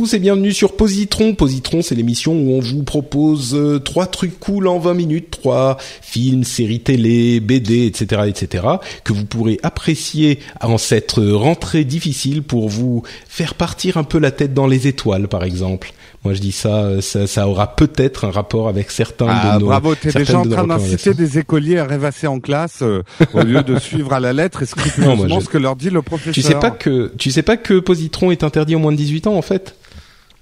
Tous 0.00 0.14
et 0.14 0.18
bienvenue 0.18 0.54
sur 0.54 0.76
Positron. 0.76 1.34
Positron, 1.34 1.82
c'est 1.82 1.94
l'émission 1.94 2.32
où 2.32 2.52
on 2.54 2.60
vous 2.60 2.84
propose 2.84 3.54
euh, 3.54 3.78
trois 3.78 4.06
trucs 4.06 4.40
cool 4.40 4.66
en 4.66 4.78
20 4.78 4.94
minutes, 4.94 5.30
trois 5.30 5.76
films, 6.00 6.42
séries 6.42 6.80
télé, 6.80 7.38
BD, 7.38 7.84
etc., 7.84 8.22
etc., 8.26 8.64
que 9.04 9.12
vous 9.12 9.26
pourrez 9.26 9.60
apprécier 9.62 10.38
en 10.62 10.78
cette 10.78 11.16
rentrée 11.18 11.84
difficile 11.84 12.42
pour 12.42 12.70
vous 12.70 13.02
faire 13.28 13.54
partir 13.54 13.98
un 13.98 14.02
peu 14.04 14.18
la 14.18 14.30
tête 14.30 14.54
dans 14.54 14.66
les 14.66 14.86
étoiles, 14.88 15.28
par 15.28 15.44
exemple. 15.44 15.92
Moi, 16.24 16.32
je 16.32 16.40
dis 16.40 16.52
ça, 16.52 16.84
euh, 16.84 17.00
ça, 17.02 17.26
ça 17.26 17.46
aura 17.46 17.76
peut-être 17.76 18.24
un 18.24 18.30
rapport 18.30 18.68
avec 18.68 18.90
certains 18.90 19.26
Ah, 19.28 19.56
de 19.56 19.60
nos. 19.60 19.66
bravo, 19.66 19.94
t'es 19.94 20.12
déjà 20.12 20.38
en 20.38 20.48
train 20.48 20.66
d'inciter 20.66 21.12
des 21.12 21.38
écoliers 21.38 21.78
à 21.78 21.84
rêvasser 21.84 22.26
en 22.26 22.40
classe 22.40 22.78
euh, 22.80 23.02
au 23.34 23.42
lieu 23.42 23.62
de 23.62 23.78
suivre 23.78 24.14
à 24.14 24.20
la 24.20 24.32
lettre 24.32 24.62
et 24.62 24.66
scrupuleusement 24.66 25.40
ce 25.40 25.48
que 25.50 25.58
leur 25.58 25.76
dit 25.76 25.90
le 25.90 26.00
professeur. 26.00 26.32
Tu 26.32 26.40
sais 26.40 26.54
pas 26.54 26.70
que 26.70 27.12
tu 27.18 27.30
sais 27.30 27.42
pas 27.42 27.58
que 27.58 27.80
Positron 27.80 28.30
est 28.30 28.44
interdit 28.44 28.76
aux 28.76 28.78
moins 28.78 28.92
de 28.92 28.96
18 28.96 29.26
ans 29.26 29.34
en 29.34 29.42
fait? 29.42 29.74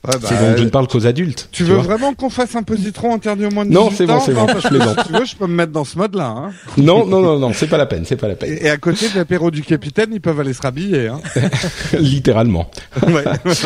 Ouais, 0.06 0.12
bah, 0.20 0.28
C'est 0.28 0.38
donc 0.38 0.56
je 0.58 0.62
ne 0.62 0.68
parle 0.68 0.86
qu'aux 0.86 1.06
adultes. 1.06 1.48
Tu 1.50 1.64
veux 1.64 1.76
vraiment 1.76 2.14
qu'on 2.14 2.30
fasse 2.30 2.54
un 2.54 2.62
positron 2.62 3.14
interdit 3.14 3.46
au 3.46 3.50
moins 3.50 3.66
de 3.66 3.70
Non, 3.70 3.88
18 3.88 3.96
c'est 3.96 4.06
bon, 4.06 4.20
c'est 4.20 4.32
bon, 4.32 4.46
je 4.46 4.68
plaisante. 4.68 5.00
si 5.00 5.06
tu 5.06 5.12
veux, 5.12 5.24
je 5.24 5.36
peux 5.36 5.46
me 5.46 5.54
mettre 5.54 5.72
dans 5.72 5.84
ce 5.84 5.98
mode-là. 5.98 6.26
Hein. 6.36 6.50
Non, 6.76 7.04
non, 7.04 7.20
non, 7.20 7.38
non, 7.38 7.52
c'est 7.52 7.66
pas 7.66 7.78
la 7.78 7.86
peine, 7.86 8.04
c'est 8.06 8.16
pas 8.16 8.28
la 8.28 8.36
peine. 8.36 8.56
Et, 8.60 8.66
et 8.66 8.70
à 8.70 8.76
côté 8.76 9.08
de 9.08 9.16
l'apéro 9.16 9.50
du 9.50 9.62
capitaine, 9.62 10.10
ils 10.12 10.20
peuvent 10.20 10.38
aller 10.38 10.52
se 10.52 10.62
rhabiller. 10.62 11.08
Hein. 11.08 11.20
Littéralement. 11.98 12.70
Ouais. 13.06 13.24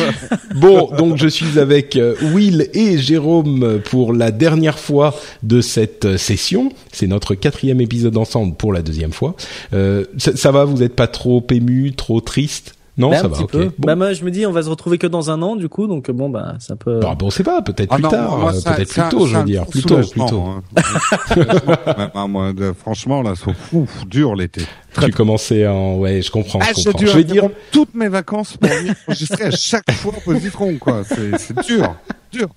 Bon, 0.55 0.89
donc 0.95 1.17
je 1.17 1.27
suis 1.27 1.57
avec 1.59 1.95
euh, 1.95 2.15
Will 2.33 2.69
et 2.73 2.97
Jérôme 2.99 3.79
pour 3.85 4.13
la 4.13 4.31
dernière 4.31 4.77
fois 4.77 5.15
de 5.41 5.61
cette 5.61 6.05
euh, 6.05 6.17
session. 6.17 6.71
C'est 6.91 7.07
notre 7.07 7.33
quatrième 7.35 7.81
épisode 7.81 8.17
ensemble 8.17 8.55
pour 8.55 8.71
la 8.71 8.81
deuxième 8.81 9.13
fois. 9.13 9.35
Euh, 9.73 10.05
ça, 10.17 10.35
ça 10.35 10.51
va, 10.51 10.65
vous 10.65 10.83
êtes 10.83 10.95
pas 10.95 11.07
trop 11.07 11.45
ému, 11.49 11.93
trop 11.93 12.21
triste? 12.21 12.75
Non, 12.95 13.09
Bah, 13.09 13.17
ça 13.17 13.25
un 13.25 13.29
va, 13.29 13.37
petit 13.37 13.45
peu. 13.47 13.65
Bon. 13.65 13.71
Bah 13.79 13.95
moi 13.95 14.13
je 14.13 14.23
me 14.23 14.29
dis 14.29 14.45
on 14.45 14.51
va 14.51 14.61
se 14.61 14.69
retrouver 14.69 14.99
que 14.99 15.07
dans 15.07 15.31
un 15.31 15.41
an 15.41 15.55
du 15.55 15.67
coup 15.67 15.87
donc 15.87 16.11
bon 16.11 16.29
bah 16.29 16.55
ça 16.59 16.75
peut. 16.75 16.99
Bah, 16.99 17.15
bon, 17.17 17.29
c'est 17.31 17.43
pas, 17.43 17.61
peut-être 17.63 17.89
Ah 17.91 17.95
plus 17.95 18.03
non, 18.03 18.09
tard, 18.09 18.47
euh, 18.47 18.51
peut-être 18.51 18.89
plus 18.93 19.09
tôt, 19.09 19.25
je 19.25 19.37
veux 19.37 19.43
dire, 19.43 19.65
plus 19.65 19.81
tôt, 19.83 19.97
plus 19.97 20.21
tôt. 20.27 20.41
hein. 20.41 20.63
Franchement, 22.77 23.21
là, 23.21 23.33
c'est 23.35 23.51
ouf, 23.75 24.05
dur 24.07 24.35
l'été. 24.35 24.61
Tu 25.01 25.11
commençais 25.11 25.65
en, 25.67 25.95
ouais, 25.97 26.21
je 26.21 26.29
comprends, 26.31 26.59
Ah, 26.61 26.67
je 26.75 26.81
j'ai 26.81 26.91
comprends. 26.91 27.07
Je 27.07 27.17
vais 27.17 27.23
dire, 27.23 27.49
toutes 27.71 27.95
mes 27.95 28.09
vacances 28.09 28.57
pour 28.57 28.69
enregistrer 29.07 29.45
à 29.45 29.51
chaque 29.51 29.91
fois 29.91 30.13
Positron, 30.23 30.77
quoi. 30.77 31.03
C'est 31.03 31.37
c'est 31.39 31.59
dur, 31.65 31.95
dur. 32.31 32.47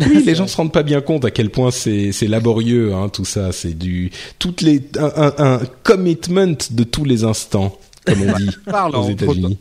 oui, 0.00 0.22
les 0.24 0.34
gens 0.34 0.46
se 0.46 0.56
rendent 0.56 0.72
pas 0.72 0.82
bien 0.82 1.00
compte 1.00 1.24
à 1.24 1.30
quel 1.30 1.50
point 1.50 1.70
c'est 1.70 2.10
c'est 2.12 2.26
laborieux, 2.26 2.94
hein, 2.94 3.08
tout 3.08 3.24
ça. 3.24 3.52
C'est 3.52 3.74
du 3.78 4.10
toutes 4.38 4.60
les 4.60 4.82
un, 4.98 5.12
un, 5.38 5.54
un 5.54 5.60
commitment 5.84 6.56
de 6.70 6.82
tous 6.84 7.04
les 7.04 7.22
instants, 7.24 7.76
comme 8.08 8.22
on 8.28 8.36
dit 8.36 8.50
Parle 8.64 8.96
aux 8.96 9.08
États-Unis. 9.08 9.58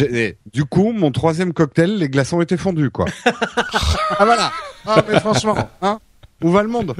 eh, 0.00 0.36
Du 0.52 0.64
coup, 0.64 0.92
mon 0.92 1.10
troisième 1.10 1.52
cocktail, 1.52 1.96
les 1.98 2.08
glaçons 2.08 2.40
étaient 2.40 2.56
fondus, 2.56 2.90
quoi. 2.90 3.06
ah 3.24 4.24
voilà. 4.24 4.52
Ah 4.86 5.02
mais 5.10 5.18
franchement, 5.20 5.56
hein, 5.82 5.98
où 6.42 6.50
va 6.50 6.62
le 6.62 6.68
monde? 6.68 6.94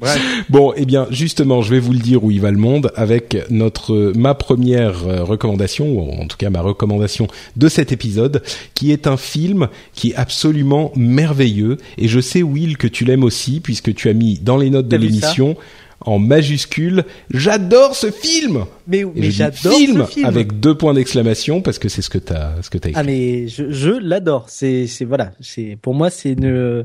Bref. 0.00 0.44
Bon, 0.48 0.72
eh 0.76 0.84
bien, 0.84 1.08
justement, 1.10 1.60
je 1.60 1.70
vais 1.70 1.80
vous 1.80 1.92
le 1.92 1.98
dire 1.98 2.22
où 2.22 2.30
il 2.30 2.40
va 2.40 2.52
le 2.52 2.56
monde 2.56 2.92
avec 2.94 3.36
notre 3.50 4.12
ma 4.14 4.34
première 4.34 5.06
euh, 5.08 5.24
recommandation, 5.24 5.86
ou 5.88 6.22
en 6.22 6.26
tout 6.28 6.36
cas 6.36 6.50
ma 6.50 6.60
recommandation 6.60 7.26
de 7.56 7.68
cet 7.68 7.90
épisode, 7.90 8.42
qui 8.74 8.92
est 8.92 9.08
un 9.08 9.16
film 9.16 9.68
qui 9.94 10.10
est 10.10 10.14
absolument 10.14 10.92
merveilleux. 10.94 11.78
Et 11.96 12.06
je 12.06 12.20
sais, 12.20 12.44
Will, 12.44 12.76
que 12.76 12.86
tu 12.86 13.04
l'aimes 13.04 13.24
aussi, 13.24 13.58
puisque 13.58 13.92
tu 13.92 14.08
as 14.08 14.12
mis 14.12 14.38
dans 14.38 14.56
les 14.56 14.70
notes 14.70 14.86
de 14.88 14.96
l'émission 14.96 15.56
en 16.00 16.18
majuscule, 16.18 17.04
j'adore 17.32 17.94
ce 17.96 18.10
film. 18.10 18.64
Mais, 18.86 19.04
mais 19.14 19.30
j'adore 19.30 19.72
film, 19.76 20.06
ce 20.06 20.12
film. 20.12 20.26
avec 20.26 20.60
deux 20.60 20.76
points 20.76 20.94
d'exclamation 20.94 21.60
parce 21.60 21.78
que 21.78 21.88
c'est 21.88 22.02
ce 22.02 22.10
que 22.10 22.18
t'as 22.18 22.62
ce 22.62 22.70
que 22.70 22.78
t'as 22.78 22.90
écrit. 22.90 23.00
Ah 23.00 23.04
mais 23.04 23.48
je, 23.48 23.70
je 23.70 23.90
l'adore. 23.90 24.46
C'est 24.48 24.86
c'est 24.86 25.04
voilà. 25.04 25.32
C'est 25.40 25.76
pour 25.80 25.94
moi 25.94 26.10
c'est 26.10 26.32
une 26.32 26.82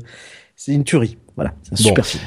c'est 0.56 0.72
une 0.72 0.84
tuerie. 0.84 1.16
Voilà. 1.36 1.54
C'est 1.62 1.72
un 1.72 1.82
Bon. 1.82 1.88
super 1.90 2.06
film. 2.06 2.22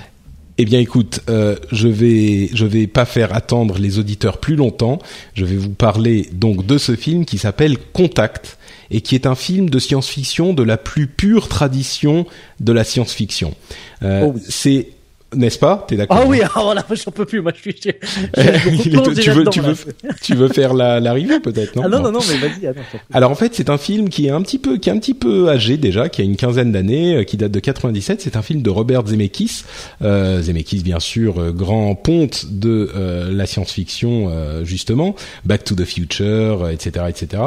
Eh 0.59 0.65
bien, 0.65 0.79
écoute, 0.79 1.19
euh, 1.29 1.55
je 1.71 1.87
vais 1.87 2.49
je 2.51 2.65
vais 2.65 2.87
pas 2.87 3.05
faire 3.05 3.35
attendre 3.35 3.77
les 3.77 3.99
auditeurs 3.99 4.39
plus 4.39 4.55
longtemps. 4.55 4.97
Je 5.35 5.45
vais 5.45 5.55
vous 5.55 5.69
parler 5.69 6.27
donc 6.33 6.65
de 6.65 6.79
ce 6.79 6.95
film 6.95 7.25
qui 7.25 7.37
s'appelle 7.37 7.77
Contact 7.93 8.57
et 8.89 9.01
qui 9.01 9.13
est 9.13 9.27
un 9.27 9.35
film 9.35 9.69
de 9.69 9.77
science-fiction 9.77 10.53
de 10.53 10.63
la 10.63 10.77
plus 10.77 11.05
pure 11.05 11.47
tradition 11.47 12.25
de 12.59 12.71
la 12.73 12.83
science-fiction. 12.83 13.53
Euh, 14.01 14.23
Oh 14.25 14.31
oui. 14.35 14.41
C'est 14.49 14.87
n'est-ce 15.35 15.59
pas? 15.59 15.85
T'es 15.87 15.95
d'accord 15.95 16.19
Ah 16.21 16.25
oui. 16.25 16.41
Ah 16.55 16.61
voilà. 16.63 16.85
J'en 16.91 17.11
peux 17.11 17.25
plus. 17.25 17.41
Moi 17.41 17.51
je 17.55 17.61
suis. 17.61 17.75
Je, 17.83 17.91
je, 18.35 18.89
me 18.89 18.99
replonge 18.99 19.19
tu 19.19 19.31
veux 19.31 19.45
tu 19.45 19.61
là. 19.61 19.67
veux 19.67 19.75
tu 20.21 20.35
veux 20.35 20.47
faire 20.47 20.73
la 20.73 20.99
l'arrivée 20.99 21.39
peut-être 21.39 21.75
non? 21.75 21.83
Ah 21.85 21.89
non 21.89 21.99
non 21.99 22.11
non 22.11 22.19
mais 22.29 22.47
vas-y. 22.47 22.73
Alors 23.13 23.31
en 23.31 23.35
fait, 23.35 23.53
c'est 23.53 23.69
un 23.69 23.77
film 23.77 24.09
qui 24.09 24.27
est 24.27 24.31
un 24.31 24.41
petit 24.41 24.57
peu 24.59 24.77
qui 24.77 24.89
est 24.89 24.91
un 24.93 24.99
petit 24.99 25.13
peu 25.13 25.49
âgé 25.49 25.77
déjà, 25.77 26.09
qui 26.09 26.21
a 26.21 26.23
une 26.23 26.35
quinzaine 26.35 26.71
d'années, 26.71 27.17
euh, 27.17 27.23
qui 27.23 27.37
date 27.37 27.51
de 27.51 27.59
97. 27.59 28.21
C'est 28.21 28.35
un 28.35 28.41
film 28.41 28.61
de 28.61 28.69
Robert 28.69 29.05
Zemeckis. 29.07 29.63
Euh, 30.01 30.41
Zemeckis, 30.41 30.83
bien 30.83 30.99
sûr, 30.99 31.39
euh, 31.39 31.51
grand 31.51 31.95
ponte 31.95 32.45
de 32.51 32.91
euh, 32.95 33.31
la 33.31 33.45
science-fiction, 33.45 34.29
euh, 34.29 34.63
justement, 34.63 35.15
Back 35.45 35.63
to 35.63 35.75
the 35.75 35.85
Future, 35.85 36.69
etc., 36.69 37.05
etc. 37.09 37.43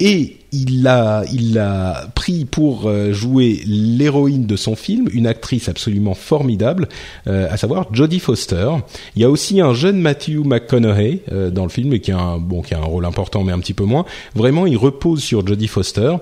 Et 0.00 0.38
il 0.52 0.86
a, 0.86 1.24
il 1.32 1.58
a 1.58 2.08
pris 2.14 2.44
pour 2.44 2.86
euh, 2.86 3.12
jouer 3.12 3.62
l'héroïne 3.66 4.46
de 4.46 4.56
son 4.56 4.74
film, 4.74 5.08
une 5.12 5.26
actrice 5.26 5.68
absolument 5.68 6.14
formidable, 6.14 6.88
euh, 7.26 7.46
à 7.50 7.56
savoir 7.56 7.86
Jodie 7.92 8.20
Foster. 8.20 8.68
Il 9.16 9.22
y 9.22 9.24
a 9.24 9.30
aussi 9.30 9.60
un 9.60 9.72
jeune 9.72 10.00
Matthew 10.00 10.44
McConaughey 10.44 11.22
euh, 11.30 11.50
dans 11.50 11.62
le 11.62 11.70
film, 11.70 11.98
qui 12.00 12.12
a 12.12 12.18
un 12.18 12.38
bon, 12.38 12.62
qui 12.62 12.74
a 12.74 12.78
un 12.78 12.84
rôle 12.84 13.04
important, 13.04 13.44
mais 13.44 13.52
un 13.52 13.60
petit 13.60 13.74
peu 13.74 13.84
moins. 13.84 14.04
Vraiment, 14.34 14.66
il 14.66 14.76
repose 14.76 15.22
sur 15.22 15.46
Jodie 15.46 15.68
Foster. 15.68 16.16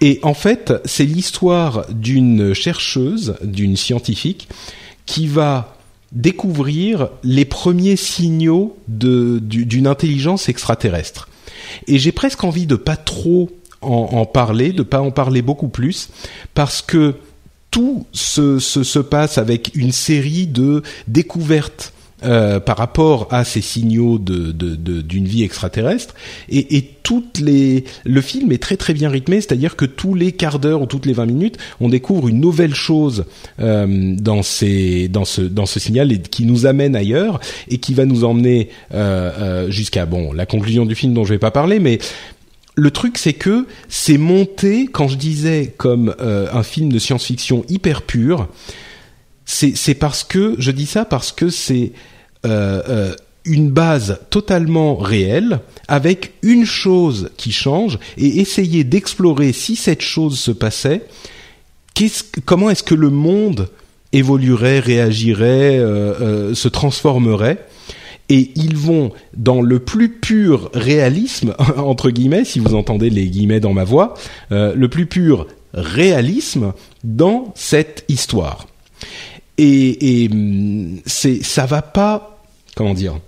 Et 0.00 0.18
en 0.22 0.34
fait, 0.34 0.72
c'est 0.84 1.04
l'histoire 1.04 1.84
d'une 1.90 2.54
chercheuse, 2.54 3.36
d'une 3.42 3.76
scientifique, 3.76 4.48
qui 5.04 5.26
va 5.26 5.76
découvrir 6.12 7.10
les 7.22 7.44
premiers 7.44 7.96
signaux 7.96 8.76
d'une 8.88 9.86
intelligence 9.86 10.48
extraterrestre. 10.48 11.28
Et 11.86 11.98
j'ai 11.98 12.12
presque 12.12 12.44
envie 12.44 12.66
de 12.66 12.76
pas 12.76 12.96
trop 12.96 13.50
en, 13.80 14.26
parler, 14.26 14.72
de 14.72 14.82
pas 14.82 15.00
en 15.00 15.10
parler 15.10 15.40
beaucoup 15.40 15.68
plus, 15.68 16.10
parce 16.54 16.82
que 16.82 17.14
tout 17.70 18.06
se 18.12 18.98
passe 18.98 19.38
avec 19.38 19.70
une 19.74 19.92
série 19.92 20.46
de 20.46 20.82
découvertes 21.08 21.92
euh, 22.22 22.60
par 22.60 22.76
rapport 22.76 23.28
à 23.30 23.44
ces 23.44 23.62
signaux 23.62 24.18
d'une 24.18 25.24
vie 25.24 25.42
extraterrestre. 25.42 26.14
Et, 26.50 26.84
toutes 27.02 27.40
les 27.40 27.84
le 28.04 28.20
film 28.20 28.52
est 28.52 28.62
très 28.62 28.76
très 28.76 28.94
bien 28.94 29.08
rythmé 29.08 29.40
c'est-à-dire 29.40 29.74
que 29.74 29.84
tous 29.84 30.14
les 30.14 30.30
quarts 30.30 30.60
d'heure 30.60 30.80
ou 30.80 30.86
toutes 30.86 31.06
les 31.06 31.12
20 31.12 31.26
minutes 31.26 31.58
on 31.80 31.88
découvre 31.88 32.28
une 32.28 32.38
nouvelle 32.38 32.74
chose 32.74 33.24
euh, 33.58 34.14
dans 34.16 34.44
ces 34.44 35.08
dans 35.08 35.24
ce 35.24 35.40
dans 35.40 35.66
ce 35.66 35.80
signal 35.80 36.12
et 36.12 36.20
qui 36.20 36.44
nous 36.44 36.66
amène 36.66 36.94
ailleurs 36.94 37.40
et 37.68 37.78
qui 37.78 37.94
va 37.94 38.04
nous 38.04 38.22
emmener 38.22 38.68
euh, 38.94 39.68
jusqu'à 39.70 40.06
bon 40.06 40.32
la 40.32 40.46
conclusion 40.46 40.86
du 40.86 40.94
film 40.94 41.12
dont 41.12 41.24
je 41.24 41.30
vais 41.30 41.40
pas 41.40 41.50
parler 41.50 41.80
mais 41.80 41.98
le 42.76 42.90
truc, 42.92 43.18
c'est 43.18 43.32
que 43.32 43.66
c'est 43.88 44.16
monté, 44.16 44.86
quand 44.86 45.08
je 45.08 45.16
disais 45.16 45.74
comme 45.76 46.14
un 46.20 46.62
film 46.62 46.90
de 46.90 46.98
science-fiction 46.98 47.64
hyper 47.68 48.00
pur, 48.00 48.48
c'est 49.50 49.94
parce 49.94 50.22
que, 50.22 50.54
je 50.58 50.70
dis 50.70 50.86
ça 50.86 51.04
parce 51.04 51.32
que 51.32 51.48
c'est 51.48 51.92
euh, 52.46 52.82
euh, 52.88 53.14
une 53.44 53.70
base 53.70 54.20
totalement 54.30 54.96
réelle, 54.96 55.60
avec 55.88 56.34
une 56.42 56.64
chose 56.64 57.30
qui 57.36 57.50
change, 57.50 57.98
et 58.16 58.40
essayer 58.40 58.84
d'explorer 58.84 59.52
si 59.52 59.76
cette 59.76 60.02
chose 60.02 60.38
se 60.38 60.52
passait, 60.52 61.02
que- 61.94 62.40
comment 62.44 62.70
est-ce 62.70 62.84
que 62.84 62.94
le 62.94 63.10
monde 63.10 63.68
évoluerait, 64.12 64.78
réagirait, 64.78 65.78
euh, 65.78 66.54
se 66.54 66.68
transformerait 66.68 67.66
et 68.28 68.52
ils 68.54 68.76
vont 68.76 69.10
dans 69.36 69.60
le 69.60 69.80
plus 69.80 70.08
pur 70.08 70.70
réalisme 70.72 71.54
entre 71.76 72.10
guillemets, 72.10 72.44
si 72.44 72.60
vous 72.60 72.76
entendez 72.76 73.10
les 73.10 73.26
guillemets 73.26 73.58
dans 73.60 73.72
ma 73.72 73.82
voix, 73.84 74.14
le 74.50 74.86
plus 74.86 75.06
pur 75.06 75.48
réalisme 75.74 76.72
dans 77.02 77.52
cette 77.56 78.04
histoire. 78.08 78.66
Et, 79.62 80.24
et 80.24 80.28
hum, 80.32 81.00
c'est 81.04 81.42
ça 81.42 81.66
va 81.66 81.82
pas 81.82 82.42
comment 82.74 82.94
dire. 82.94 83.20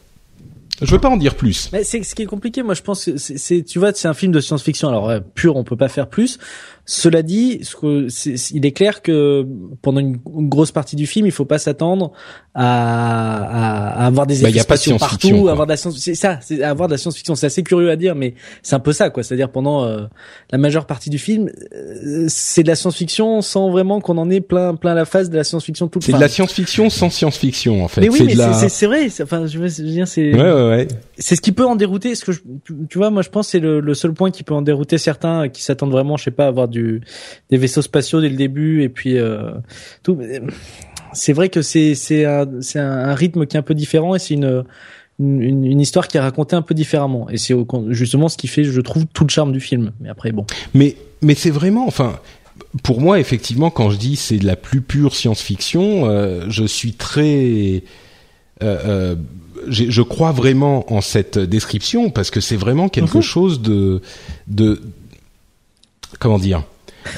Je 0.80 0.90
veux 0.90 0.98
pas 0.98 1.10
en 1.10 1.16
dire 1.16 1.36
plus. 1.36 1.68
Mais 1.72 1.84
c'est 1.84 2.02
ce 2.02 2.14
qui 2.14 2.22
est 2.22 2.26
compliqué. 2.26 2.62
Moi, 2.62 2.74
je 2.74 2.82
pense 2.82 3.04
que 3.04 3.16
c'est, 3.16 3.62
tu 3.62 3.78
vois, 3.78 3.92
c'est 3.92 4.08
un 4.08 4.14
film 4.14 4.32
de 4.32 4.40
science-fiction. 4.40 4.88
Alors 4.88 5.06
ouais, 5.06 5.20
pur, 5.20 5.56
on 5.56 5.62
peut 5.62 5.76
pas 5.76 5.88
faire 5.88 6.08
plus. 6.08 6.38
Cela 6.84 7.22
dit, 7.22 7.60
ce 7.62 7.76
que 7.76 8.08
il 8.54 8.66
est 8.66 8.72
clair 8.72 9.02
que 9.02 9.46
pendant 9.82 10.00
une, 10.00 10.18
une 10.36 10.48
grosse 10.48 10.72
partie 10.72 10.96
du 10.96 11.06
film, 11.06 11.26
il 11.26 11.32
faut 11.32 11.44
pas 11.44 11.58
s'attendre 11.58 12.10
à, 12.54 13.36
à, 13.36 14.02
à 14.02 14.06
avoir 14.06 14.26
des 14.26 14.34
Bah, 14.42 14.48
effets 14.48 14.58
y 14.58 14.60
a 14.60 14.64
pas 14.64 14.76
de 14.76 14.98
partout, 14.98 15.42
quoi. 15.42 15.52
avoir 15.52 15.66
de 15.66 15.72
la 15.72 15.76
science, 15.76 15.96
c'est 15.98 16.14
ça, 16.14 16.38
c'est 16.42 16.62
avoir 16.62 16.88
de 16.88 16.94
la 16.94 16.98
science-fiction. 16.98 17.34
C'est 17.34 17.46
assez 17.46 17.62
curieux 17.62 17.90
à 17.90 17.96
dire, 17.96 18.14
mais 18.14 18.34
c'est 18.62 18.74
un 18.74 18.80
peu 18.80 18.92
ça, 18.92 19.10
quoi. 19.10 19.22
C'est-à-dire 19.22 19.50
pendant 19.50 19.84
euh, 19.84 20.02
la 20.50 20.58
majeure 20.58 20.86
partie 20.86 21.08
du 21.08 21.18
film, 21.18 21.50
euh, 21.72 22.26
c'est 22.28 22.62
de 22.64 22.68
la 22.68 22.74
science-fiction 22.74 23.42
sans 23.42 23.70
vraiment 23.70 24.00
qu'on 24.00 24.18
en 24.18 24.28
ait 24.28 24.40
plein, 24.40 24.74
plein 24.74 24.94
la 24.94 25.04
face 25.04 25.30
de 25.30 25.36
la 25.36 25.44
science-fiction 25.44 25.86
tout. 25.88 26.00
C'est 26.00 26.12
de 26.12 26.18
la 26.18 26.28
science-fiction 26.28 26.90
sans 26.90 27.10
science-fiction 27.10 27.84
en 27.84 27.88
fait. 27.88 28.00
Mais 28.00 28.08
oui, 28.08 28.22
mais 28.26 28.34
la... 28.34 28.52
c'est 28.54 28.68
c'est 28.68 28.86
vrai. 28.86 29.08
c'est- 29.08 29.22
Enfin, 29.22 29.46
je 29.46 29.58
veux 29.58 29.68
dire, 29.68 30.08
c'est 30.08 30.32
Ouais, 30.34 30.40
ouais, 30.52 30.68
ouais. 30.68 30.88
c'est 31.16 31.36
ce 31.36 31.40
qui 31.40 31.52
peut 31.52 31.66
en 31.66 31.76
dérouter. 31.76 32.14
Ce 32.16 32.24
que 32.24 32.32
je, 32.32 32.40
tu- 32.64 32.74
tu 32.90 32.98
vois, 32.98 33.10
moi, 33.10 33.22
je 33.22 33.28
pense 33.30 33.46
que 33.46 33.50
c'est 33.52 33.60
le, 33.60 33.78
le 33.80 33.94
seul 33.94 34.12
point 34.12 34.30
qui 34.30 34.42
peut 34.42 34.54
en 34.54 34.62
dérouter 34.62 34.98
certains 34.98 35.48
qui 35.48 35.62
s'attendent 35.62 35.92
vraiment, 35.92 36.16
je 36.16 36.24
sais 36.24 36.30
pas, 36.32 36.44
à 36.46 36.48
avoir 36.48 36.68
du 36.72 37.00
des 37.50 37.56
vaisseaux 37.56 37.82
spatiaux 37.82 38.20
dès 38.20 38.28
le 38.28 38.36
début 38.36 38.82
et 38.82 38.88
puis 38.88 39.18
euh, 39.18 39.52
tout. 40.02 40.18
C'est 41.12 41.32
vrai 41.32 41.48
que 41.48 41.62
c'est 41.62 41.94
c'est 41.94 42.24
un 42.24 42.48
c'est 42.60 42.80
un, 42.80 43.14
rythme 43.14 43.46
qui 43.46 43.56
est 43.56 43.60
un 43.60 43.62
peu 43.62 43.74
différent 43.74 44.14
et 44.16 44.18
c'est 44.18 44.34
une, 44.34 44.64
une 45.20 45.64
une 45.64 45.80
histoire 45.80 46.08
qui 46.08 46.16
est 46.16 46.20
racontée 46.20 46.56
un 46.56 46.62
peu 46.62 46.74
différemment 46.74 47.28
et 47.30 47.36
c'est 47.36 47.54
justement 47.90 48.28
ce 48.28 48.36
qui 48.36 48.48
fait, 48.48 48.64
je 48.64 48.80
trouve, 48.80 49.04
tout 49.12 49.24
le 49.24 49.30
charme 49.30 49.52
du 49.52 49.60
film. 49.60 49.92
Mais 50.00 50.08
après, 50.08 50.32
bon. 50.32 50.46
Mais 50.74 50.96
mais 51.20 51.34
c'est 51.34 51.50
vraiment, 51.50 51.86
enfin, 51.86 52.18
pour 52.82 53.00
moi 53.00 53.20
effectivement, 53.20 53.70
quand 53.70 53.90
je 53.90 53.96
dis 53.98 54.16
c'est 54.16 54.38
de 54.38 54.46
la 54.46 54.56
plus 54.56 54.80
pure 54.80 55.14
science-fiction, 55.14 56.06
euh, 56.06 56.46
je 56.48 56.64
suis 56.64 56.94
très, 56.94 57.82
euh, 58.62 58.78
euh, 58.86 59.14
je 59.68 60.02
crois 60.02 60.32
vraiment 60.32 60.92
en 60.92 61.00
cette 61.00 61.38
description 61.38 62.10
parce 62.10 62.30
que 62.30 62.40
c'est 62.40 62.56
vraiment 62.56 62.88
quelque 62.88 63.18
Mhm. 63.18 63.22
chose 63.22 63.62
de 63.62 64.00
de 64.48 64.80
comment 66.18 66.38
dire? 66.38 66.62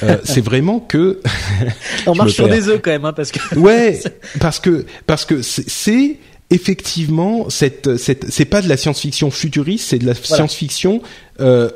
Euh, 0.02 0.16
c'est 0.24 0.40
vraiment 0.40 0.80
que 0.80 1.20
On 2.06 2.14
marche 2.14 2.32
sur 2.32 2.48
des 2.48 2.68
œufs 2.68 2.80
quand 2.82 2.90
même, 2.90 3.04
hein, 3.04 3.12
parce 3.12 3.30
que 3.32 3.58
ouais 3.58 4.00
parce 4.40 4.58
que 4.58 4.86
parce 5.06 5.24
que 5.26 5.42
c'est- 5.42 6.16
effectivement 6.50 7.50
cette 7.50 7.96
cette 7.96 8.30
c'est 8.30 8.44
pas 8.44 8.62
de 8.62 8.68
la 8.68 8.76
science-fiction 8.76 9.30
futuriste 9.30 9.88
c'est 9.88 9.98
de 9.98 10.06
la 10.06 10.12
Voilà. 10.12 10.36
science-fiction 10.36 11.02
euh, 11.40 11.70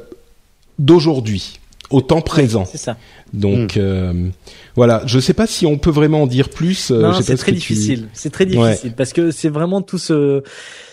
d'aujourd'hui 0.78 1.58
au 1.90 2.00
temps 2.02 2.20
présent 2.20 2.64
c'est 2.70 2.78
ça. 2.78 2.96
donc 3.32 3.76
euh, 3.76 4.28
voilà 4.76 5.02
je 5.06 5.18
sais 5.18 5.32
pas 5.32 5.46
si 5.46 5.64
on 5.66 5.78
peut 5.78 5.90
vraiment 5.90 6.22
en 6.22 6.26
dire 6.26 6.50
plus 6.50 6.90
euh, 6.90 7.00
Non, 7.02 7.12
je 7.12 7.18
sais 7.18 7.22
c'est 7.24 7.36
ce 7.36 7.42
très 7.42 7.52
tu- 7.52 7.58
difficile. 7.58 8.08
C'est 8.12 8.30
très 8.30 8.44
Ouais. 8.56 8.70
difficile 8.72 8.94
parce 8.96 9.12
que 9.12 9.30
c'est 9.30 9.48
vraiment 9.48 9.80
tout 9.82 9.98
ce. 9.98 10.42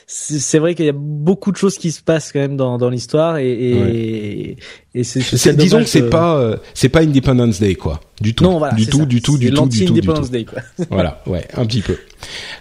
C'est 0.07 0.59
vrai 0.59 0.75
qu'il 0.75 0.85
y 0.85 0.89
a 0.89 0.93
beaucoup 0.95 1.51
de 1.51 1.57
choses 1.57 1.79
qui 1.79 1.91
se 1.91 1.99
passent 1.99 2.31
quand 2.31 2.39
même 2.39 2.57
dans, 2.57 2.77
dans 2.77 2.89
l'histoire 2.91 3.37
et 3.37 3.49
et, 3.49 4.57
et 4.93 5.03
c'est. 5.03 5.19
C'est- 5.21 5.53
disons 5.55 5.79
que 5.79 5.85
c'est 5.85 6.01
de- 6.03 6.09
pas 6.09 6.37
euh, 6.37 6.57
c'est 6.75 6.89
pas 6.89 7.01
Independence 7.01 7.59
Day 7.59 7.73
quoi 7.73 7.99
du 8.21 8.35
tout 8.35 8.43
Non, 8.43 8.59
voilà, 8.59 8.75
du 8.75 8.85
tout 8.85 9.07
du 9.07 9.21
tout 9.23 9.37
du 9.39 9.51
tout 9.51 9.65
du 9.65 9.79
tout 9.79 9.85
du 9.85 9.85
tout 9.85 9.93
l'anti-Independence 9.95 10.29
Day, 10.31 10.45
quoi. 10.45 10.61
voilà, 10.91 11.23
ouais, 11.25 11.47
un 11.55 11.65
petit 11.65 11.81
peu. 11.81 11.97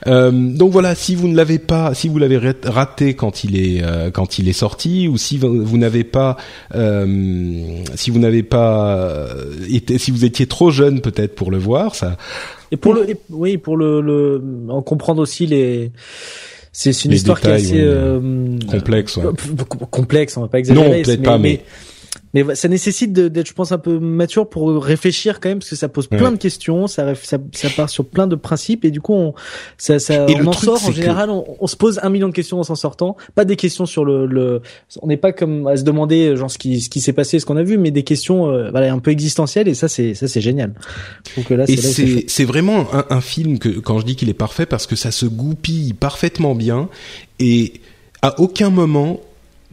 Euh, 0.06 0.30
donc 0.32 0.72
voilà, 0.72 0.94
si 0.94 1.14
vous 1.14 1.28
ne 1.28 1.36
l'avez 1.36 1.58
pas, 1.58 1.92
si 1.92 2.08
vous 2.08 2.18
l'avez 2.18 2.38
rat- 2.38 2.54
raté 2.64 3.12
quand 3.12 3.44
il 3.44 3.56
est 3.58 3.82
euh, 3.84 4.10
quand 4.10 4.38
il 4.38 4.48
est 4.48 4.52
sorti, 4.54 5.06
ou 5.06 5.18
si 5.18 5.36
vous, 5.36 5.64
vous 5.64 5.76
n'avez 5.78 6.02
pas, 6.04 6.38
euh, 6.74 7.82
si 7.94 8.10
vous 8.10 8.18
n'avez 8.20 8.42
pas 8.42 8.96
euh, 8.96 9.52
été, 9.70 9.98
si 9.98 10.10
vous 10.10 10.24
étiez 10.24 10.46
trop 10.46 10.70
jeune 10.70 11.02
peut-être 11.02 11.34
pour 11.34 11.50
le 11.50 11.58
voir, 11.58 11.94
ça, 11.94 12.16
Et 12.72 12.76
pour 12.78 12.94
le, 12.94 13.10
et- 13.10 13.16
oui, 13.28 13.58
pour 13.58 13.76
le, 13.76 14.00
le, 14.00 14.42
en 14.70 14.80
comprendre 14.80 15.20
aussi 15.20 15.46
les. 15.46 15.92
C'est 16.76 17.04
une 17.04 17.12
histoire 17.12 17.38
détails, 17.40 17.62
qui 17.62 17.68
est 17.68 17.74
assez 17.76 17.82
ouais, 17.82 17.88
euh, 17.88 18.58
complexe. 18.68 19.16
Ouais. 19.16 19.24
euh, 19.26 19.64
complexe. 19.90 20.36
On 20.36 20.40
va 20.42 20.48
pas 20.48 20.58
exagérer. 20.58 20.88
Non, 20.88 21.02
peut-être 21.02 21.22
pas, 21.22 21.38
mais- 21.38 21.60
Mais 21.60 21.64
ouais, 22.42 22.54
ça 22.54 22.68
nécessite 22.68 23.12
d'être, 23.12 23.46
je 23.48 23.52
pense, 23.52 23.70
un 23.72 23.78
peu 23.78 23.98
mature 23.98 24.48
pour 24.48 24.82
réfléchir 24.82 25.38
quand 25.40 25.48
même, 25.48 25.58
parce 25.60 25.70
que 25.70 25.76
ça 25.76 25.88
pose 25.88 26.06
plein 26.08 26.24
Ouais. 26.24 26.30
de 26.32 26.36
questions, 26.36 26.86
ça, 26.86 27.14
ça, 27.14 27.38
ça 27.52 27.68
part 27.70 27.88
sur 27.88 28.04
plein 28.04 28.26
de 28.26 28.34
principes, 28.34 28.84
et 28.84 28.90
du 28.90 29.00
coup, 29.00 29.14
on, 29.14 29.34
ça, 29.78 29.98
ça, 29.98 30.26
on 30.28 30.46
en 30.46 30.50
truc, 30.50 30.64
sort 30.64 30.84
en 30.84 30.88
que- 30.88 30.94
général, 30.94 31.30
on, 31.30 31.44
on 31.60 31.66
se 31.66 31.76
pose 31.76 32.00
un 32.02 32.10
million 32.10 32.28
de 32.28 32.32
questions 32.34 32.58
en 32.58 32.64
s'en 32.64 32.74
sortant, 32.74 33.16
pas 33.34 33.44
des 33.44 33.56
questions 33.56 33.86
sur 33.86 34.04
le, 34.04 34.26
le 34.26 34.62
on 35.02 35.06
n'est 35.06 35.16
pas 35.16 35.32
comme 35.32 35.66
à 35.66 35.76
se 35.76 35.82
demander 35.84 36.34
genre 36.36 36.50
ce 36.50 36.58
qui, 36.58 36.80
ce 36.80 36.88
qui 36.90 37.00
s'est 37.00 37.12
passé, 37.12 37.38
ce 37.38 37.46
qu'on 37.46 37.56
a 37.56 37.62
vu, 37.62 37.78
mais 37.78 37.90
des 37.90 38.02
questions, 38.02 38.50
euh, 38.50 38.70
voilà, 38.70 38.92
un 38.92 38.98
peu 38.98 39.10
existentielles, 39.12 39.68
et 39.68 39.74
ça, 39.74 39.88
c'est, 39.88 40.14
ça, 40.14 40.26
c'est 40.28 40.40
génial. 40.40 40.74
Que 41.46 41.54
là, 41.54 41.64
Et 41.68 41.76
c'est 42.26 42.44
vraiment 42.44 42.86
un, 42.92 43.04
un 43.10 43.20
film 43.20 43.58
que 43.58 43.68
quand 43.68 43.98
je 44.00 44.06
dis 44.06 44.16
qu'il 44.16 44.28
est 44.28 44.34
parfait 44.34 44.66
parce 44.66 44.86
que 44.86 44.96
ça 44.96 45.10
se 45.10 45.26
goupille 45.26 45.92
parfaitement 45.92 46.54
bien 46.54 46.88
et 47.38 47.74
à 48.22 48.40
aucun 48.40 48.70
moment 48.70 49.20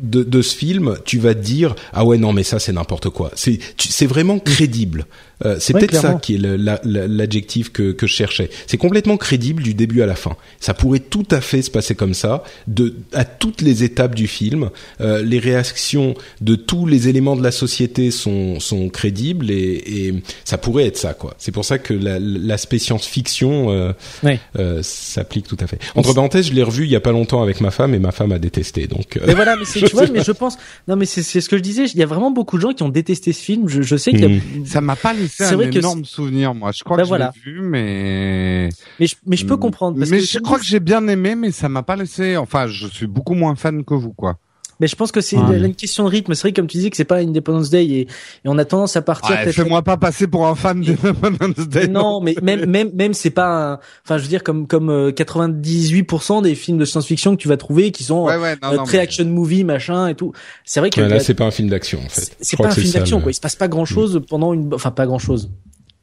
de, 0.02 0.24
de 0.24 0.42
ce 0.42 0.56
film 0.56 0.98
tu 1.06 1.20
vas 1.20 1.34
te 1.34 1.40
dire 1.40 1.76
ah 1.94 2.04
ouais 2.06 2.18
non 2.18 2.34
mais 2.34 2.44
ça 2.44 2.60
c'est 2.60 2.74
n'importe 2.74 3.10
quoi. 3.10 3.32
C'est 3.36 3.60
c'est 3.78 4.06
vraiment 4.06 4.40
crédible 4.40 5.06
Euh, 5.46 5.58
c'est 5.60 5.74
Ouais, 5.74 5.80
peut-être 5.82 5.96
ça 5.96 6.14
qui 6.16 6.36
est 6.36 6.38
le- 6.38 6.56
la- 6.56 6.80
la- 6.84 7.08
l'adjectif 7.08 7.72
que, 7.72 7.92
que 7.92 8.08
je 8.08 8.14
cherchais. 8.14 8.50
C'est 8.68 8.78
complètement 8.78 9.18
crédible 9.18 9.64
du 9.64 9.74
début 9.74 10.02
à 10.02 10.06
la 10.06 10.16
fin. 10.16 10.36
Ça 10.60 10.74
pourrait 10.74 11.00
tout 11.00 11.26
à 11.32 11.42
fait 11.42 11.62
se 11.62 11.72
passer 11.72 11.96
comme 11.96 12.14
ça 12.14 12.44
de 12.68 12.96
à 13.14 13.26
toutes 13.26 13.62
les 13.62 13.84
étapes 13.84 14.16
du 14.16 14.28
film. 14.28 14.70
Euh, 15.02 15.22
les 15.24 15.40
réactions 15.40 16.14
de 16.42 16.56
tous 16.56 16.86
les 16.86 17.08
éléments 17.08 17.36
de 17.36 17.44
la 17.44 17.52
société 17.52 18.12
sont 18.12 18.60
sont 18.60 18.90
crédibles 18.90 19.50
et, 19.52 19.84
et 20.08 20.14
ça 20.46 20.58
pourrait 20.58 20.86
être 20.86 20.98
ça 20.98 21.14
quoi. 21.14 21.34
C'est 21.38 21.52
pour 21.52 21.66
ça 21.66 21.78
que 21.80 21.94
la- 21.94 22.20
l'aspect 22.20 22.80
science-fiction 22.80 23.72
euh, 23.72 23.94
Ouais. 24.24 24.40
euh, 24.60 24.80
s'applique 24.84 25.48
tout 25.48 25.58
à 25.60 25.68
fait. 25.68 25.80
Entre 25.96 26.14
parenthèses 26.14 26.48
je 26.48 26.54
l'ai 26.54 26.64
revu 26.64 26.84
il 26.86 26.92
y 26.92 26.96
a 26.96 27.00
pas 27.00 27.12
longtemps 27.12 27.42
avec 27.42 27.62
ma 27.62 27.72
femme 27.72 27.94
et 27.94 28.00
ma 28.00 28.12
femme 28.12 28.32
a 28.32 28.40
détesté 28.40 28.88
donc 28.88 29.18
euh, 29.18 29.22
Mais 29.28 29.34
voilà, 29.34 29.56
mais 29.56 29.66
tu 29.74 29.86
vois, 29.94 30.08
mais 30.08 30.24
je 30.24 30.32
pense, 30.32 30.58
non, 30.88 30.96
mais 30.96 31.06
c'est, 31.06 31.24
c'est 31.24 31.42
ce 31.42 31.50
que 31.50 31.58
je 31.58 31.62
disais, 31.62 31.86
il 31.86 31.98
y 32.00 32.04
a 32.04 32.06
vraiment 32.06 32.32
beaucoup 32.32 32.58
de 32.58 32.62
gens 32.62 32.74
qui 32.74 32.84
ont 32.84 32.90
détesté 32.90 33.34
ce 33.34 33.42
film, 33.42 33.68
je, 33.68 33.82
je 33.82 33.96
sais 33.96 34.12
a, 34.24 34.28
Mhm. 34.28 34.66
Ça 34.66 34.82
m'a 34.82 34.96
pas 34.96 35.14
laissé 35.32 35.44
C'est 35.46 35.54
un 35.54 35.56
vrai 35.58 35.70
que 35.70 35.78
énorme 35.80 36.06
souvenir, 36.06 36.54
moi. 36.54 36.72
Je 36.72 36.84
crois 36.84 36.98
Bah 36.98 37.04
que 37.04 37.08
voilà. 37.08 37.32
je 37.36 37.50
l'ai 37.50 37.56
vu, 37.56 37.62
mais 37.62 38.70
mais 39.00 39.08
je, 39.08 39.16
mais 39.26 39.36
je 39.36 39.46
peux 39.46 39.58
comprendre, 39.58 39.98
parce 39.98 40.10
mais 40.10 40.20
que 40.20 40.26
je 40.26 40.40
crois 40.40 40.60
que 40.60 40.66
j'ai 40.66 40.80
bien 40.80 41.08
aimé, 41.08 41.36
mais 41.36 41.52
ça 41.52 41.70
m'a 41.70 41.84
pas 41.84 41.96
laissé. 41.96 42.38
Enfin, 42.38 42.68
je 42.68 42.88
suis 42.88 43.08
beaucoup 43.08 43.34
moins 43.34 43.56
fan 43.56 43.84
que 43.84 43.94
vous, 43.94 44.14
quoi. 44.14 44.38
Mais 44.82 44.88
je 44.88 44.96
pense 44.98 45.14
que 45.14 45.22
c'est 45.22 45.38
Ouais. 45.38 45.58
une 45.60 45.76
question 45.76 46.04
de 46.04 46.10
rythme. 46.10 46.34
C'est 46.34 46.42
vrai, 46.42 46.52
comme 46.54 46.68
tu 46.68 46.78
dis, 46.78 46.90
que 46.90 46.98
c'est 46.98 47.06
pas 47.06 47.18
Independence 47.20 47.70
Day 47.70 47.86
et, 47.86 48.00
et 48.02 48.08
on 48.46 48.58
a 48.58 48.66
tendance 48.66 48.98
à 48.98 49.02
partir. 49.02 49.30
Ouais, 49.38 49.52
Fais-moi 49.54 49.82
pas 49.84 49.96
passer 49.96 50.28
pour 50.28 50.46
un 50.48 50.56
fan 50.56 50.82
de 50.82 50.92
Independence 50.92 51.70
Day. 51.70 51.88
non, 51.88 52.20
mais 52.20 52.36
même 52.42 52.66
même 52.66 52.92
même 52.94 53.14
c'est 53.14 53.30
pas. 53.30 53.74
un- 53.74 53.80
Enfin, 54.04 54.18
je 54.18 54.24
veux 54.24 54.28
dire 54.30 54.44
comme 54.44 54.68
comme 54.68 54.90
euh, 54.90 55.12
98% 55.12 56.42
des 56.42 56.56
films 56.56 56.78
de 56.78 56.86
science-fiction 56.86 57.36
que 57.36 57.42
tu 57.42 57.48
vas 57.48 57.58
trouver 57.58 57.92
qui 57.92 58.04
sont 58.04 58.26
Ouais, 58.26 58.38
ouais, 58.38 58.56
non, 58.62 58.72
euh, 58.74 58.78
non, 58.78 58.84
très 58.84 58.98
mais- 58.98 59.04
action 59.04 59.26
movie 59.26 59.64
machin 59.64 60.08
et 60.08 60.16
tout. 60.16 60.34
C'est 60.66 60.80
vrai 60.80 60.90
que 60.90 61.00
ouais, 61.00 61.08
là 61.08 61.20
c'est 61.20 61.34
pas 61.34 61.46
un 61.46 61.52
film 61.52 61.70
d'action 61.70 62.00
en 62.04 62.10
fait 62.10 62.36
c'est 62.42 62.58
pas 62.58 62.68
un 62.68 62.72
film 62.72 62.92
d'action 62.92 63.18
le- 63.18 63.24
quoi. 63.24 63.32
Il 63.32 63.36
se 63.36 63.40
passe 63.42 63.56
pas 63.56 63.68
grand 63.68 63.86
chose 63.86 64.22
pendant 64.30 64.54
une. 64.54 64.74
Enfin, 64.74 64.92
pas 64.92 65.06
grand 65.06 65.20
chose. 65.20 65.50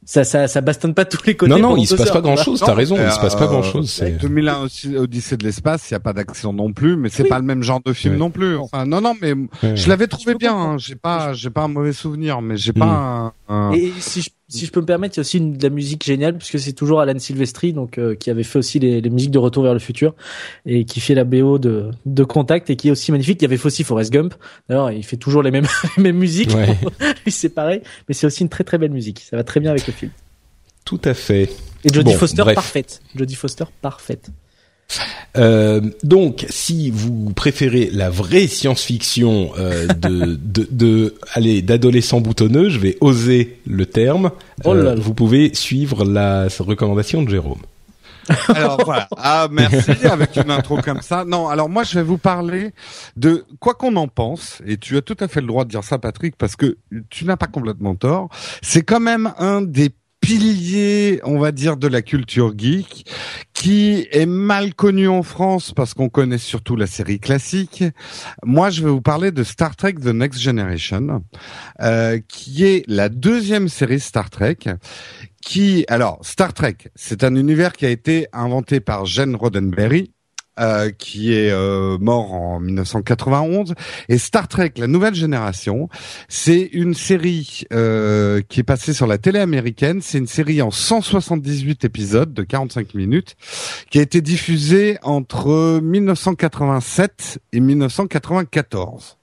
Ça 0.05 0.23
ça 0.23 0.47
ça 0.47 0.61
bastonne 0.61 0.93
pas 0.93 1.05
tous 1.05 1.23
les 1.25 1.35
côtés. 1.35 1.51
non 1.51 1.59
non 1.59 1.77
il 1.77 1.85
se 1.85 1.93
passe 1.95 2.09
pas 2.09 2.21
grand 2.21 2.37
chose 2.37 2.63
t'as 2.65 2.73
raison 2.73 2.95
il 2.95 3.11
se 3.11 3.19
passe 3.19 3.35
pas 3.35 3.47
grand 3.47 3.61
chose 3.61 3.91
c'est 3.91 4.11
2001 4.11 4.61
aussi, 4.61 4.95
Odyssée 4.97 5.37
de 5.37 5.43
l'espace, 5.43 5.89
il 5.91 5.93
y 5.93 5.95
a 5.95 5.99
pas 5.99 6.13
d'action 6.13 6.51
non 6.53 6.71
plus, 6.73 6.95
mais 6.95 7.09
c'est 7.09 7.23
Oui. 7.23 7.29
pas 7.29 7.37
le 7.37 7.45
même 7.45 7.61
genre 7.63 7.81
de 7.85 7.93
film 7.93 8.13
Ouais. 8.13 8.19
non 8.19 8.31
plus. 8.31 8.55
Enfin, 8.57 8.85
non, 8.85 9.01
non, 9.01 9.13
mais 9.21 9.33
Ouais. 9.33 9.75
je 9.75 9.89
l'avais 9.89 10.07
trouvé 10.07 10.35
bien. 10.35 10.55
hein. 10.55 10.77
J'ai 10.77 10.95
pas, 10.95 11.33
j'ai 11.33 11.49
pas 11.49 11.63
un 11.63 11.67
mauvais 11.67 11.93
souvenir, 11.93 12.41
mais 12.41 12.55
j'ai 12.57 12.71
Mm. 12.71 12.79
pas 12.79 12.85
un. 12.85 13.33
un- 13.49 13.71
Et 13.73 13.91
si 13.99 14.21
je, 14.21 14.29
si 14.49 14.65
je 14.65 14.71
peux 14.71 14.81
me 14.81 14.85
permettre, 14.85 15.15
il 15.15 15.17
y 15.17 15.19
a 15.19 15.21
aussi 15.21 15.37
une, 15.37 15.55
de 15.55 15.63
la 15.63 15.69
musique 15.69 16.03
géniale 16.03 16.37
puisque 16.37 16.59
c'est 16.59 16.73
toujours 16.73 16.99
Alan 17.01 17.17
Silvestri, 17.19 17.71
donc 17.71 17.97
euh, 17.97 18.15
qui 18.15 18.29
avait 18.31 18.43
fait 18.43 18.59
aussi 18.59 18.79
les, 18.79 18.99
les 18.99 19.09
musiques 19.09 19.31
de 19.31 19.37
Retour 19.37 19.63
vers 19.63 19.73
le 19.73 19.79
futur 19.79 20.15
et 20.65 20.85
qui 20.85 20.99
fait 20.99 21.13
la 21.13 21.23
BO 21.23 21.59
de, 21.59 21.91
de 22.05 22.23
Contact 22.23 22.69
et 22.69 22.75
qui 22.75 22.87
est 22.87 22.91
aussi 22.91 23.11
magnifique. 23.11 23.39
Il 23.41 23.43
y 23.43 23.45
avait 23.45 23.57
fait 23.57 23.67
aussi 23.67 23.83
Forrest 23.83 24.11
Gump. 24.11 24.33
D'ailleurs, 24.67 24.91
il 24.91 25.03
fait 25.03 25.17
toujours 25.17 25.43
les 25.43 25.51
mêmes 25.51 25.67
les 25.97 26.03
mêmes 26.03 26.17
musiques. 26.17 26.53
Ouais. 26.55 26.75
Lui, 27.25 27.31
c'est 27.31 27.49
pareil, 27.49 27.81
mais 28.07 28.13
c'est 28.15 28.25
aussi 28.27 28.41
une 28.43 28.49
très 28.49 28.63
très 28.63 28.77
belle 28.77 28.91
musique. 28.91 29.19
Ça 29.29 29.37
va 29.37 29.43
très 29.43 29.59
bien 29.59 29.69
avec 29.71 29.85
le 29.87 29.93
film. 29.93 30.11
tout 30.83 30.99
à 31.05 31.13
fait 31.13 31.49
Et 31.85 31.93
Jodie 31.93 32.11
Bon, 32.13 32.17
Foster 32.17 32.41
bref. 32.41 32.55
parfaite. 32.55 33.01
Jodie 33.15 33.35
Foster 33.35 33.65
parfaite. 33.81 34.29
Euh, 35.37 35.81
donc, 36.03 36.45
si 36.49 36.89
vous 36.89 37.31
préférez 37.35 37.89
la 37.93 38.09
vraie 38.09 38.47
science-fiction 38.47 39.51
euh, 39.57 39.87
de, 39.99 40.37
de, 40.41 40.67
de, 40.71 41.15
allez, 41.33 41.61
d'adolescents 41.61 42.21
boutonneux, 42.21 42.69
je 42.69 42.79
vais 42.79 42.97
oser 43.01 43.59
le 43.67 43.85
terme. 43.85 44.31
Oh 44.65 44.73
là 44.73 44.79
Euh, 44.79 44.83
là. 44.83 44.95
vous 45.01 45.13
pouvez 45.13 45.53
suivre 45.53 46.03
la 46.05 46.47
recommandation 46.59 47.21
de 47.23 47.29
Jérôme. 47.29 47.61
Alors 48.49 48.83
voilà. 48.85 49.07
Ah 49.17 49.47
merci 49.51 49.89
avec 50.05 50.35
une 50.35 50.51
intro 50.51 50.77
comme 50.83 51.01
ça. 51.01 51.25
Non, 51.25 51.47
alors 51.47 51.67
moi 51.67 51.83
je 51.83 51.95
vais 51.95 52.03
vous 52.03 52.19
parler 52.19 52.73
de 53.17 53.43
quoi 53.59 53.73
qu'on 53.73 53.95
en 53.95 54.07
pense 54.07 54.61
et 54.67 54.77
tu 54.77 54.97
as 54.97 55.01
tout 55.01 55.17
à 55.19 55.27
fait 55.27 55.41
le 55.41 55.47
droit 55.47 55.63
de 55.65 55.69
dire 55.71 55.83
ça 55.83 55.97
Patrick 55.97 56.35
parce 56.37 56.55
que 56.55 56.77
tu 57.09 57.25
n'as 57.25 57.37
pas 57.37 57.47
complètement 57.47 57.95
tort. 57.95 58.29
C'est 58.61 58.83
quand 58.83 58.99
même 58.99 59.33
un 59.39 59.63
des 59.63 59.89
piliers, 60.29 61.19
on 61.23 61.39
va 61.39 61.51
dire, 61.51 61.75
de 61.75 61.87
la 61.87 62.03
culture 62.03 62.53
geek, 62.55 63.03
qui 63.51 64.07
est 64.11 64.27
mal 64.27 64.75
connu 64.75 65.07
en 65.07 65.23
France 65.23 65.73
parce 65.75 65.95
qu'on 65.95 66.09
connaît 66.09 66.37
surtout 66.37 66.75
la 66.75 66.85
série 66.85 67.19
classique. 67.19 67.83
Moi, 68.45 68.69
je 68.69 68.83
vais 68.83 68.91
vous 68.91 69.01
parler 69.01 69.31
de 69.31 69.43
Star 69.43 69.75
Trek 69.75 69.93
The 69.93 70.13
Next 70.13 70.39
Generation, 70.39 71.23
euh, 71.81 72.19
qui 72.27 72.63
est 72.63 72.83
la 72.87 73.09
deuxième 73.09 73.69
série 73.69 73.99
Star 73.99 74.29
Trek, 74.29 74.57
qui, 75.41 75.83
alors, 75.87 76.19
Star 76.21 76.53
Trek, 76.53 76.77
c'est 76.93 77.23
un 77.23 77.35
univers 77.35 77.73
qui 77.73 77.87
a 77.87 77.89
été 77.89 78.27
inventé 78.31 78.81
par 78.81 79.07
Gene 79.07 79.35
Roddenberry, 79.35 80.11
euh, 80.59 80.91
qui 80.91 81.33
est 81.33 81.53
mort 81.99 82.33
en 82.33 82.59
1991. 82.59 83.73
Et 84.07 84.17
Star 84.17 84.47
Trek, 84.47 84.73
la 84.77 84.87
nouvelle 84.87 85.15
génération, 85.15 85.89
c'est 86.27 86.69
une 86.73 86.93
série 86.93 87.63
qui 87.69 88.59
est 88.59 88.65
passée 88.65 88.93
sur 88.93 89.07
la 89.07 89.17
télé 89.17 89.39
américaine. 89.39 90.01
C'est 90.01 90.17
une 90.17 90.27
série 90.27 90.61
en 90.61 90.71
178 90.71 91.85
épisodes 91.85 92.33
de 92.33 92.43
45 92.43 92.93
minutes 92.93 93.35
qui 93.89 93.99
a 93.99 94.01
été 94.01 94.21
diffusée 94.21 94.97
entre 95.03 95.79
1987 95.81 97.39
et 97.53 97.59
1994. 97.59 99.18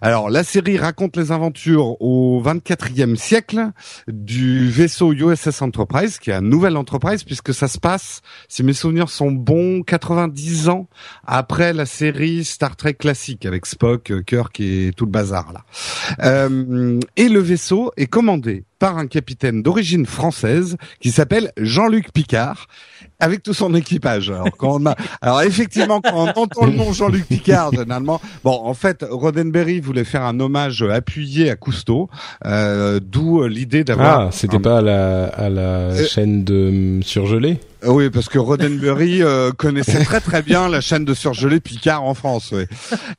Alors, 0.00 0.30
la 0.30 0.44
série 0.44 0.78
raconte 0.78 1.16
les 1.16 1.32
aventures 1.32 2.00
au 2.00 2.42
24e 2.44 3.16
siècle 3.16 3.70
du 4.06 4.68
vaisseau 4.68 5.12
USS 5.12 5.62
Enterprise, 5.62 6.18
qui 6.18 6.30
est 6.30 6.34
un 6.34 6.40
nouvel 6.40 6.76
Enterprise, 6.76 7.24
puisque 7.24 7.52
ça 7.52 7.68
se 7.68 7.78
passe, 7.78 8.20
si 8.48 8.62
mes 8.62 8.72
souvenirs 8.72 9.10
sont 9.10 9.30
bons, 9.30 9.82
90 9.82 10.68
ans 10.68 10.88
après 11.26 11.72
la 11.72 11.86
série 11.86 12.44
Star 12.44 12.76
Trek 12.76 12.94
classique, 12.94 13.46
avec 13.46 13.66
Spock, 13.66 14.12
Kirk 14.24 14.60
et 14.60 14.92
tout 14.96 15.04
le 15.04 15.10
bazar 15.10 15.52
là. 15.52 15.64
Euh, 16.22 17.00
et 17.16 17.28
le 17.28 17.40
vaisseau 17.40 17.92
est 17.96 18.06
commandé 18.06 18.64
par 18.78 18.98
un 18.98 19.06
capitaine 19.06 19.62
d'origine 19.62 20.06
française 20.06 20.76
qui 21.00 21.10
s'appelle 21.10 21.52
Jean-Luc 21.56 22.12
Picard, 22.12 22.66
avec 23.20 23.42
tout 23.42 23.54
son 23.54 23.74
équipage. 23.74 24.30
Alors, 24.30 24.50
quand 24.56 24.80
on 24.80 24.86
a, 24.86 24.94
alors 25.20 25.42
effectivement, 25.42 26.00
quand 26.00 26.14
on 26.14 26.40
entend 26.40 26.66
le 26.66 26.72
nom 26.72 26.92
Jean-Luc 26.92 27.26
Picard, 27.26 27.72
généralement, 27.72 28.20
bon, 28.44 28.52
en 28.52 28.74
fait, 28.74 29.04
Roddenberry 29.08 29.80
voulait 29.80 30.04
faire 30.04 30.22
un 30.22 30.38
hommage 30.40 30.82
appuyé 30.82 31.50
à 31.50 31.56
Cousteau, 31.56 32.08
euh, 32.44 33.00
d'où 33.02 33.46
l'idée 33.46 33.84
d'avoir. 33.84 34.20
Ah, 34.20 34.28
c'était 34.32 34.58
pas 34.58 34.78
à 34.78 34.82
la, 34.82 35.24
à 35.26 35.48
la 35.48 35.60
euh, 35.60 36.06
chaîne 36.06 36.44
de 36.44 36.68
hum, 36.68 37.02
surgelé. 37.02 37.58
Oui, 37.84 38.10
parce 38.10 38.28
que 38.28 38.38
Roddenberry 38.38 39.22
euh, 39.22 39.52
connaissait 39.52 40.04
très 40.04 40.20
très 40.20 40.42
bien 40.42 40.68
la 40.68 40.80
chaîne 40.80 41.04
de 41.04 41.14
surgelé 41.14 41.60
Picard 41.60 42.02
en 42.02 42.14
France. 42.14 42.52
Oui. 42.52 42.64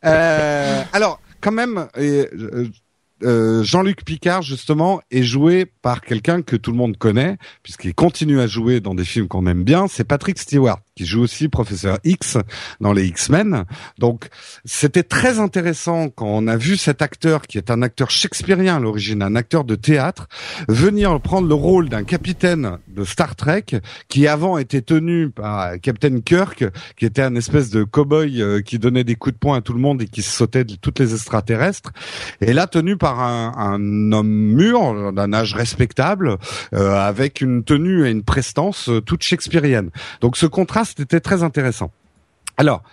Euh, 0.06 0.82
alors, 0.94 1.20
quand 1.42 1.52
même, 1.52 1.88
euh, 3.24 3.64
Jean-Luc 3.64 4.04
Picard 4.06 4.42
justement 4.42 5.02
est 5.12 5.24
joué 5.24 5.66
par 5.66 6.02
quelqu'un 6.02 6.42
que 6.42 6.56
tout 6.56 6.72
le 6.72 6.78
monde 6.78 6.98
connaît 6.98 7.38
puisqu'il 7.64 7.94
continue 7.94 8.40
à 8.40 8.48
jouer 8.48 8.80
dans 8.80 8.96
des 8.96 9.06
films 9.06 9.28
qu'on 9.28 9.46
aime 9.48 9.64
bien, 9.64 9.88
c'est 9.88 10.04
Patrick 10.04 10.40
Stewart 10.40 10.80
qui 11.00 11.06
joue 11.06 11.22
aussi 11.22 11.48
professeur 11.48 11.98
X 12.04 12.38
dans 12.82 12.92
les 12.92 13.06
X-Men. 13.06 13.64
Donc 14.00 14.28
c'était 14.66 15.04
très 15.04 15.40
intéressant 15.40 16.10
quand 16.10 16.28
on 16.28 16.46
a 16.46 16.58
vu 16.58 16.76
cet 16.76 17.02
acteur 17.02 17.44
qui 17.44 17.58
est 17.58 17.72
un 17.72 17.82
acteur 17.82 18.12
shakespearien 18.12 18.76
à 18.76 18.80
l'origine, 18.82 19.22
un 19.22 19.38
acteur 19.38 19.64
de 19.64 19.76
théâtre, 19.76 20.28
venir 20.68 21.22
prendre 21.22 21.48
le 21.48 21.54
rôle 21.54 21.88
d'un 21.88 22.04
capitaine 22.04 22.80
de 22.90 23.06
Star 23.06 23.38
Trek 23.38 23.64
qui 24.10 24.28
avant 24.28 24.58
était 24.58 24.82
tenu 24.82 25.30
par 25.30 25.80
Captain 25.80 26.20
Kirk, 26.20 26.66
qui 26.98 27.06
était 27.06 27.22
un 27.22 27.36
espèce 27.36 27.70
de 27.70 27.86
cow-boy 27.86 28.42
euh, 28.42 28.62
qui 28.62 28.78
donnait 28.78 29.06
des 29.06 29.16
coups 29.16 29.36
de 29.36 29.40
poing 29.40 29.60
à 29.60 29.62
tout 29.62 29.72
le 29.72 29.80
monde 29.80 30.02
et 30.02 30.08
qui 30.08 30.22
sautait 30.22 30.66
de 30.66 30.76
toutes 30.76 31.00
les 31.00 31.14
extraterrestres, 31.14 31.94
et 32.42 32.52
là 32.52 32.68
tenu 32.68 32.98
par 32.98 33.22
un, 33.22 33.54
un 33.56 34.12
homme 34.12 34.28
mûr 34.28 35.14
d'un 35.14 35.32
âge 35.32 35.54
respectable, 35.54 36.36
euh, 36.74 37.00
avec 37.00 37.40
une 37.40 37.64
tenue 37.64 38.06
et 38.06 38.12
une 38.12 38.24
prestance 38.24 38.90
euh, 38.90 39.00
toute 39.00 39.24
shakespearienne. 39.24 39.92
Donc 40.20 40.36
ce 40.36 40.46
contraste 40.46 40.89
c'était 40.98 41.20
très 41.20 41.44
intéressant. 41.44 41.92
Alors, 42.58 42.84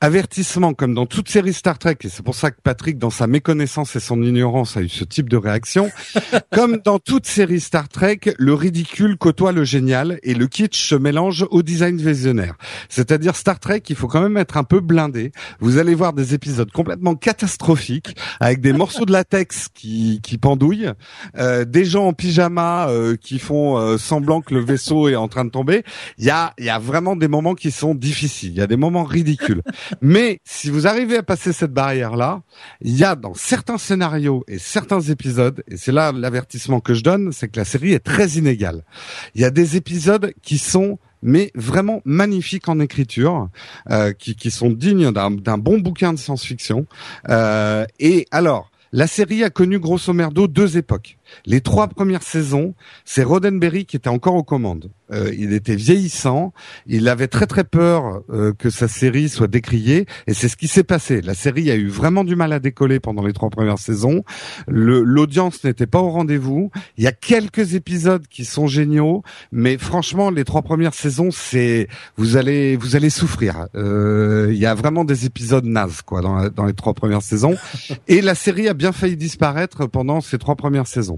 avertissement 0.00 0.74
comme 0.74 0.94
dans 0.94 1.06
toute 1.06 1.28
série 1.28 1.52
Star 1.52 1.78
Trek, 1.78 1.96
et 2.02 2.08
c'est 2.08 2.22
pour 2.22 2.34
ça 2.34 2.50
que 2.50 2.60
Patrick, 2.62 2.98
dans 2.98 3.10
sa 3.10 3.26
méconnaissance 3.26 3.96
et 3.96 4.00
son 4.00 4.22
ignorance, 4.22 4.76
a 4.76 4.82
eu 4.82 4.88
ce 4.88 5.04
type 5.04 5.28
de 5.28 5.36
réaction. 5.36 5.90
comme 6.52 6.78
dans 6.78 6.98
toute 6.98 7.26
série 7.26 7.60
Star 7.60 7.88
Trek, 7.88 8.20
le 8.38 8.54
ridicule 8.54 9.16
côtoie 9.16 9.52
le 9.52 9.64
génial 9.64 10.18
et 10.22 10.34
le 10.34 10.46
kitsch 10.46 10.88
se 10.88 10.94
mélange 10.94 11.46
au 11.50 11.62
design 11.62 11.96
visionnaire. 11.96 12.54
C'est-à-dire 12.88 13.36
Star 13.36 13.58
Trek, 13.58 13.82
il 13.88 13.96
faut 13.96 14.08
quand 14.08 14.20
même 14.20 14.36
être 14.36 14.56
un 14.56 14.64
peu 14.64 14.80
blindé. 14.80 15.32
Vous 15.60 15.78
allez 15.78 15.94
voir 15.94 16.12
des 16.12 16.34
épisodes 16.34 16.70
complètement 16.70 17.14
catastrophiques 17.14 18.16
avec 18.40 18.60
des 18.60 18.72
morceaux 18.72 19.04
de 19.04 19.12
latex 19.12 19.68
qui, 19.74 20.20
qui 20.22 20.38
pendouillent, 20.38 20.92
euh, 21.36 21.64
des 21.64 21.84
gens 21.84 22.06
en 22.06 22.12
pyjama 22.12 22.88
euh, 22.88 23.16
qui 23.16 23.38
font 23.38 23.78
euh, 23.78 23.98
semblant 23.98 24.40
que 24.40 24.54
le 24.54 24.60
vaisseau 24.60 25.08
est 25.08 25.16
en 25.16 25.28
train 25.28 25.44
de 25.44 25.50
tomber. 25.50 25.82
Il 26.18 26.24
y 26.24 26.30
a, 26.30 26.54
il 26.58 26.64
y 26.64 26.70
a 26.70 26.78
vraiment 26.78 27.16
des 27.16 27.28
moments 27.28 27.54
qui 27.54 27.70
sont 27.70 27.94
difficiles. 27.94 28.50
Il 28.50 28.58
y 28.58 28.62
a 28.62 28.66
des 28.66 28.76
moments 28.76 29.04
ridicules. 29.04 29.62
Mais 30.00 30.40
si 30.44 30.70
vous 30.70 30.86
arrivez 30.86 31.16
à 31.16 31.22
passer 31.22 31.52
cette 31.52 31.72
barrière-là, 31.72 32.42
il 32.80 32.96
y 32.96 33.04
a 33.04 33.14
dans 33.14 33.34
certains 33.34 33.78
scénarios 33.78 34.44
et 34.48 34.58
certains 34.58 35.00
épisodes, 35.00 35.62
et 35.68 35.76
c'est 35.76 35.92
là 35.92 36.12
l'avertissement 36.12 36.80
que 36.80 36.94
je 36.94 37.02
donne, 37.02 37.32
c'est 37.32 37.48
que 37.48 37.58
la 37.58 37.64
série 37.64 37.92
est 37.92 38.04
très 38.04 38.30
inégale. 38.30 38.84
Il 39.34 39.40
y 39.40 39.44
a 39.44 39.50
des 39.50 39.76
épisodes 39.76 40.32
qui 40.42 40.58
sont 40.58 40.98
mais 41.22 41.50
vraiment 41.54 42.00
magnifiques 42.04 42.68
en 42.68 42.78
écriture, 42.80 43.48
euh, 43.90 44.12
qui, 44.12 44.50
sont 44.50 44.70
dignes 44.70 45.10
d'un 45.10 45.58
bon 45.58 45.78
bouquin 45.78 46.12
de 46.12 46.18
science-fiction. 46.18 46.86
Euh, 47.28 47.84
et 47.98 48.26
alors, 48.30 48.70
la 48.92 49.06
série 49.06 49.44
a 49.44 49.50
connu 49.50 49.78
grosso 49.78 50.12
merdo 50.12 50.46
deux 50.46 50.78
époques. 50.78 51.17
Les 51.46 51.60
trois 51.60 51.88
premières 51.88 52.22
saisons, 52.22 52.74
c'est 53.04 53.22
Roddenberry 53.22 53.86
qui 53.86 53.96
était 53.96 54.08
encore 54.08 54.34
aux 54.34 54.44
commandes. 54.44 54.90
Euh, 55.10 55.32
il 55.36 55.52
était 55.54 55.76
vieillissant, 55.76 56.52
il 56.86 57.08
avait 57.08 57.28
très 57.28 57.46
très 57.46 57.64
peur 57.64 58.22
euh, 58.30 58.52
que 58.52 58.68
sa 58.68 58.88
série 58.88 59.28
soit 59.28 59.46
décriée, 59.46 60.06
et 60.26 60.34
c'est 60.34 60.48
ce 60.48 60.56
qui 60.56 60.68
s'est 60.68 60.84
passé. 60.84 61.22
La 61.22 61.34
série 61.34 61.70
a 61.70 61.76
eu 61.76 61.88
vraiment 61.88 62.24
du 62.24 62.36
mal 62.36 62.52
à 62.52 62.58
décoller 62.58 63.00
pendant 63.00 63.24
les 63.24 63.32
trois 63.32 63.48
premières 63.48 63.78
saisons. 63.78 64.22
L'audience 64.66 65.64
n'était 65.64 65.86
pas 65.86 66.00
au 66.00 66.10
rendez-vous. 66.10 66.70
Il 66.98 67.04
y 67.04 67.06
a 67.06 67.12
quelques 67.12 67.74
épisodes 67.74 68.26
qui 68.28 68.44
sont 68.44 68.66
géniaux, 68.66 69.22
mais 69.50 69.78
franchement, 69.78 70.30
les 70.30 70.44
trois 70.44 70.62
premières 70.62 70.94
saisons, 70.94 71.30
c'est 71.30 71.88
vous 72.16 72.36
allez 72.36 72.76
vous 72.76 72.96
allez 72.96 73.10
souffrir. 73.10 73.68
Euh, 73.74 74.48
il 74.50 74.58
y 74.58 74.66
a 74.66 74.74
vraiment 74.74 75.04
des 75.04 75.24
épisodes 75.24 75.64
nazes 75.64 76.02
quoi 76.02 76.20
dans, 76.20 76.48
dans 76.48 76.66
les 76.66 76.74
trois 76.74 76.92
premières 76.92 77.22
saisons, 77.22 77.56
et 78.08 78.20
la 78.20 78.34
série 78.34 78.68
a 78.68 78.74
bien 78.74 78.92
failli 78.92 79.16
disparaître 79.16 79.86
pendant 79.86 80.20
ces 80.20 80.36
trois 80.36 80.56
premières 80.56 80.86
saisons. 80.86 81.17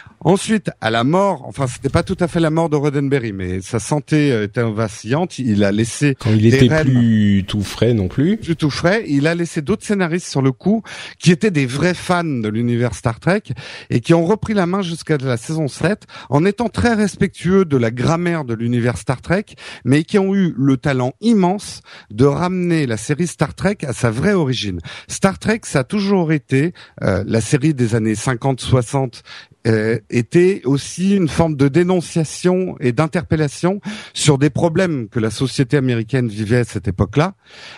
Ensuite, 0.23 0.69
à 0.81 0.91
la 0.91 1.03
mort, 1.03 1.43
enfin, 1.47 1.65
c'était 1.65 1.89
pas 1.89 2.03
tout 2.03 2.17
à 2.19 2.27
fait 2.27 2.39
la 2.39 2.51
mort 2.51 2.69
de 2.69 2.75
Roddenberry, 2.75 3.33
mais 3.33 3.59
sa 3.61 3.79
santé 3.79 4.31
euh, 4.31 4.43
était 4.43 4.61
vacillante. 4.61 5.39
Il 5.39 5.63
a 5.63 5.71
laissé 5.71 6.15
quand 6.19 6.29
il 6.29 6.45
était 6.45 6.83
plus 6.83 7.43
tout 7.47 7.63
frais 7.63 7.95
non 7.95 8.07
plus, 8.07 8.37
plus 8.37 8.55
tout 8.55 8.69
frais. 8.69 9.03
Il 9.07 9.25
a 9.25 9.33
laissé 9.33 9.63
d'autres 9.63 9.83
scénaristes 9.83 10.27
sur 10.27 10.43
le 10.43 10.51
coup 10.51 10.83
qui 11.17 11.31
étaient 11.31 11.49
des 11.49 11.65
vrais 11.65 11.95
fans 11.95 12.23
de 12.23 12.47
l'univers 12.49 12.93
Star 12.93 13.19
Trek 13.19 13.41
et 13.89 13.99
qui 13.99 14.13
ont 14.13 14.23
repris 14.23 14.53
la 14.53 14.67
main 14.67 14.83
jusqu'à 14.83 15.17
la 15.17 15.37
saison 15.37 15.67
7 15.67 16.05
en 16.29 16.45
étant 16.45 16.69
très 16.69 16.93
respectueux 16.93 17.65
de 17.65 17.77
la 17.77 17.89
grammaire 17.89 18.45
de 18.45 18.53
l'univers 18.53 18.97
Star 18.97 19.21
Trek, 19.21 19.45
mais 19.85 20.03
qui 20.03 20.19
ont 20.19 20.35
eu 20.35 20.53
le 20.55 20.77
talent 20.77 21.13
immense 21.21 21.81
de 22.11 22.25
ramener 22.25 22.85
la 22.85 22.97
série 22.97 23.25
Star 23.25 23.55
Trek 23.55 23.77
à 23.87 23.93
sa 23.93 24.11
vraie 24.11 24.33
origine. 24.33 24.81
Star 25.07 25.39
Trek, 25.39 25.61
ça 25.63 25.79
a 25.79 25.83
toujours 25.83 26.31
été 26.31 26.73
euh, 27.01 27.23
la 27.25 27.41
série 27.41 27.73
des 27.73 27.95
années 27.95 28.13
50-60 28.13 29.23
euh, 29.67 29.99
était 30.09 30.63
aussi 30.65 31.15
une 31.15 31.27
forme 31.27 31.55
de 31.55 31.67
dénonciation 31.67 32.77
et 32.79 32.93
d'interpellation 32.93 33.79
sur 34.11 34.39
des 34.39 34.49
problèmes 34.49 35.07
que 35.07 35.19
la 35.19 35.29
société 35.29 35.77
américaine 35.77 36.27
vivait 36.27 36.57
à 36.57 36.63
cette 36.63 36.87
époque-là, 36.87 37.35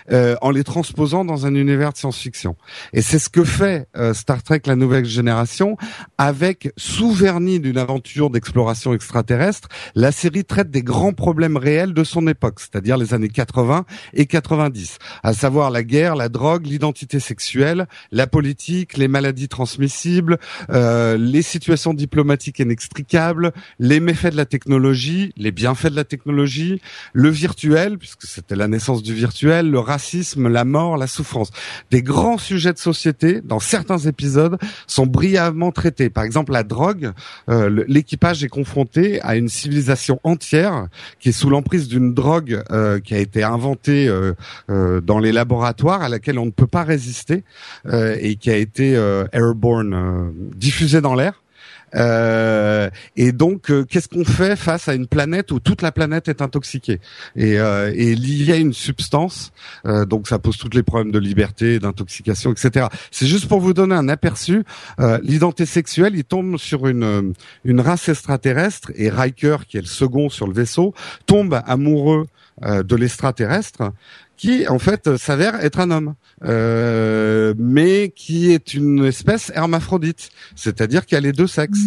euh, 0.10 0.38
en 0.42 0.50
les 0.50 0.64
transposant 0.64 1.26
dans 1.26 1.46
un 1.46 1.56
univers 1.56 1.92
de 1.92 1.98
science-fiction. 1.98 2.56
Et 2.94 3.02
c'est 3.02 3.20
ce 3.20 3.28
que 3.28 3.44
fait 3.44 3.90
euh, 3.98 4.14
Star 4.14 4.44
Trek 4.44 4.62
La 4.66 4.78
Nouvelle 4.78 5.04
Génération, 5.04 5.76
avec 6.18 6.72
sous 6.78 7.12
vernis 7.12 7.60
d'une 7.60 7.78
aventure 7.78 8.30
d'exploration 8.30 8.94
extraterrestre, 8.94 9.68
la 9.94 10.14
série 10.14 10.46
traite 10.46 10.72
des 10.72 10.84
grands 10.84 11.14
problèmes 11.14 11.58
réels 11.58 11.94
de 11.94 12.06
son 12.06 12.28
époque, 12.28 12.62
c'est-à-dire 12.62 12.96
les 12.96 13.14
années 13.14 13.28
80 13.28 13.84
et 14.14 14.26
90, 14.26 15.00
à 15.22 15.34
savoir 15.34 15.70
la 15.70 15.84
guerre, 15.84 16.16
la 16.16 16.30
drogue, 16.30 16.66
l'identité 16.66 17.20
sexuelle, 17.20 17.88
la 18.12 18.26
politique, 18.26 18.96
les 18.96 19.10
maladies 19.10 19.50
transmissibles, 19.50 20.38
les 20.70 21.42
situations 21.42 21.73
diplomatique 21.94 22.60
inextricable, 22.60 23.52
les 23.80 24.00
méfaits 24.00 24.32
de 24.32 24.38
la 24.38 24.46
technologie, 24.46 25.34
les 25.38 25.52
bienfaits 25.52 25.88
de 25.88 25.96
la 25.96 26.04
technologie, 26.04 26.82
le 27.14 27.30
virtuel, 27.30 27.98
puisque 27.98 28.24
c'était 28.24 28.56
la 28.56 28.68
naissance 28.68 29.04
du 29.04 29.14
virtuel, 29.14 29.70
le 29.70 29.80
racisme, 29.80 30.48
la 30.48 30.66
mort, 30.66 30.98
la 30.98 31.08
souffrance. 31.08 31.50
Des 31.92 32.02
grands 32.02 32.38
sujets 32.38 32.74
de 32.74 32.78
société, 32.78 33.42
dans 33.42 33.60
certains 33.60 34.00
épisodes, 34.00 34.58
sont 34.88 35.08
brillamment 35.08 35.72
traités. 35.72 36.10
Par 36.10 36.24
exemple, 36.24 36.52
la 36.52 36.64
drogue, 36.64 37.12
euh, 37.50 37.84
l'équipage 37.88 38.44
est 38.44 38.50
confronté 38.50 39.22
à 39.22 39.36
une 39.36 39.50
civilisation 39.50 40.20
entière 40.24 40.88
qui 41.20 41.30
est 41.30 41.34
sous 41.34 41.50
l'emprise 41.50 41.88
d'une 41.88 42.14
drogue 42.14 42.62
euh, 42.72 43.00
qui 43.00 43.16
a 43.16 43.20
été 43.20 43.44
inventée 43.44 44.08
euh, 44.08 45.02
dans 45.02 45.20
les 45.20 45.32
laboratoires, 45.32 46.02
à 46.02 46.10
laquelle 46.10 46.40
on 46.40 46.46
ne 46.46 46.52
peut 46.52 46.68
pas 46.68 46.84
résister, 46.84 47.44
et 47.92 48.36
qui 48.36 48.50
a 48.50 48.58
été 48.58 48.94
airborne, 49.32 50.34
diffusée 50.56 51.02
dans 51.02 51.16
l'air. 51.16 51.43
Euh, 51.96 52.90
et 53.16 53.32
donc, 53.32 53.70
euh, 53.70 53.86
qu'est-ce 53.86 54.08
qu'on 54.08 54.26
fait 54.26 54.56
face 54.56 54.88
à 54.88 54.94
une 54.94 55.08
planète 55.08 55.52
où 55.52 55.60
toute 55.60 55.82
la 55.82 55.92
planète 55.92 56.28
est 56.28 56.42
intoxiquée 56.42 57.00
et, 57.36 57.60
euh, 57.60 57.92
et 57.96 58.16
liée 58.16 58.54
à 58.54 58.58
une 58.58 58.74
substance 58.74 59.52
euh, 59.86 60.06
Donc, 60.06 60.28
ça 60.28 60.40
pose 60.40 60.58
tous 60.58 60.70
les 60.74 60.84
problèmes 60.84 61.12
de 61.12 61.20
liberté, 61.20 61.80
d'intoxication, 61.80 62.52
etc. 62.52 62.88
C'est 63.12 63.28
juste 63.28 63.48
pour 63.48 63.60
vous 63.60 63.74
donner 63.74 63.96
un 63.96 64.10
aperçu. 64.10 64.64
L'identité 65.22 65.66
sexuelle, 65.66 66.14
il 66.16 66.24
tombe 66.24 66.58
sur 66.58 66.88
une 66.88 67.34
une 67.64 67.80
race 67.80 68.10
extraterrestre 68.10 68.92
et 68.96 69.10
Riker, 69.10 69.58
qui 69.68 69.78
est 69.78 69.82
le 69.82 69.88
second 69.88 70.30
sur 70.30 70.48
le 70.48 70.54
vaisseau, 70.54 70.94
tombe 71.26 71.60
amoureux 71.66 72.28
de 72.62 72.96
l'extraterrestre 72.96 73.92
qui 74.36 74.68
en 74.68 74.80
fait 74.80 75.16
s'avère 75.18 75.64
être 75.64 75.80
un 75.80 75.90
homme, 75.92 76.16
euh, 76.44 77.54
mais 77.58 78.12
qui 78.16 78.52
est 78.52 78.74
une 78.74 79.06
espèce 79.06 79.52
hermaphrodite, 79.56 80.30
c'est-à-dire 80.56 81.06
qu'il 81.06 81.18
a 81.18 81.22
les 81.22 81.32
deux 81.32 81.48
sexes. 81.48 81.80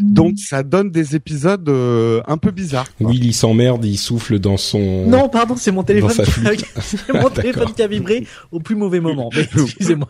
Donc 0.00 0.38
ça 0.38 0.62
donne 0.62 0.90
des 0.90 1.16
épisodes 1.16 1.68
euh, 1.68 2.20
un 2.26 2.36
peu 2.36 2.50
bizarres. 2.50 2.94
quoi. 2.96 3.08
Will 3.10 3.24
il 3.24 3.34
s'emmerde, 3.34 3.84
il 3.84 3.96
souffle 3.96 4.38
dans 4.38 4.56
son. 4.56 5.06
Non, 5.06 5.28
pardon, 5.28 5.56
c'est 5.56 5.72
mon 5.72 5.82
téléphone, 5.82 6.12
qui 6.12 6.20
a, 6.20 6.24
flûte. 6.24 6.64
c'est 6.80 7.12
mon 7.12 7.30
téléphone 7.30 7.72
qui 7.74 7.82
a 7.82 7.86
vibré 7.88 8.26
au 8.52 8.60
plus 8.60 8.76
mauvais 8.76 9.00
moment. 9.00 9.30
Excusez-moi. 9.36 10.06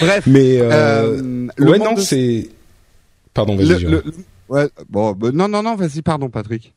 Bref. 0.00 0.24
Mais 0.26 0.58
euh... 0.60 0.70
euh, 0.72 1.48
le 1.56 1.70
ouais, 1.70 1.78
non, 1.78 1.94
de- 1.94 2.00
c'est. 2.00 2.48
Pardon, 3.34 3.56
vas-y. 3.56 3.66
le- 3.68 3.78
Jérôme. 3.78 4.02
le- 4.04 4.12
ouais, 4.54 4.68
bon, 4.88 5.12
bah, 5.12 5.30
non, 5.32 5.48
non, 5.48 5.62
non, 5.62 5.74
vas-y, 5.74 6.02
pardon, 6.02 6.28
Patrick. 6.28 6.74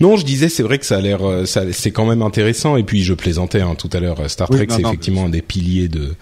Non, 0.00 0.16
je 0.16 0.24
disais, 0.24 0.48
c'est 0.48 0.62
vrai 0.64 0.78
que 0.78 0.84
ça 0.86 0.96
a 0.96 1.00
l'air, 1.00 1.22
euh, 1.22 1.44
c'est 1.44 1.90
quand 1.92 2.04
même 2.06 2.22
intéressant. 2.22 2.76
Et 2.76 2.82
puis 2.82 3.02
je 3.04 3.14
plaisantais 3.14 3.60
hein, 3.60 3.76
tout 3.76 3.88
à 3.92 4.00
l'heure. 4.00 4.18
euh, 4.20 4.28
Star 4.28 4.48
Trek, 4.48 4.66
c'est 4.68 4.80
effectivement 4.80 5.26
un 5.26 5.28
des 5.28 5.42
piliers 5.42 5.88
de. 5.88 6.00
Euh, 6.00 6.14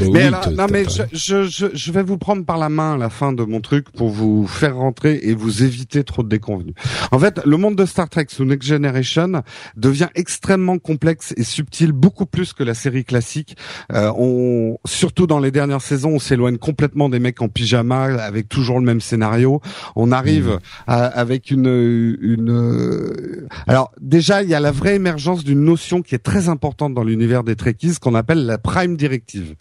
Mais 0.00 0.06
oui, 0.06 0.20
alors, 0.20 0.40
t'as- 0.42 0.50
non, 0.50 0.56
t'as 0.56 0.68
mais 0.68 0.84
je, 1.12 1.44
je, 1.48 1.66
je, 1.72 1.92
vais 1.92 2.02
vous 2.02 2.18
prendre 2.18 2.44
par 2.44 2.58
la 2.58 2.68
main 2.68 2.94
à 2.94 2.96
la 2.98 3.08
fin 3.08 3.32
de 3.32 3.42
mon 3.42 3.60
truc 3.62 3.90
pour 3.90 4.10
vous 4.10 4.46
faire 4.46 4.76
rentrer 4.76 5.18
et 5.22 5.32
vous 5.34 5.62
éviter 5.64 6.04
trop 6.04 6.22
de 6.22 6.28
déconvenus. 6.28 6.74
En 7.10 7.18
fait, 7.18 7.40
le 7.46 7.56
monde 7.56 7.74
de 7.76 7.86
Star 7.86 8.08
Trek 8.10 8.26
sous 8.28 8.44
Next 8.44 8.68
Generation 8.68 9.42
devient 9.76 10.08
extrêmement 10.14 10.78
complexe 10.78 11.32
et 11.38 11.42
subtil, 11.44 11.92
beaucoup 11.92 12.26
plus 12.26 12.52
que 12.52 12.64
la 12.64 12.74
série 12.74 13.04
classique. 13.04 13.56
Euh, 13.92 14.12
on, 14.18 14.76
surtout 14.84 15.26
dans 15.26 15.40
les 15.40 15.50
dernières 15.50 15.82
saisons, 15.82 16.10
on 16.16 16.18
s'éloigne 16.18 16.58
complètement 16.58 17.08
des 17.08 17.18
mecs 17.18 17.40
en 17.40 17.48
pyjama 17.48 18.02
avec 18.22 18.48
toujours 18.48 18.78
le 18.78 18.84
même 18.84 19.00
scénario. 19.00 19.60
On 19.96 20.12
arrive 20.12 20.48
Mhm. 20.50 20.58
à- 20.86 21.06
avec 21.06 21.50
une, 21.50 22.16
une. 22.20 22.89
Euh, 22.90 23.46
Alors 23.66 23.92
déjà, 24.00 24.42
il 24.42 24.48
y 24.48 24.54
a 24.54 24.60
la 24.60 24.72
vraie 24.72 24.96
émergence 24.96 25.44
d'une 25.44 25.64
notion 25.64 26.02
qui 26.02 26.14
est 26.14 26.18
très 26.18 26.48
importante 26.48 26.94
dans 26.94 27.04
l'univers 27.04 27.44
des 27.44 27.56
Trekkies, 27.56 27.96
qu'on 28.00 28.14
appelle 28.14 28.46
la 28.46 28.58
Prime 28.58 28.96
Directive. 28.96 29.54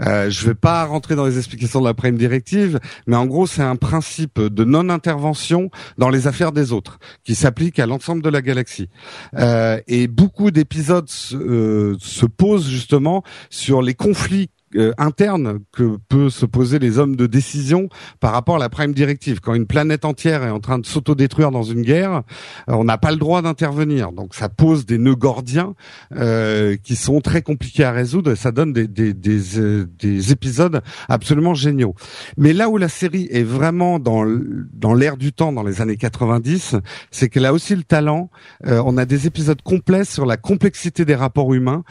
Euh, 0.00 0.30
je 0.30 0.46
vais 0.46 0.54
pas 0.54 0.84
rentrer 0.84 1.16
dans 1.16 1.26
les 1.26 1.38
explications 1.38 1.80
de 1.80 1.86
la 1.86 1.94
Prime 1.94 2.16
Directive, 2.16 2.78
mais 3.06 3.16
en 3.16 3.26
gros, 3.26 3.46
c'est 3.46 3.62
un 3.62 3.76
principe 3.76 4.40
de 4.40 4.64
non-intervention 4.64 5.70
dans 5.98 6.10
les 6.10 6.26
affaires 6.26 6.52
des 6.52 6.72
autres, 6.72 6.98
qui 7.24 7.34
s'applique 7.34 7.78
à 7.78 7.86
l'ensemble 7.86 8.22
de 8.22 8.28
la 8.28 8.42
galaxie. 8.42 8.88
Euh, 9.36 9.80
et 9.86 10.08
beaucoup 10.08 10.50
d'épisodes 10.50 11.08
se, 11.08 11.36
euh, 11.36 11.96
se 11.98 12.26
posent 12.26 12.68
justement 12.68 13.22
sur 13.50 13.82
les 13.82 13.94
conflits 13.94 14.50
euh, 14.76 14.92
internes 14.98 15.60
que 15.72 15.98
peut 16.08 16.30
se 16.30 16.46
poser 16.46 16.78
les 16.78 16.98
hommes 16.98 17.16
de 17.16 17.26
décision 17.26 17.88
par 18.20 18.32
rapport 18.32 18.56
à 18.56 18.58
la 18.58 18.68
Prime 18.68 18.92
Directive. 18.92 19.40
Quand 19.40 19.54
une 19.54 19.66
planète 19.66 20.04
entière 20.04 20.44
est 20.44 20.50
en 20.50 20.60
train 20.60 20.78
de 20.78 20.86
s'autodétruire 20.86 21.50
dans 21.50 21.62
une 21.62 21.82
guerre, 21.82 22.22
euh, 22.68 22.74
on 22.74 22.84
n'a 22.84 22.98
pas 22.98 23.10
le 23.10 23.16
droit 23.16 23.42
d'intervenir. 23.42 24.12
Donc 24.12 24.34
ça 24.34 24.48
pose 24.48 24.86
des 24.86 24.98
nœuds 24.98 25.14
gordiens 25.14 25.74
euh, 26.14 26.76
qui 26.82 26.96
sont 26.96 27.20
très 27.20 27.42
compliqués 27.42 27.84
à 27.84 27.92
résoudre 27.92 28.32
et 28.32 28.36
ça 28.36 28.52
donne 28.52 28.72
des, 28.72 28.86
des, 28.86 29.14
des, 29.14 29.58
euh, 29.58 29.86
des 29.98 30.32
épisodes 30.32 30.82
absolument 31.08 31.54
géniaux. 31.54 31.94
Mais 32.36 32.52
là 32.52 32.68
où 32.68 32.76
la 32.76 32.88
série 32.88 33.28
est 33.30 33.42
vraiment 33.42 33.98
dans, 33.98 34.24
dans 34.72 34.94
l'air 34.94 35.16
du 35.16 35.32
temps 35.32 35.52
dans 35.52 35.62
les 35.62 35.80
années 35.80 35.96
90, 35.96 36.76
c'est 37.10 37.28
qu'elle 37.28 37.46
a 37.46 37.52
aussi 37.52 37.74
le 37.74 37.82
talent. 37.82 38.30
Euh, 38.66 38.82
on 38.84 38.96
a 38.98 39.04
des 39.04 39.26
épisodes 39.26 39.60
complets 39.62 40.04
sur 40.04 40.26
la 40.26 40.36
complexité 40.36 41.04
des 41.04 41.14
rapports 41.14 41.54
humains. 41.54 41.84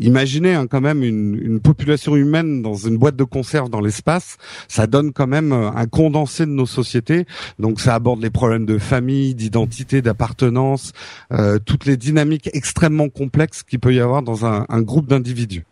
Imaginez 0.00 0.54
hein, 0.54 0.66
quand 0.66 0.80
même 0.80 1.02
une, 1.02 1.34
une 1.40 1.60
population 1.60 1.97
humaine 2.06 2.62
dans 2.62 2.74
une 2.74 2.96
boîte 2.96 3.16
de 3.16 3.24
conserve 3.24 3.70
dans 3.70 3.80
l'espace, 3.80 4.36
ça 4.68 4.86
donne 4.86 5.12
quand 5.12 5.26
même 5.26 5.52
euh, 5.52 5.70
un 5.70 5.86
condensé 5.86 6.46
de 6.46 6.50
nos 6.50 6.66
sociétés. 6.66 7.26
Donc 7.58 7.80
ça 7.80 7.94
aborde 7.94 8.22
les 8.22 8.30
problèmes 8.30 8.66
de 8.66 8.78
famille, 8.78 9.34
d'identité, 9.34 10.02
d'appartenance, 10.02 10.92
euh, 11.32 11.58
toutes 11.58 11.86
les 11.86 11.96
dynamiques 11.96 12.50
extrêmement 12.52 13.08
complexes 13.08 13.62
qu'il 13.62 13.80
peut 13.80 13.94
y 13.94 14.00
avoir 14.00 14.22
dans 14.22 14.46
un, 14.46 14.66
un 14.68 14.82
groupe 14.82 15.08
d'individus. 15.08 15.64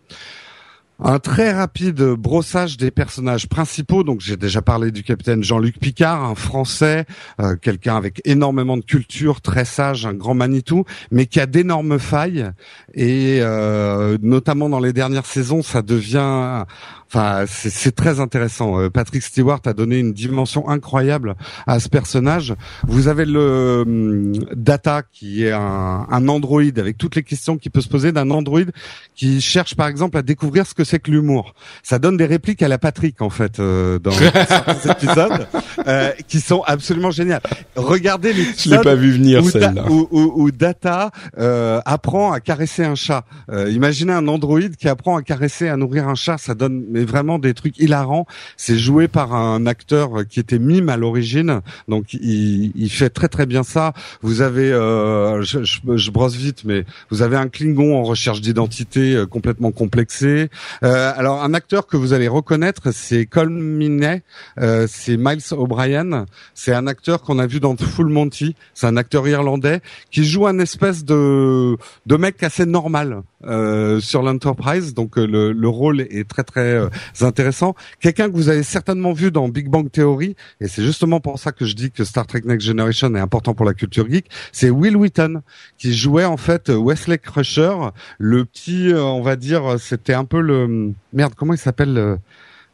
Un 0.99 1.19
très 1.19 1.53
rapide 1.53 2.03
brossage 2.03 2.79
des 2.79 2.91
personnages 2.91 3.49
principaux. 3.49 4.03
Donc 4.03 4.21
j'ai 4.23 4.39
déjà 4.39 4.63
parlé 4.63 4.91
du 4.91 5.03
capitaine 5.03 5.43
Jean-Luc 5.43 5.79
Picard, 5.79 6.25
un 6.25 6.35
Français, 6.35 7.05
euh, 7.39 7.55
quelqu'un 7.57 7.97
avec 7.97 8.23
énormément 8.25 8.79
de 8.79 8.83
culture, 8.83 9.43
très 9.43 9.67
sage, 9.67 10.07
un 10.07 10.15
grand 10.15 10.35
Manitou, 10.35 10.85
mais 11.11 11.27
qui 11.27 11.39
a 11.39 11.45
d'énormes 11.45 11.99
failles. 11.99 12.51
Et 12.95 13.41
euh, 13.43 14.17
notamment 14.23 14.71
dans 14.71 14.81
les 14.81 14.95
dernières 14.95 15.27
saisons, 15.27 15.63
ça 15.63 15.83
devient, 15.83 16.65
enfin 17.09 17.45
c'est 17.47 17.95
très 17.95 18.21
intéressant. 18.21 18.81
Euh, 18.81 18.91
Patrick 18.91 19.23
Stewart 19.23 19.61
a 19.67 19.73
donné 19.73 19.99
une 19.99 20.13
dimension 20.13 20.69
incroyable 20.69 21.35
à 21.67 21.79
ce 21.81 21.89
personnage. 21.89 22.55
Vous 22.87 23.09
avez 23.09 23.25
le 23.25 23.83
hum, 23.87 24.33
Data 24.55 25.03
qui 25.13 25.45
est 25.45 25.53
un, 25.53 26.07
un 26.11 26.29
androïde 26.29 26.79
avec 26.79 26.99
toutes 26.99 27.17
les 27.17 27.23
questions 27.23 27.57
qui 27.59 27.71
peut 27.71 27.81
se 27.81 27.89
poser 27.89 28.13
d'un 28.13 28.31
androïde 28.31 28.73
qui 29.15 29.41
cherche 29.41 29.75
par 29.75 29.89
exemple 29.89 30.17
à 30.19 30.23
découvrir 30.23 30.67
ce 30.67 30.75
que 30.75 30.85
c'est 30.85 30.99
que 30.99 31.11
l'humour. 31.11 31.55
Ça 31.83 31.99
donne 31.99 32.17
des 32.17 32.27
répliques 32.27 32.63
à 32.63 32.69
la 32.69 32.79
Patrick 32.79 33.23
en 33.23 33.31
fait 33.31 33.61
euh, 33.61 33.99
dans 33.99 34.11
certains 34.49 34.93
épisodes 34.93 35.47
euh, 35.87 36.11
qui 36.29 36.41
sont 36.41 36.63
absolument 36.67 37.11
géniales. 37.11 37.43
Regardez 37.77 38.33
Je 38.35 38.71
l'ai 38.71 38.79
pas 38.79 38.95
vu 38.95 39.13
venir 39.13 39.43
où, 39.45 39.51
celle-là. 39.51 39.85
où- 39.91 40.09
où- 40.11 40.33
où 40.37 40.51
Data 40.51 41.11
euh, 41.39 41.81
apprend 41.85 42.33
à 42.33 42.41
caresser 42.41 42.85
un 42.85 42.95
chat. 42.95 43.25
Euh, 43.51 43.71
imaginez 43.71 44.13
un 44.13 44.27
androïde 44.29 44.77
qui 44.77 44.89
apprend 44.89 45.17
à 45.17 45.23
caresser, 45.23 45.69
à 45.69 45.77
nourrir 45.77 46.09
un 46.09 46.15
chat, 46.15 46.39
ça 46.39 46.55
donne 46.55 46.85
vraiment 47.07 47.39
des 47.39 47.55
trucs 47.55 47.79
hilarants. 47.79 48.27
C'est 48.57 48.79
joué 48.79 49.09
par 49.09 49.35
un 49.35 49.67
acteur 49.67 50.27
qui 50.29 50.41
était 50.41 50.59
mime 50.59 50.89
à 50.89 50.97
l'origine, 50.97 51.61
donc 51.89 52.13
il, 52.13 52.73
il 52.75 52.91
fait 52.91 53.11
très 53.11 53.29
très 53.29 53.47
bien 53.47 53.63
ça. 53.63 53.93
Vous 54.23 54.41
avez, 54.43 54.73
euh, 54.73 55.43
je, 55.43 55.65
je, 55.65 55.79
je 55.95 56.11
brosse 56.11 56.35
vite, 56.37 56.65
mais 56.65 56.85
vous 57.11 57.23
avez 57.23 57.37
un 57.37 57.49
Klingon 57.49 57.97
en 57.97 58.03
recherche 58.03 58.41
d'identité 58.41 59.15
euh, 59.15 59.27
complètement 59.27 59.73
complexé. 59.73 60.51
Euh, 60.83 61.13
alors 61.17 61.43
un 61.43 61.55
acteur 61.55 61.87
que 61.87 61.97
vous 61.97 62.13
allez 62.13 62.29
reconnaître, 62.29 62.91
c'est 62.93 63.27
Colm 63.27 63.55
Minney, 63.59 64.23
euh, 64.61 64.87
c'est 64.89 65.17
Miles 65.17 65.43
O'Brien. 65.53 66.27
C'est 66.55 66.75
un 66.75 66.87
acteur 66.87 67.23
qu'on 67.23 67.39
a 67.39 67.47
vu 67.47 67.61
dans 67.61 67.77
Full 67.77 68.09
Monty. 68.09 68.55
C'est 68.75 68.87
un 68.87 68.97
acteur 68.97 69.27
irlandais 69.29 69.81
qui 70.11 70.25
joue 70.25 70.47
un 70.47 70.59
espèce 70.59 71.05
de 71.05 71.77
de 72.07 72.17
mec 72.17 72.43
assez 72.43 72.67
normal 72.67 73.23
euh, 73.45 74.01
sur 74.01 74.23
l'Enterprise. 74.23 74.95
Donc 74.95 75.19
euh, 75.19 75.27
le, 75.27 75.53
le 75.53 75.69
rôle 75.69 76.01
est 76.01 76.29
très 76.29 76.45
très 76.45 76.86
euh, 76.87 77.27
intéressant. 77.27 77.75
Quelqu'un 78.01 78.29
que 78.29 78.35
vous 78.35 78.49
avez 78.49 78.63
certainement 78.63 79.13
vu 79.13 79.31
dans 79.31 79.49
Big 79.49 79.69
Bang 79.69 79.91
Theory, 79.91 80.37
et 80.61 80.69
c'est 80.69 80.83
justement 80.83 81.21
pour 81.21 81.39
ça 81.39 81.53
que 81.53 81.65
je 81.65 81.75
dis 81.75 81.91
que 81.91 82.05
Star 82.05 82.27
Trek 82.27 82.43
Next 82.45 82.67
Generation 82.67 83.15
est 83.15 83.21
important 83.21 83.55
pour 83.55 83.67
la 83.67 83.75
culture 83.75 84.09
geek. 84.11 84.29
C'est 84.53 84.71
Will 84.71 84.97
Wheaton 84.97 85.43
qui 85.79 85.95
jouait 85.95 86.25
en 86.25 86.37
fait 86.37 86.69
Wesley 86.69 87.19
Crusher, 87.19 87.75
le 88.19 88.45
petit, 88.45 88.93
euh, 88.93 89.03
on 89.03 89.23
va 89.23 89.37
dire, 89.37 89.77
c'était 89.79 90.15
un 90.15 90.25
peu 90.25 90.41
le 90.41 90.93
merde. 91.13 91.35
Comment 91.37 91.55
il 91.55 91.59
s'appelle 91.59 92.19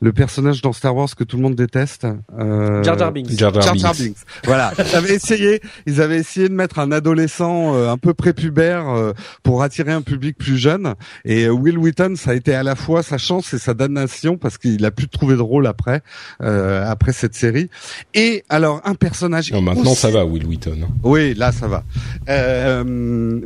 le, 0.02 0.12
personnage 0.12 0.60
dans 0.62 0.72
Star 0.72 0.94
Wars 0.94 1.08
que 1.16 1.24
tout 1.24 1.36
le 1.36 1.42
monde 1.42 1.54
déteste 1.54 2.06
euh... 2.38 2.82
Jar 2.82 2.98
Jar 2.98 3.12
Binks. 3.12 3.30
Jar 3.30 3.52
Jar 3.54 3.62
Jar 3.62 3.76
Jar 3.76 3.92
Binks. 3.94 4.02
Binks. 4.04 4.16
Voilà, 4.44 4.72
ils 4.78 4.96
avaient 4.96 5.14
essayé, 5.14 5.60
ils 5.86 6.00
avaient 6.00 6.18
essayé 6.18 6.48
de 6.48 6.54
mettre 6.54 6.78
un 6.78 6.92
adolescent 6.92 7.74
euh, 7.74 7.90
un 7.90 7.96
peu 7.98 8.12
prépubère 8.14 8.88
euh, 8.88 9.12
pour 9.42 9.62
attirer 9.62 9.92
un 9.92 10.02
public 10.02 10.36
plus 10.36 10.56
jeune. 10.56 10.94
Et 11.24 11.44
euh, 11.44 11.50
Will 11.50 11.78
Wheaton, 11.78 12.14
ça 12.16 12.32
a 12.32 12.34
été 12.34 12.54
à 12.54 12.62
la 12.62 12.74
fois 12.76 13.02
sa 13.02 13.18
chance 13.18 13.54
et 13.54 13.58
sa 13.58 13.74
damnation 13.74 14.36
parce 14.36 14.58
qu'il 14.58 14.84
a 14.84 14.90
pu 14.90 15.08
trouver 15.08 15.36
de 15.36 15.42
rôle 15.42 15.66
après, 15.66 16.02
euh, 16.42 16.84
après 16.90 17.12
cette 17.12 17.34
série. 17.34 17.68
Et 18.14 18.44
alors 18.48 18.80
un 18.84 18.94
personnage. 18.94 19.52
Non, 19.52 19.62
maintenant 19.62 19.92
aussi- 19.92 20.00
ça 20.00 20.10
va, 20.10 20.24
Will 20.24 20.46
Wheaton. 20.46 20.78
hein. 20.82 20.88
Oui, 21.04 21.34
là 21.34 21.52
ça 21.52 21.68
va. 21.68 21.84
Euh, 22.28 22.82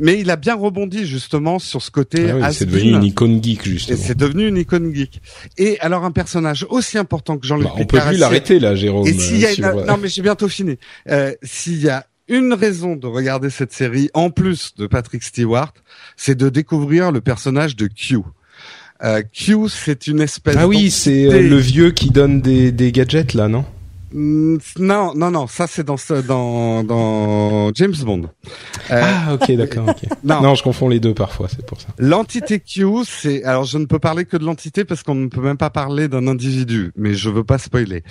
mais 0.01 0.19
il 0.19 0.29
a 0.31 0.35
bien 0.35 0.55
rebondi 0.55 1.05
justement 1.05 1.59
sur 1.59 1.81
ce 1.81 1.91
côté. 1.91 2.29
Ah 2.31 2.35
oui, 2.47 2.53
c'est 2.53 2.65
devenu 2.65 2.91
une 2.91 3.03
icône 3.03 3.43
geek 3.43 3.67
Et 3.67 3.69
justement. 3.71 3.99
c'est 4.01 4.17
devenu 4.17 4.47
une 4.47 4.57
icône 4.57 4.93
geek. 4.93 5.21
Et 5.57 5.79
alors 5.81 6.03
un 6.03 6.11
personnage 6.11 6.46
aussi 6.69 6.97
important 6.97 7.37
que 7.37 7.45
Jean-Luc 7.47 7.67
Bah, 7.67 7.73
on 7.77 7.85
peut 7.85 7.99
plus 7.99 8.17
l'arrêter 8.17 8.59
là, 8.59 8.75
Jérôme. 8.75 9.07
et 9.07 9.13
s'il 9.13 9.37
y 9.39 9.45
a 9.45 9.49
euh, 9.49 9.73
une... 9.81 9.85
non 9.85 9.97
mais 9.97 10.07
j'ai 10.07 10.21
bientôt 10.21 10.47
fini. 10.47 10.77
Euh, 11.09 11.33
s'il 11.43 11.81
y 11.81 11.89
a 11.89 12.05
une 12.27 12.53
raison 12.53 12.95
de 12.95 13.07
regarder 13.07 13.49
cette 13.49 13.71
série 13.73 14.09
en 14.13 14.29
plus 14.29 14.73
de 14.77 14.85
Patrick 14.87 15.23
Stewart, 15.23 15.73
c'est 16.17 16.35
de 16.35 16.49
découvrir 16.49 17.11
le 17.11 17.21
personnage 17.21 17.75
de 17.75 17.87
Q. 17.87 18.17
Euh, 19.03 19.21
Q, 19.31 19.69
c'est 19.69 20.07
une 20.07 20.21
espèce. 20.21 20.55
Ah 20.57 20.67
oui, 20.67 20.89
c'est 20.91 21.27
euh, 21.27 21.41
le 21.41 21.57
vieux 21.57 21.91
qui 21.91 22.09
donne 22.09 22.41
des, 22.41 22.71
des 22.71 22.91
gadgets 22.91 23.33
là, 23.33 23.47
non? 23.47 23.63
Non, 24.13 25.13
non, 25.15 25.31
non, 25.31 25.47
ça 25.47 25.67
c'est 25.67 25.83
dans 25.83 25.97
ce- 25.97 26.21
dans 26.21 26.83
dans 26.83 27.71
James 27.73 27.93
Bond. 28.03 28.29
Euh, 28.91 29.01
Ah 29.03 29.33
ok, 29.33 29.51
d'accord. 29.53 29.89
ok. 29.89 29.97
non, 30.23 30.41
Non, 30.41 30.55
je 30.55 30.63
confonds 30.63 30.87
les 30.87 30.99
deux 30.99 31.13
parfois, 31.13 31.47
c'est 31.49 31.65
pour 31.65 31.79
ça. 31.81 31.87
L'entité 31.97 32.59
Q, 32.59 32.85
c'est 33.05 33.43
alors 33.43 33.65
je 33.65 33.77
ne 33.77 33.85
peux 33.85 33.99
parler 33.99 34.25
que 34.25 34.37
de 34.37 34.45
l'entité 34.45 34.85
parce 34.85 35.03
qu'on 35.03 35.15
ne 35.15 35.27
peut 35.27 35.41
même 35.41 35.57
pas 35.57 35.69
parler 35.69 36.07
d'un 36.07 36.27
individu, 36.27 36.91
mais 36.95 37.13
je 37.13 37.29
veux 37.29 37.43
pas 37.43 37.57
spoiler. 37.57 38.03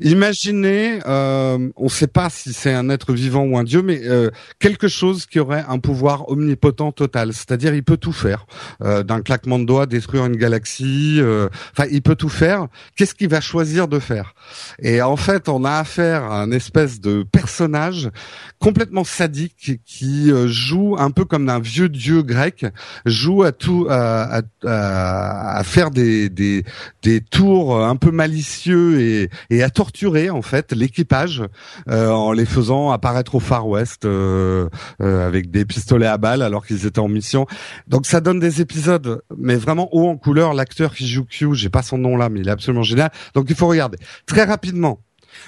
Imaginez, 0.00 0.98
euh, 1.06 1.68
on 1.76 1.84
ne 1.84 1.88
sait 1.90 2.06
pas 2.06 2.28
si 2.30 2.52
c'est 2.52 2.72
un 2.72 2.88
être 2.88 3.12
vivant 3.12 3.42
ou 3.44 3.56
un 3.58 3.64
dieu, 3.64 3.82
mais 3.82 4.00
euh, 4.04 4.30
quelque 4.58 4.88
chose 4.88 5.26
qui 5.26 5.38
aurait 5.40 5.64
un 5.68 5.78
pouvoir 5.78 6.28
omnipotent 6.30 6.92
total, 6.92 7.32
c'est-à-dire 7.32 7.74
il 7.74 7.82
peut 7.84 7.96
tout 7.96 8.12
faire, 8.12 8.46
euh, 8.82 9.02
d'un 9.02 9.20
claquement 9.20 9.58
de 9.58 9.64
doigts 9.64 9.86
détruire 9.86 10.26
une 10.26 10.36
galaxie, 10.36 11.16
euh, 11.20 11.48
enfin 11.76 11.88
il 11.90 12.02
peut 12.02 12.16
tout 12.16 12.28
faire. 12.28 12.68
Qu'est-ce 12.96 13.14
qu'il 13.14 13.28
va 13.28 13.40
choisir 13.40 13.88
de 13.88 13.98
faire? 13.98 14.34
Et 14.80 15.02
en 15.02 15.16
fait, 15.16 15.48
on 15.52 15.64
a 15.64 15.72
affaire 15.72 16.24
à 16.24 16.42
un 16.42 16.50
espèce 16.50 17.00
de 17.00 17.22
personnage 17.22 18.10
complètement 18.58 19.04
sadique 19.04 19.80
qui 19.84 20.30
euh, 20.30 20.48
joue 20.48 20.96
un 20.98 21.10
peu 21.10 21.24
comme 21.24 21.48
un 21.48 21.60
vieux 21.60 21.88
dieu 21.88 22.22
grec, 22.22 22.66
joue 23.06 23.42
à 23.42 23.52
tout, 23.52 23.86
à, 23.90 24.42
à, 24.64 25.58
à 25.58 25.64
faire 25.64 25.90
des, 25.90 26.28
des, 26.28 26.64
des 27.02 27.20
tours 27.20 27.84
un 27.84 27.96
peu 27.96 28.10
malicieux 28.10 29.00
et, 29.00 29.30
et 29.50 29.62
à 29.62 29.70
torturer 29.70 30.30
en 30.30 30.42
fait 30.42 30.72
l'équipage 30.72 31.42
euh, 31.88 32.08
en 32.08 32.32
les 32.32 32.46
faisant 32.46 32.90
apparaître 32.90 33.34
au 33.34 33.40
Far 33.40 33.68
West 33.68 34.04
euh, 34.04 34.68
euh, 35.00 35.26
avec 35.26 35.50
des 35.50 35.64
pistolets 35.64 36.06
à 36.06 36.18
balles 36.18 36.42
alors 36.42 36.66
qu'ils 36.66 36.86
étaient 36.86 36.98
en 37.00 37.08
mission. 37.08 37.46
Donc 37.88 38.06
ça 38.06 38.20
donne 38.20 38.40
des 38.40 38.60
épisodes, 38.60 39.22
mais 39.36 39.56
vraiment 39.56 39.88
haut 39.92 40.08
en 40.08 40.16
couleur. 40.16 40.54
L'acteur 40.54 40.94
qui 40.94 41.06
joue 41.06 41.24
Q, 41.24 41.54
j'ai 41.54 41.70
pas 41.70 41.82
son 41.82 41.98
nom 41.98 42.16
là, 42.16 42.28
mais 42.28 42.40
il 42.40 42.48
est 42.48 42.52
absolument 42.52 42.82
génial. 42.82 43.10
Donc 43.34 43.46
il 43.48 43.56
faut 43.56 43.66
regarder 43.66 43.98
très 44.26 44.44
rapidement. 44.44 45.00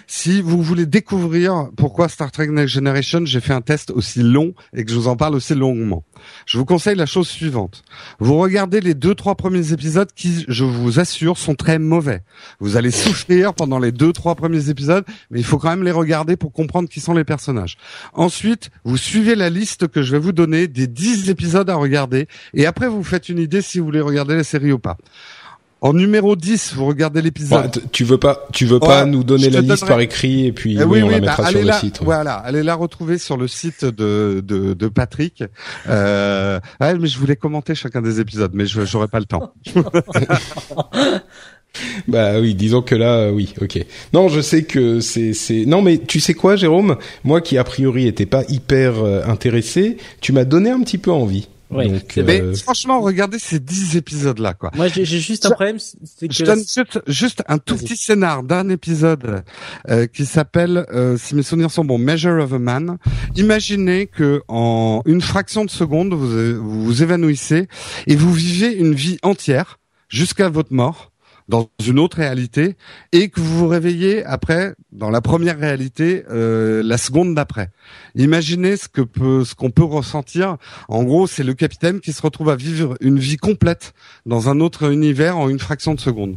Si 0.06 0.42
vous 0.42 0.62
voulez 0.62 0.86
découvrir 0.86 1.68
pourquoi 1.76 2.08
Star 2.08 2.30
Trek 2.30 2.48
Next 2.48 2.74
Generation, 2.74 3.24
j'ai 3.24 3.40
fait 3.40 3.52
un 3.52 3.60
test 3.60 3.90
aussi 3.90 4.22
long 4.22 4.54
et 4.74 4.84
que 4.84 4.90
je 4.90 4.96
vous 4.96 5.08
en 5.08 5.16
parle 5.16 5.34
aussi 5.34 5.54
longuement. 5.54 6.04
Je 6.46 6.58
vous 6.58 6.64
conseille 6.64 6.96
la 6.96 7.06
chose 7.06 7.28
suivante. 7.28 7.84
Vous 8.18 8.38
regardez 8.38 8.80
les 8.80 8.94
deux, 8.94 9.14
trois 9.14 9.34
premiers 9.34 9.72
épisodes 9.72 10.10
qui, 10.14 10.44
je 10.48 10.64
vous 10.64 11.00
assure, 11.00 11.38
sont 11.38 11.54
très 11.54 11.78
mauvais. 11.78 12.22
Vous 12.60 12.76
allez 12.76 12.90
souffrir 12.90 13.54
pendant 13.54 13.78
les 13.78 13.92
deux, 13.92 14.12
trois 14.12 14.34
premiers 14.34 14.68
épisodes, 14.68 15.04
mais 15.30 15.40
il 15.40 15.44
faut 15.44 15.58
quand 15.58 15.70
même 15.70 15.84
les 15.84 15.90
regarder 15.90 16.36
pour 16.36 16.52
comprendre 16.52 16.88
qui 16.88 17.00
sont 17.00 17.14
les 17.14 17.24
personnages. 17.24 17.76
Ensuite, 18.12 18.70
vous 18.84 18.96
suivez 18.96 19.34
la 19.34 19.50
liste 19.50 19.88
que 19.88 20.02
je 20.02 20.12
vais 20.12 20.18
vous 20.18 20.32
donner 20.32 20.68
des 20.68 20.86
dix 20.86 21.30
épisodes 21.30 21.68
à 21.68 21.76
regarder 21.76 22.28
et 22.52 22.66
après 22.66 22.88
vous 22.88 23.04
faites 23.04 23.28
une 23.28 23.38
idée 23.38 23.62
si 23.62 23.78
vous 23.78 23.86
voulez 23.86 24.00
regarder 24.00 24.36
la 24.36 24.44
série 24.44 24.72
ou 24.72 24.78
pas. 24.78 24.96
En 25.86 25.92
numéro 25.92 26.34
10, 26.34 26.72
vous 26.76 26.86
regardez 26.86 27.20
l'épisode. 27.20 27.76
Ouais, 27.76 27.82
tu 27.92 28.04
veux 28.04 28.16
pas, 28.16 28.48
tu 28.54 28.64
veux 28.64 28.80
pas 28.80 29.04
Ouais, 29.04 29.10
nous 29.10 29.22
donner 29.22 29.50
la 29.50 29.60
te 29.60 29.66
liste 29.66 29.82
donnerai- 29.82 29.88
par 29.88 30.00
écrit 30.00 30.46
et 30.46 30.52
puis 30.52 30.78
Eh 30.80 30.82
oui, 30.84 31.02
on 31.02 31.08
la 31.10 31.16
bah, 31.16 31.26
mettra 31.26 31.36
sur 31.36 31.44
allez 31.46 31.60
le 31.60 31.66
la, 31.66 31.78
site. 31.78 32.00
ouais. 32.00 32.04
Voilà, 32.06 32.36
allez 32.36 32.62
la 32.62 32.74
retrouver 32.74 33.18
sur 33.18 33.36
le 33.36 33.46
site 33.48 33.84
de 33.84 34.42
de, 34.42 34.56
de, 34.70 34.72
de 34.72 34.88
Patrick. 34.88 35.44
Euh, 35.88 36.58
ouais, 36.80 36.98
mais 36.98 37.06
je 37.06 37.18
voulais 37.18 37.36
commenter 37.36 37.74
chacun 37.74 38.00
des 38.00 38.18
épisodes, 38.18 38.52
mais 38.54 38.64
je 38.64 38.84
j'aurais 38.86 39.08
pas 39.08 39.18
le 39.20 39.26
temps. 39.26 39.52
Bah 42.06 42.38
oui, 42.40 42.54
disons 42.54 42.82
que 42.82 42.94
là, 42.94 43.14
euh, 43.16 43.30
oui, 43.32 43.52
ok. 43.60 43.84
Non, 44.12 44.28
je 44.28 44.40
sais 44.40 44.62
que 44.62 45.00
c'est, 45.00 45.32
c'est. 45.34 45.64
Non, 45.66 45.82
mais 45.82 45.98
tu 45.98 46.20
sais 46.20 46.32
quoi, 46.32 46.54
Jérôme? 46.54 46.96
Moi, 47.24 47.40
qui 47.40 47.58
a 47.58 47.64
priori 47.64 48.06
était 48.06 48.26
pas 48.26 48.44
hyper 48.48 49.02
euh, 49.02 49.22
intéressé, 49.26 49.96
tu 50.20 50.32
m'as 50.32 50.44
donné 50.44 50.70
un 50.70 50.80
petit 50.82 50.98
peu 50.98 51.10
envie. 51.10 51.48
Ouais. 51.74 51.88
Donc, 51.88 52.02
C'est 52.14 52.22
Mais 52.22 52.40
euh, 52.40 52.54
franchement, 52.54 53.00
regardez 53.00 53.38
ces 53.38 53.58
10 53.60 53.96
épisodes 53.96 54.38
là, 54.38 54.54
quoi. 54.54 54.70
Moi, 54.74 54.88
j'ai 54.88 55.04
juste 55.04 55.44
un 55.46 55.50
Ça- 55.50 55.54
problème, 55.54 55.76
que 55.78 56.26
Je 56.30 56.44
donne 56.44 56.58
juste, 56.60 57.00
juste 57.06 57.42
un 57.48 57.58
tout 57.58 57.76
petit 57.76 57.96
scénar 57.96 58.42
d'un 58.42 58.68
épisode 58.68 59.42
euh, 59.90 60.06
qui 60.06 60.24
s'appelle, 60.26 60.86
euh, 60.92 61.16
si 61.16 61.34
mes 61.34 61.42
souvenirs 61.42 61.70
sont 61.70 61.84
bons, 61.84 61.98
Measure 61.98 62.42
of 62.42 62.52
a 62.52 62.58
Man. 62.58 62.98
Imaginez 63.36 64.06
que 64.06 64.42
en 64.48 65.02
une 65.06 65.20
fraction 65.20 65.64
de 65.64 65.70
seconde, 65.70 66.14
vous 66.14 66.54
vous, 66.62 66.84
vous 66.84 67.02
évanouissez 67.02 67.68
et 68.06 68.16
vous 68.16 68.32
vivez 68.32 68.72
une 68.72 68.94
vie 68.94 69.18
entière 69.22 69.78
jusqu'à 70.08 70.48
votre 70.48 70.72
mort 70.72 71.10
dans 71.48 71.68
une 71.86 71.98
autre 71.98 72.16
réalité 72.16 72.76
et 73.12 73.28
que 73.28 73.40
vous 73.40 73.58
vous 73.58 73.68
réveillez 73.68 74.24
après 74.24 74.74
dans 74.92 75.10
la 75.10 75.20
première 75.20 75.58
réalité 75.58 76.24
euh, 76.30 76.82
la 76.82 76.96
seconde 76.98 77.34
d'après. 77.34 77.70
Imaginez 78.14 78.76
ce 78.76 78.88
que 78.88 79.02
peut 79.02 79.44
ce 79.44 79.54
qu'on 79.54 79.70
peut 79.70 79.84
ressentir. 79.84 80.56
En 80.88 81.02
gros, 81.04 81.26
c'est 81.26 81.44
le 81.44 81.54
capitaine 81.54 82.00
qui 82.00 82.12
se 82.12 82.22
retrouve 82.22 82.50
à 82.50 82.56
vivre 82.56 82.96
une 83.00 83.18
vie 83.18 83.36
complète 83.36 83.92
dans 84.26 84.48
un 84.48 84.60
autre 84.60 84.90
univers 84.90 85.36
en 85.36 85.48
une 85.48 85.58
fraction 85.58 85.94
de 85.94 86.00
seconde. 86.00 86.36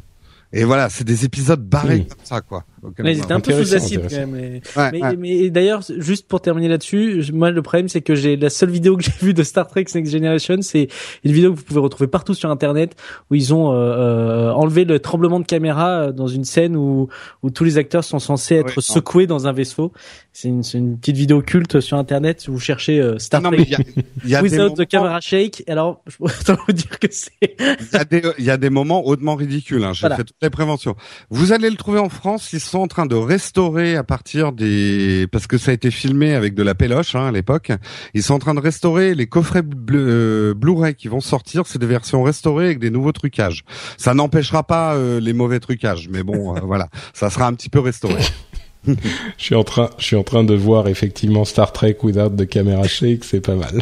Et 0.54 0.64
voilà, 0.64 0.90
c'est 0.90 1.04
des 1.04 1.26
épisodes 1.26 1.62
barrés 1.62 2.00
Mm. 2.00 2.06
comme 2.08 2.26
ça, 2.26 2.42
quoi. 2.42 2.64
Ils 3.00 3.08
a- 3.08 3.12
étaient 3.12 3.32
un 3.32 3.40
peu 3.40 3.52
sous 3.64 3.76
acide 3.76 4.02
quand 4.10 4.16
même. 4.16 4.34
Ouais, 4.34 4.62
Mais, 4.92 5.02
ouais. 5.02 5.16
mais 5.18 5.50
d'ailleurs, 5.50 5.82
juste 5.98 6.28
pour 6.28 6.42
terminer 6.42 6.68
là-dessus, 6.68 7.24
moi 7.34 7.52
le 7.52 7.62
problème 7.62 7.90
c'est 7.90 8.02
que 8.02 8.16
j'ai 8.16 8.38
la 8.38 8.50
seule 8.50 8.70
vidéo 8.70 8.98
que 8.98 9.04
j'ai 9.06 9.12
vue 9.22 9.34
de 9.34 9.44
Star 9.44 9.68
Trek 9.68 9.86
Next 9.96 10.12
Generation, 10.12 10.58
c'est 10.62 10.88
une 11.24 11.32
vidéo 11.32 11.54
que 11.54 11.58
vous 11.60 11.64
pouvez 11.64 11.80
retrouver 11.80 12.08
partout 12.08 12.34
sur 12.34 12.50
Internet 12.52 12.96
où 13.32 13.36
ils 13.36 13.54
ont 13.54 13.72
euh, 13.72 13.76
euh, 13.76 14.52
enlevé 14.52 14.86
le 14.86 15.00
tremblement 15.00 15.40
de 15.40 15.46
caméra 15.46 15.90
euh, 16.02 16.12
dans 16.12 16.28
une 16.28 16.44
scène 16.46 16.76
où 16.76 17.08
où 17.44 17.50
tous 17.50 17.64
les 17.64 17.78
acteurs 17.78 18.04
sont 18.04 18.20
censés 18.20 18.56
être 18.56 18.78
Ouais, 18.78 18.82
secoués 18.82 19.28
dans 19.28 19.48
un 19.48 19.52
vaisseau. 19.54 19.92
C'est 20.34 20.50
une, 20.50 20.62
c'est 20.62 20.78
une 20.78 21.00
petite 21.00 21.18
vidéo 21.18 21.42
culte 21.42 21.80
sur 21.80 21.98
Internet 21.98 22.42
si 22.42 22.52
vous 22.52 22.60
cherchez 22.60 23.00
euh, 23.02 23.18
Star 23.18 23.42
Non, 23.42 23.50
Trek 23.50 23.64
il 23.66 23.72
y 23.72 23.76
a, 23.76 23.80
y 24.26 24.36
a 24.36 24.42
des 24.44 24.50
Without 24.50 24.64
moments, 24.64 24.76
the 24.76 24.86
Camera 24.88 25.20
Shake. 25.22 25.64
Alors, 25.68 26.02
je 26.06 26.18
pourrais 26.18 26.34
autant 26.40 26.58
vous 26.68 26.74
dire 26.74 27.00
que 27.00 27.08
c'est 27.10 27.32
il 27.42 27.88
y 27.94 27.96
a 27.98 28.06
des, 28.06 28.22
il 28.38 28.46
y 28.46 28.52
a 28.52 28.58
des 28.58 28.70
moments 28.70 29.06
hautement 29.08 29.36
ridicules. 29.36 29.84
Hein. 29.84 29.94
J'ai 29.94 30.02
Voilà. 30.02 30.18
fait 30.18 30.26
toutes 30.26 30.38
les 30.42 30.50
préventions. 30.52 30.96
Vous 31.32 31.54
allez 31.54 31.70
le 31.72 31.76
trouver 31.76 31.98
en 32.00 32.10
France. 32.10 32.50
Sont 32.68 32.80
en 32.80 32.88
train 32.88 33.06
de 33.06 33.16
restaurer 33.16 33.96
à 33.96 34.04
partir 34.04 34.52
des, 34.52 35.28
parce 35.32 35.48
que 35.48 35.58
ça 35.58 35.72
a 35.72 35.74
été 35.74 35.92
filmé 35.92 36.34
avec 36.34 36.54
de 36.54 36.64
la 36.64 36.76
péloche 36.76 37.16
hein, 37.16 37.28
à 37.28 37.32
l'époque. 37.32 37.72
Ils 38.14 38.24
sont 38.24 38.34
en 38.34 38.40
train 38.40 38.54
de 38.54 38.60
restaurer 38.60 39.16
les 39.16 39.28
coffrets 39.28 39.64
euh, 39.92 40.54
Blu-ray 40.54 40.96
qui 40.96 41.08
vont 41.08 41.20
sortir. 41.20 41.64
C'est 41.66 41.80
des 41.80 41.86
versions 41.86 42.24
restaurées 42.24 42.66
avec 42.66 42.80
des 42.80 42.90
nouveaux 42.90 43.12
trucages. 43.12 43.64
Ça 43.98 44.14
n'empêchera 44.14 44.64
pas 44.64 44.96
euh, 44.96 45.20
les 45.20 45.34
mauvais 45.34 45.60
trucages, 45.60 46.10
mais 46.10 46.24
bon, 46.24 46.56
euh, 46.56 46.60
voilà, 46.64 46.90
ça 47.14 47.30
sera 47.30 47.48
un 47.48 47.54
petit 47.54 47.70
peu 47.70 47.80
restauré. 47.80 48.22
je 48.88 48.94
suis 49.38 49.56
en 49.56 49.64
train, 49.64 49.90
je 49.98 50.06
suis 50.06 50.16
en 50.16 50.24
train 50.24 50.44
de 50.44 50.56
voir 50.56 50.88
effectivement 50.88 51.46
Star 51.46 51.72
Trek 51.72 51.98
Without 52.04 52.30
the 52.30 52.48
Camera 52.48 52.88
Shake, 52.88 53.24
c'est 53.24 53.42
pas 53.42 53.56
mal. 53.56 53.82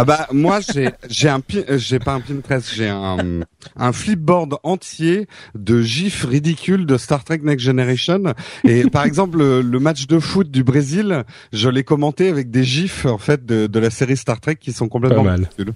Ah 0.00 0.04
bah 0.04 0.26
moi 0.32 0.60
j'ai 0.72 0.88
j'ai 1.10 1.28
un 1.28 1.40
euh, 1.56 1.76
j'ai 1.76 1.98
pas 1.98 2.14
un 2.14 2.20
Pinterest, 2.20 2.72
j'ai 2.74 2.88
un 2.88 3.18
un 3.76 3.92
flipboard 3.92 4.56
entier 4.62 5.26
de 5.54 5.82
gifs 5.82 6.24
ridicules 6.24 6.86
de 6.86 6.96
Star 6.96 7.22
Trek 7.22 7.40
Next 7.44 7.64
Generation 7.66 8.22
et 8.64 8.84
par 8.84 9.04
exemple 9.04 9.36
le, 9.38 9.60
le 9.60 9.78
match 9.78 10.06
de 10.06 10.18
foot 10.18 10.50
du 10.50 10.64
Brésil, 10.64 11.24
je 11.52 11.68
l'ai 11.68 11.84
commenté 11.84 12.28
avec 12.28 12.50
des 12.50 12.64
gifs 12.64 13.04
en 13.04 13.18
fait 13.18 13.44
de, 13.44 13.66
de 13.66 13.78
la 13.78 13.90
série 13.90 14.16
Star 14.16 14.40
Trek 14.40 14.56
qui 14.56 14.72
sont 14.72 14.88
complètement 14.88 15.22
Pas 15.24 15.30
mal. 15.36 15.40
ridicules. 15.58 15.74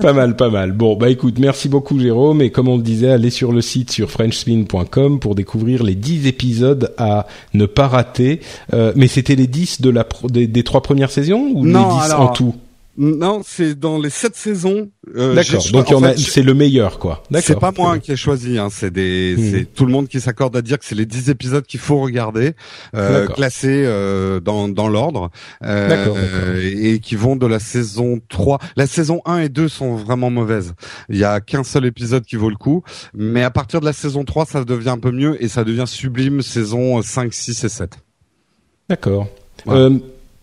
pas 0.00 0.12
mal, 0.12 0.34
pas 0.34 0.48
mal. 0.50 0.72
Bon, 0.72 0.96
bah 0.96 1.10
écoute, 1.10 1.38
merci 1.38 1.68
beaucoup 1.68 2.00
Jérôme. 2.00 2.42
Et 2.42 2.50
comme 2.50 2.66
on 2.68 2.76
le 2.76 2.82
disait, 2.82 3.10
allez 3.10 3.30
sur 3.30 3.52
le 3.52 3.60
site 3.60 3.92
sur 3.92 4.10
frenchspin.com 4.10 5.20
pour 5.20 5.34
découvrir 5.36 5.84
les 5.84 5.94
10 5.94 6.26
épisodes 6.26 6.92
à 6.98 7.26
ne 7.52 7.66
pas 7.66 7.86
rater. 7.86 8.40
Euh, 8.72 8.92
mais 8.96 9.06
c'était 9.06 9.36
les 9.36 9.46
10 9.46 9.80
de 9.80 9.90
la 9.90 10.02
pro- 10.04 10.28
des, 10.28 10.46
des 10.48 10.64
trois 10.64 10.82
premières 10.82 11.10
saisons 11.12 11.50
ou 11.54 11.64
Non, 11.66 11.88
les 11.88 11.94
10 12.02 12.10
alors, 12.12 12.20
en 12.22 12.28
tout? 12.32 12.54
Non, 12.96 13.42
c'est 13.44 13.74
dans 13.76 13.98
les 13.98 14.08
sept 14.08 14.36
saisons. 14.36 14.88
euh, 15.16 15.34
D'accord. 15.34 15.60
Donc 15.72 15.88
c'est 16.16 16.42
le 16.42 16.54
meilleur, 16.54 17.00
quoi. 17.00 17.24
D'accord. 17.28 17.44
C'est 17.46 17.58
pas 17.58 17.72
moi 17.76 17.98
qui 17.98 18.12
ai 18.12 18.16
choisi, 18.16 18.56
hein, 18.56 18.68
c'est 18.70 18.92
des, 18.92 19.34
Hmm. 19.36 19.50
c'est 19.50 19.64
tout 19.74 19.84
le 19.84 19.90
monde 19.90 20.06
qui 20.06 20.20
s'accorde 20.20 20.56
à 20.56 20.62
dire 20.62 20.78
que 20.78 20.84
c'est 20.84 20.94
les 20.94 21.04
10 21.06 21.28
épisodes 21.28 21.66
qu'il 21.66 21.80
faut 21.80 22.00
regarder, 22.00 22.52
euh, 22.94 23.26
classés 23.26 23.82
euh, 23.84 24.38
dans, 24.38 24.68
dans 24.68 24.86
l'ordre, 24.86 25.30
euh, 25.64 26.06
euh, 26.16 26.70
et 26.72 27.00
qui 27.00 27.16
vont 27.16 27.34
de 27.34 27.46
la 27.46 27.58
saison 27.58 28.20
3. 28.28 28.60
La 28.76 28.86
saison 28.86 29.22
1 29.26 29.38
et 29.40 29.48
2 29.48 29.68
sont 29.68 29.96
vraiment 29.96 30.30
mauvaises. 30.30 30.74
Il 31.08 31.16
y 31.16 31.24
a 31.24 31.40
qu'un 31.40 31.64
seul 31.64 31.86
épisode 31.86 32.24
qui 32.24 32.36
vaut 32.36 32.50
le 32.50 32.56
coup, 32.56 32.84
mais 33.12 33.42
à 33.42 33.50
partir 33.50 33.80
de 33.80 33.86
la 33.86 33.92
saison 33.92 34.24
3, 34.24 34.46
ça 34.46 34.64
devient 34.64 34.90
un 34.90 34.98
peu 34.98 35.10
mieux 35.10 35.42
et 35.42 35.48
ça 35.48 35.64
devient 35.64 35.84
sublime 35.86 36.42
saison 36.42 37.02
5, 37.02 37.32
6 37.34 37.64
et 37.64 37.68
7. 37.68 37.90
D'accord. 38.88 39.26
Ouais. 39.66 39.88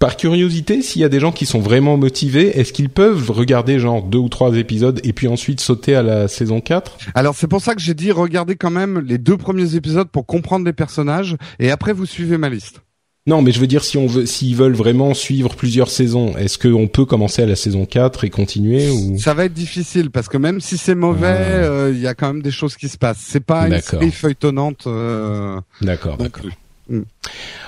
Par 0.01 0.17
curiosité, 0.17 0.81
s'il 0.81 0.99
y 1.01 1.05
a 1.05 1.09
des 1.09 1.19
gens 1.19 1.31
qui 1.31 1.45
sont 1.45 1.59
vraiment 1.59 1.95
motivés, 1.95 2.59
est-ce 2.59 2.73
qu'ils 2.73 2.89
peuvent 2.89 3.29
regarder 3.29 3.77
genre 3.77 4.01
deux 4.01 4.17
ou 4.17 4.29
trois 4.29 4.55
épisodes 4.57 4.99
et 5.03 5.13
puis 5.13 5.27
ensuite 5.27 5.61
sauter 5.61 5.95
à 5.95 6.01
la 6.01 6.27
saison 6.27 6.59
4 6.59 6.97
Alors 7.13 7.35
c'est 7.35 7.47
pour 7.47 7.61
ça 7.61 7.75
que 7.75 7.81
j'ai 7.81 7.93
dit 7.93 8.11
regardez 8.11 8.55
quand 8.55 8.71
même 8.71 8.99
les 9.07 9.19
deux 9.19 9.37
premiers 9.37 9.75
épisodes 9.75 10.07
pour 10.09 10.25
comprendre 10.25 10.65
les 10.65 10.73
personnages 10.73 11.37
et 11.59 11.69
après 11.69 11.93
vous 11.93 12.07
suivez 12.07 12.39
ma 12.39 12.49
liste. 12.49 12.81
Non, 13.27 13.43
mais 13.43 13.51
je 13.51 13.59
veux 13.59 13.67
dire 13.67 13.83
si 13.83 13.99
on 13.99 14.07
veut 14.07 14.25
s'ils 14.25 14.55
veulent 14.55 14.73
vraiment 14.73 15.13
suivre 15.13 15.53
plusieurs 15.55 15.91
saisons, 15.91 16.35
est-ce 16.35 16.57
qu'on 16.57 16.87
peut 16.87 17.05
commencer 17.05 17.43
à 17.43 17.45
la 17.45 17.55
saison 17.55 17.85
4 17.85 18.23
et 18.23 18.31
continuer 18.31 18.89
ou? 18.89 19.19
Ça 19.19 19.35
va 19.35 19.45
être 19.45 19.53
difficile 19.53 20.09
parce 20.09 20.27
que 20.27 20.37
même 20.39 20.59
si 20.61 20.79
c'est 20.79 20.95
mauvais, 20.95 21.27
Ah. 21.27 21.63
euh, 21.65 21.91
il 21.93 22.01
y 22.01 22.07
a 22.07 22.15
quand 22.15 22.33
même 22.33 22.41
des 22.41 22.49
choses 22.49 22.75
qui 22.75 22.89
se 22.89 22.97
passent. 22.97 23.19
C'est 23.21 23.45
pas 23.45 23.67
une 23.67 23.79
série 23.79 24.09
feuilletonnante. 24.09 24.87
euh, 24.87 25.61
D'accord, 25.83 26.17
d'accord. 26.17 26.45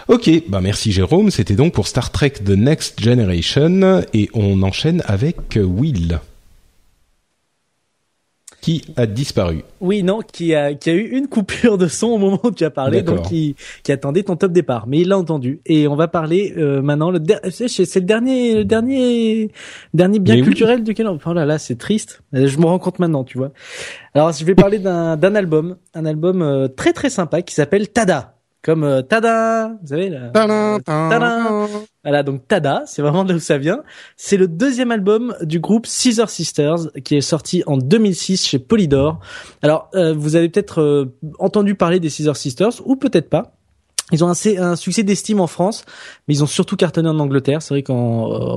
Ok, 0.08 0.30
bah 0.50 0.60
merci 0.62 0.92
Jérôme. 0.92 1.32
C'était 1.32 1.56
donc 1.56 1.74
pour 1.74 1.88
Star 1.88 2.12
Trek 2.12 2.32
The 2.32 2.50
Next 2.50 3.02
Generation 3.02 4.02
et 4.14 4.30
on 4.34 4.62
enchaîne 4.64 5.02
avec 5.06 5.56
Will 5.56 6.20
qui 8.62 8.82
a 8.96 9.06
disparu. 9.06 9.64
Oui, 9.82 10.04
non, 10.04 10.22
qui 10.22 10.56
a, 10.56 10.74
qui 10.74 10.90
a 10.90 10.94
eu 10.94 11.10
une 11.18 11.28
coupure 11.28 11.78
de 11.78 11.88
son 11.88 12.08
au 12.08 12.18
moment 12.18 12.40
où 12.44 12.52
tu 12.52 12.64
as 12.64 12.70
parlé, 12.70 13.02
donc 13.02 13.24
qui, 13.24 13.58
qui 13.84 13.92
attendait 13.92 14.24
ton 14.24 14.38
top 14.38 14.54
départ. 14.54 14.88
Mais 14.88 15.00
il 15.02 15.10
l'a 15.10 15.18
entendu. 15.18 15.60
Et 15.66 15.86
on 15.90 15.98
va 15.98 16.08
parler 16.08 16.54
euh, 16.56 16.82
maintenant. 16.82 17.12
Le 17.12 17.20
c'est 17.50 17.96
le 17.96 18.06
dernier, 18.06 18.56
le 18.56 18.64
dernier, 18.64 19.52
dernier 19.94 20.20
bien 20.20 20.36
Mais 20.36 20.42
oui. 20.42 20.48
culturel 20.48 20.82
duquel. 20.82 21.08
on- 21.08 21.20
Oh 21.26 21.34
là 21.34 21.46
là, 21.46 21.60
c'est 21.60 21.76
triste. 21.78 22.22
Je 22.32 22.58
me 22.58 22.64
rends 22.66 22.80
compte 22.80 23.00
maintenant, 23.00 23.26
tu 23.26 23.38
vois. 23.38 23.52
Alors, 24.14 24.32
je 24.32 24.46
vais 24.46 24.56
parler 24.56 24.80
d'un 24.80 25.18
d'un 25.18 25.36
album, 25.36 25.76
un 25.94 26.06
album 26.06 26.42
euh, 26.42 26.70
très 26.70 26.94
très 26.94 27.10
sympa 27.10 27.42
qui 27.42 27.54
s'appelle 27.54 27.90
Tada. 27.90 28.38
Comme 28.64 28.86
euh, 28.86 29.02
Tada, 29.02 29.78
vous 29.82 29.88
savez 29.88 30.10
là. 30.10 30.30
Tada. 30.34 30.80
tadam. 30.86 31.68
Voilà, 32.02 32.24
donc 32.24 32.48
Tada, 32.48 32.84
c'est 32.86 33.02
vraiment 33.02 33.26
de 33.26 33.32
là 33.32 33.36
où 33.36 33.40
ça 33.40 33.58
vient. 33.58 33.84
C'est 34.16 34.38
le 34.38 34.48
deuxième 34.48 34.90
album 34.92 35.36
du 35.42 35.60
groupe 35.60 35.86
Scissor 35.86 36.30
Sisters 36.30 36.78
qui 37.04 37.18
est 37.18 37.22
sorti 37.22 37.64
en 37.68 37.78
2006 37.78 38.48
chez 38.48 38.60
Polydor. 38.60 39.20
Alors, 39.62 39.90
euh, 39.96 40.14
vous 40.14 40.38
avez 40.38 40.48
peut-être 40.48 40.82
euh, 40.82 41.14
entendu 41.40 41.76
parler 41.76 42.00
des 42.00 42.10
Scissor 42.10 42.38
Sisters 42.38 42.72
ou 42.86 42.96
peut-être 42.96 43.30
pas. 43.30 43.58
Ils 44.12 44.24
ont 44.24 44.28
un, 44.30 44.76
succès 44.76 45.04
d'estime 45.04 45.40
en 45.40 45.48
France, 45.48 45.86
mais 46.28 46.36
ils 46.36 46.44
ont 46.44 46.48
surtout 46.48 46.76
cartonné 46.76 47.08
en 47.08 47.20
Angleterre. 47.20 47.62
C'est 47.62 47.74
vrai 47.74 47.84
qu'au 47.84 47.94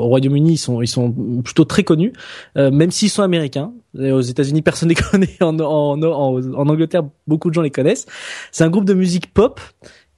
Royaume-Uni, 0.09 0.55
ils 0.55 0.59
sont, 0.59 0.83
ils 0.83 0.89
sont 0.89 1.15
plutôt 1.45 1.65
très 1.65 1.85
connus, 1.85 2.13
euh, 2.59 2.71
même 2.71 2.91
s'ils 2.91 3.11
sont 3.11 3.23
américains. 3.23 3.73
aux 3.97 4.21
États-Unis, 4.21 4.63
personne 4.63 4.89
ne 4.89 4.95
les 4.97 5.01
connaît. 5.01 5.37
En, 5.41 5.59
en, 5.61 6.69
Angleterre, 6.69 7.05
beaucoup 7.29 7.49
de 7.49 7.55
gens 7.55 7.63
les 7.63 7.71
connaissent. 7.71 8.07
C'est 8.51 8.65
un 8.65 8.71
groupe 8.71 8.85
de 8.85 8.95
musique 8.95 9.33
pop 9.33 9.61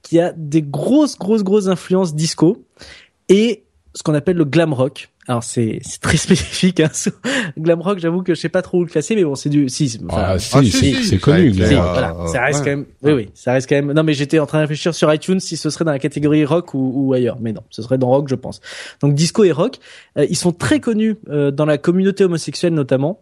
qui 0.01 0.19
a 0.19 0.33
des 0.35 0.63
grosses, 0.63 1.17
grosses, 1.17 1.43
grosses 1.43 1.67
influences 1.67 2.15
disco 2.15 2.65
et 3.27 3.65
ce 3.93 4.03
qu'on 4.03 4.13
appelle 4.13 4.37
le 4.37 4.45
glam 4.45 4.73
rock. 4.73 5.09
Alors 5.27 5.43
c'est 5.43 5.79
très 6.01 6.17
spécifique. 6.17 6.79
Hein. 6.79 6.89
Glam 7.57 7.81
rock, 7.81 7.99
j'avoue 7.99 8.23
que 8.23 8.33
je 8.33 8.39
sais 8.39 8.49
pas 8.49 8.61
trop 8.61 8.79
où 8.79 8.83
le 8.83 8.89
classer, 8.89 9.15
mais 9.15 9.23
bon, 9.23 9.35
c'est 9.35 9.49
du 9.49 9.69
si. 9.69 9.99
ah, 10.09 10.39
si, 10.39 11.03
c'est 11.03 11.17
connu. 11.17 11.51
voilà, 11.51 12.15
ça 12.27 12.43
reste 12.43 12.59
quand 12.59 12.71
même. 12.71 12.85
Oui, 13.03 13.13
oui, 13.13 13.29
ça 13.33 13.53
reste 13.53 13.69
quand 13.69 13.75
même. 13.75 13.91
Non, 13.93 14.03
mais 14.03 14.13
j'étais 14.13 14.39
en 14.39 14.45
train 14.45 14.59
de 14.59 14.63
réfléchir 14.63 14.93
sur 14.93 15.13
iTunes 15.13 15.39
si 15.39 15.57
ce 15.57 15.69
serait 15.69 15.85
dans 15.85 15.91
la 15.91 15.99
catégorie 15.99 16.45
rock 16.45 16.73
ou, 16.73 16.91
ou 16.95 17.13
ailleurs, 17.13 17.37
mais 17.39 17.53
non, 17.53 17.61
ce 17.69 17.81
serait 17.81 17.97
dans 17.97 18.07
rock, 18.07 18.27
je 18.27 18.35
pense. 18.35 18.61
Donc 19.01 19.13
disco 19.13 19.43
et 19.43 19.51
rock, 19.51 19.77
euh, 20.17 20.25
ils 20.29 20.37
sont 20.37 20.51
très 20.51 20.79
connus 20.79 21.17
euh, 21.29 21.51
dans 21.51 21.65
la 21.65 21.77
communauté 21.77 22.23
homosexuelle 22.23 22.73
notamment 22.73 23.21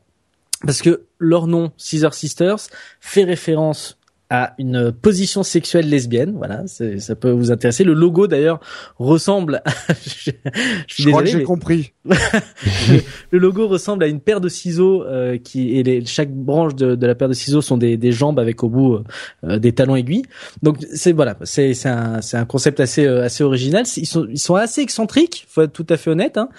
parce 0.66 0.82
que 0.82 1.04
leur 1.20 1.48
nom, 1.48 1.72
Caesar 1.78 2.14
Sisters, 2.14 2.58
fait 3.00 3.24
référence 3.24 3.98
à 4.30 4.54
une 4.58 4.92
position 4.92 5.44
sexuelle 5.44 5.90
lesbienne. 5.90 6.34
Voilà, 6.38 6.64
ça 6.68 7.16
peut 7.16 7.32
vous 7.32 7.52
intéresser. 7.52 7.84
Le 7.84 7.94
logo 7.94 8.28
d'ailleurs 8.28 8.60
ressemble. 8.98 9.62
À... 9.66 9.72
je, 10.18 10.32
je 10.88 11.10
crois 11.10 11.24
que 11.24 11.30
j'ai 11.30 11.44
compris. 11.44 11.94
le, 13.32 13.38
logo 13.38 13.68
ressemble 13.68 14.04
à 14.04 14.08
une 14.08 14.20
paire 14.20 14.42
de 14.42 14.50
ciseaux 14.50 15.04
euh, 15.04 15.38
qui 15.38 15.78
et 15.78 15.84
les, 15.84 16.06
chaque 16.06 16.34
branche 16.34 16.76
de, 16.76 16.96
de, 16.96 17.08
la 17.08 17.16
paire 17.16 17.30
de 17.30 17.34
ciseaux 17.34 17.62
sont 17.62 17.78
des, 17.78 17.98
des 17.98 18.12
jambes 18.12 18.40
avec 18.40 18.64
au 18.64 18.70
bout 18.70 19.00
euh, 19.44 19.60
des 19.60 19.72
talons 19.74 19.96
aiguilles. 19.96 20.26
Donc 20.64 20.78
c'est 20.94 21.12
voilà, 21.12 21.38
c'est 21.44 21.74
c'est 21.74 21.90
un 21.90 22.22
c'est 22.22 22.38
un 22.38 22.46
concept 22.46 22.80
assez 22.80 23.06
euh, 23.06 23.24
assez 23.24 23.44
original. 23.44 23.86
Ils 23.96 24.06
sont 24.06 24.28
ils 24.30 24.40
sont 24.40 24.56
assez 24.56 24.82
excentriques, 24.82 25.46
faut 25.50 25.62
être 25.62 25.74
tout 25.74 25.88
à 25.90 25.98
fait 25.98 26.10
honnête. 26.10 26.38
Hein. 26.38 26.50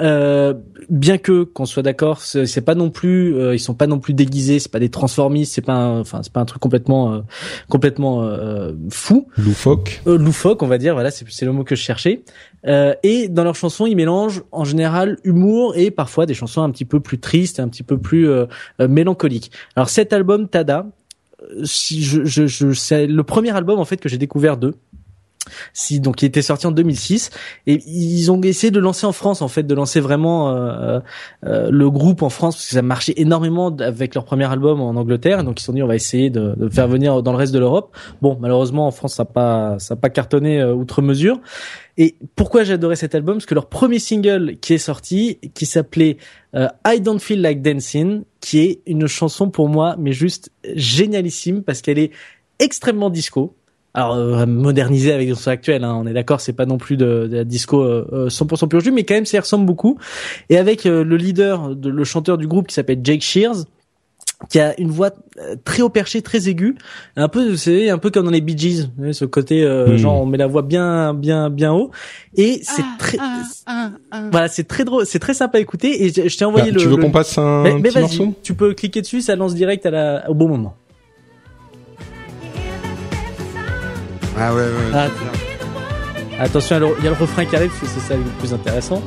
Euh, 0.00 0.54
bien 0.90 1.18
que 1.18 1.42
qu'on 1.42 1.66
soit 1.66 1.82
d'accord, 1.82 2.20
c'est 2.20 2.60
pas 2.60 2.74
non 2.74 2.90
plus, 2.90 3.34
euh, 3.34 3.54
ils 3.54 3.58
sont 3.58 3.74
pas 3.74 3.88
non 3.88 3.98
plus 3.98 4.14
déguisés, 4.14 4.60
c'est 4.60 4.70
pas 4.70 4.78
des 4.78 4.90
transformistes, 4.90 5.54
c'est 5.54 5.62
pas, 5.62 5.88
enfin 5.88 6.20
c'est 6.22 6.32
pas 6.32 6.40
un 6.40 6.44
truc 6.44 6.62
complètement, 6.62 7.07
euh, 7.12 7.20
complètement 7.68 8.22
euh, 8.22 8.72
fou. 8.90 9.28
Loufoque. 9.36 10.00
loufoque, 10.06 10.62
on 10.62 10.66
va 10.66 10.78
dire, 10.78 10.94
voilà, 10.94 11.10
c'est 11.10 11.44
le 11.44 11.52
mot 11.52 11.64
que 11.64 11.76
je 11.76 11.82
cherchais. 11.82 12.22
et 12.64 13.28
dans 13.28 13.44
leurs 13.44 13.54
chansons, 13.56 13.86
ils 13.86 13.96
mélangent 13.96 14.42
en 14.52 14.64
général 14.64 15.18
humour 15.24 15.74
et 15.76 15.90
parfois 15.90 16.26
des 16.26 16.34
chansons 16.34 16.62
un 16.62 16.70
petit 16.70 16.84
peu 16.84 17.00
plus 17.00 17.18
tristes, 17.18 17.60
un 17.60 17.68
petit 17.68 17.82
peu 17.82 17.98
plus 17.98 18.28
mélancoliques. 18.80 19.50
Alors 19.76 19.88
cet 19.88 20.12
album 20.12 20.48
Tada, 20.48 20.86
si 21.64 22.02
je, 22.02 22.24
je, 22.24 22.46
je 22.46 22.72
c'est 22.72 23.06
le 23.06 23.22
premier 23.22 23.56
album 23.56 23.78
en 23.78 23.84
fait 23.84 23.98
que 23.98 24.08
j'ai 24.08 24.18
découvert 24.18 24.56
d'eux 24.56 24.74
si 25.72 26.00
donc 26.00 26.22
il 26.22 26.26
était 26.26 26.42
sorti 26.42 26.66
en 26.66 26.72
2006 26.72 27.30
et 27.66 27.82
ils 27.86 28.30
ont 28.30 28.40
essayé 28.42 28.70
de 28.70 28.78
lancer 28.78 29.06
en 29.06 29.12
France 29.12 29.42
en 29.42 29.48
fait 29.48 29.62
de 29.62 29.74
lancer 29.74 30.00
vraiment 30.00 30.50
euh, 30.50 31.00
euh, 31.46 31.70
le 31.70 31.90
groupe 31.90 32.22
en 32.22 32.28
France 32.28 32.56
parce 32.56 32.66
que 32.66 32.74
ça 32.74 32.82
marchait 32.82 33.14
énormément 33.16 33.74
avec 33.78 34.14
leur 34.14 34.24
premier 34.24 34.50
album 34.50 34.80
en 34.80 34.90
Angleterre. 34.90 35.44
Donc 35.44 35.58
ils 35.58 35.62
se 35.62 35.66
sont 35.66 35.72
dit 35.72 35.82
on 35.82 35.86
va 35.86 35.96
essayer 35.96 36.30
de, 36.30 36.54
de 36.56 36.68
faire 36.68 36.88
venir 36.88 37.22
dans 37.22 37.32
le 37.32 37.38
reste 37.38 37.52
de 37.52 37.58
l'Europe. 37.58 37.96
Bon 38.22 38.36
malheureusement 38.40 38.86
en 38.86 38.90
France 38.90 39.14
ça 39.14 39.24
n'a 39.24 39.30
pas 39.30 39.78
ça 39.78 39.96
pas 39.96 40.10
cartonné 40.10 40.60
euh, 40.60 40.74
outre 40.74 41.02
mesure. 41.02 41.40
Et 42.00 42.14
pourquoi 42.36 42.62
adoré 42.62 42.94
cet 42.94 43.16
album? 43.16 43.38
Parce 43.38 43.46
que 43.46 43.54
leur 43.54 43.66
premier 43.66 43.98
single 43.98 44.56
qui 44.60 44.74
est 44.74 44.78
sorti 44.78 45.38
qui 45.54 45.66
s'appelait 45.66 46.16
I 46.54 47.00
Don't 47.00 47.18
Feel 47.18 47.42
Like 47.42 47.60
Dancing 47.60 48.22
qui 48.40 48.60
est 48.60 48.80
une 48.86 49.06
chanson 49.06 49.50
pour 49.50 49.68
moi 49.68 49.96
mais 49.98 50.12
juste 50.12 50.50
génialissime 50.74 51.62
parce 51.62 51.82
qu'elle 51.82 51.98
est 51.98 52.12
extrêmement 52.60 53.10
disco 53.10 53.57
alors 53.98 54.14
euh, 54.14 54.46
modernisé 54.46 55.12
avec 55.12 55.28
des 55.28 55.34
son 55.34 55.50
actuel 55.50 55.82
hein, 55.82 55.92
on 56.00 56.06
est 56.06 56.12
d'accord 56.12 56.40
c'est 56.40 56.52
pas 56.52 56.66
non 56.66 56.78
plus 56.78 56.96
de, 56.96 57.26
de 57.28 57.36
la 57.38 57.44
disco 57.44 57.82
euh, 57.82 58.28
100% 58.28 58.64
euh, 58.64 58.66
pur 58.68 58.80
jus 58.80 58.92
mais 58.92 59.02
quand 59.02 59.14
même 59.14 59.26
ça 59.26 59.40
ressemble 59.40 59.66
beaucoup. 59.66 59.98
Et 60.50 60.56
avec 60.56 60.86
euh, 60.86 61.02
le 61.02 61.16
leader 61.16 61.74
de, 61.74 61.90
le 61.90 62.04
chanteur 62.04 62.38
du 62.38 62.46
groupe 62.46 62.68
qui 62.68 62.74
s'appelle 62.74 63.00
Jake 63.02 63.22
Shears 63.22 63.64
qui 64.48 64.60
a 64.60 64.78
une 64.78 64.90
voix 64.90 65.10
très 65.64 65.82
haut 65.82 65.88
perché 65.88 66.22
très 66.22 66.48
aiguë 66.48 66.76
un 67.16 67.26
peu 67.26 67.50
vous 67.50 67.56
savez 67.56 67.90
un 67.90 67.98
peu 67.98 68.10
comme 68.10 68.24
dans 68.24 68.30
les 68.30 68.40
Bee 68.40 68.56
Gees 68.56 68.88
ce 69.10 69.24
côté 69.24 69.66
hmm. 69.66 69.96
genre 69.96 70.22
on 70.22 70.26
met 70.26 70.38
la 70.38 70.46
voix 70.46 70.62
bien 70.62 71.12
bien 71.12 71.50
bien 71.50 71.72
haut. 71.72 71.90
Et 72.36 72.60
c'est 72.62 72.82
ah, 72.82 72.96
très 73.00 73.18
ah, 73.20 73.90
ah, 74.12 74.28
voilà 74.30 74.46
c'est 74.46 74.68
très 74.68 74.84
drôle 74.84 75.06
c'est 75.06 75.18
très 75.18 75.34
sympa 75.34 75.58
à 75.58 75.60
écouter. 75.60 76.04
Et 76.04 76.28
je, 76.28 76.36
t'ai 76.36 76.44
envoyé 76.44 76.70
bah, 76.70 76.76
le 76.76 76.80
tu 76.80 76.86
veux 76.86 76.98
qu'on 76.98 77.10
passe 77.10 77.36
un 77.36 77.64
mais, 77.64 77.80
mais 77.80 78.00
morceau? 78.00 78.32
tu 78.44 78.54
peux 78.54 78.74
cliquer 78.74 79.00
dessus 79.00 79.22
ça 79.22 79.34
lance 79.34 79.56
direct 79.56 79.84
à 79.86 79.90
la 79.90 80.30
au 80.30 80.34
bon 80.34 80.46
moment 80.46 80.76
Ah. 84.40 85.08
Ah, 86.38 86.44
attention, 86.44 86.94
il 86.98 87.04
y 87.04 87.08
a 87.08 87.10
le 87.10 87.16
refrain 87.16 87.44
qui 87.44 87.56
arrive, 87.56 87.72
c'est 87.80 88.00
ça 88.00 88.14
le 88.14 88.22
plus 88.38 88.54
intéressant. 88.54 89.02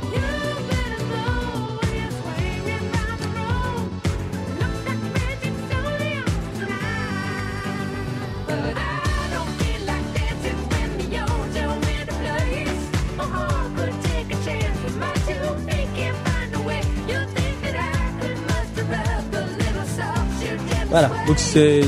Voilà, 20.89 21.10
donc 21.26 21.39
c'est 21.39 21.86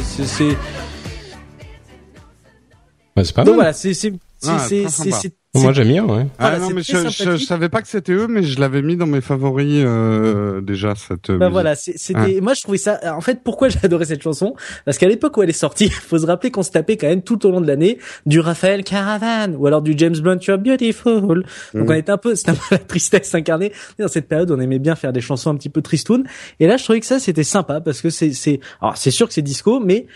c'est 3.17 3.33
pas 3.33 3.43
Donc 3.43 3.55
voilà, 3.55 3.73
c'est 3.73 3.93
c'est 3.93 4.13
ah, 4.47 4.59
c'est 4.59 4.89
c'est 4.89 5.33
moi 5.55 5.71
j'aime 5.71 5.89
bien, 5.89 6.03
ouais. 6.03 6.25
Ah 6.39 6.57
non, 6.57 6.71
mais 6.71 6.81
je, 6.81 7.09
je, 7.09 7.37
savais 7.37 7.69
pas 7.69 7.83
que 7.83 7.87
c'était 7.87 8.11
eux, 8.13 8.27
mais 8.27 8.41
je 8.41 8.59
l'avais 8.59 8.81
mis 8.81 8.97
dans 8.97 9.05
mes 9.05 9.21
favoris 9.21 9.83
euh, 9.85 10.61
déjà 10.61 10.95
cette. 10.95 11.29
Bah 11.29 11.49
voilà, 11.49 11.75
c'était. 11.75 12.41
Moi 12.41 12.55
je 12.55 12.63
trouvais 12.63 12.79
ça. 12.79 12.99
En 13.15 13.21
fait, 13.21 13.41
pourquoi 13.43 13.69
j'ai 13.69 13.77
adoré 13.83 14.05
cette 14.05 14.23
chanson? 14.23 14.55
Parce 14.83 14.97
qu'à 14.97 15.07
l'époque 15.07 15.37
où 15.37 15.43
elle 15.43 15.49
est 15.51 15.53
sortie, 15.53 15.89
faut 15.91 16.17
se 16.17 16.25
rappeler 16.25 16.49
qu'on 16.49 16.63
se 16.63 16.71
tapait 16.71 16.97
quand 16.97 17.07
même 17.07 17.21
tout 17.21 17.45
au 17.45 17.51
long 17.51 17.61
de 17.61 17.67
l'année 17.67 17.99
du 18.25 18.39
Raphaël 18.39 18.83
Caravan 18.83 19.53
ou 19.55 19.67
alors 19.67 19.83
du 19.83 19.93
James 19.95 20.17
Blunt 20.17 20.39
You're 20.41 20.57
Beautiful. 20.57 21.43
Donc 21.75 21.87
mm. 21.87 21.91
on 21.91 21.93
était 21.93 22.11
un 22.11 22.17
peu, 22.17 22.33
c'était 22.35 22.51
un 22.51 22.55
peu 22.55 22.61
la 22.71 22.79
tristesse 22.79 23.35
incarnée. 23.35 23.73
Dans 23.99 24.07
cette 24.07 24.27
période, 24.27 24.49
on 24.49 24.59
aimait 24.59 24.79
bien 24.79 24.95
faire 24.95 25.13
des 25.13 25.21
chansons 25.21 25.51
un 25.51 25.55
petit 25.55 25.69
peu 25.69 25.83
tristounes. 25.83 26.23
Et 26.59 26.65
là, 26.65 26.77
je 26.77 26.83
trouvais 26.83 26.99
que 26.99 27.05
ça 27.05 27.19
c'était 27.19 27.43
sympa 27.43 27.79
parce 27.79 28.01
que 28.01 28.09
c'est 28.09 28.33
c'est. 28.33 28.59
Alors 28.81 28.97
c'est 28.97 29.11
sûr 29.11 29.27
que 29.27 29.33
c'est 29.35 29.43
disco, 29.43 29.79
mais 29.79 30.07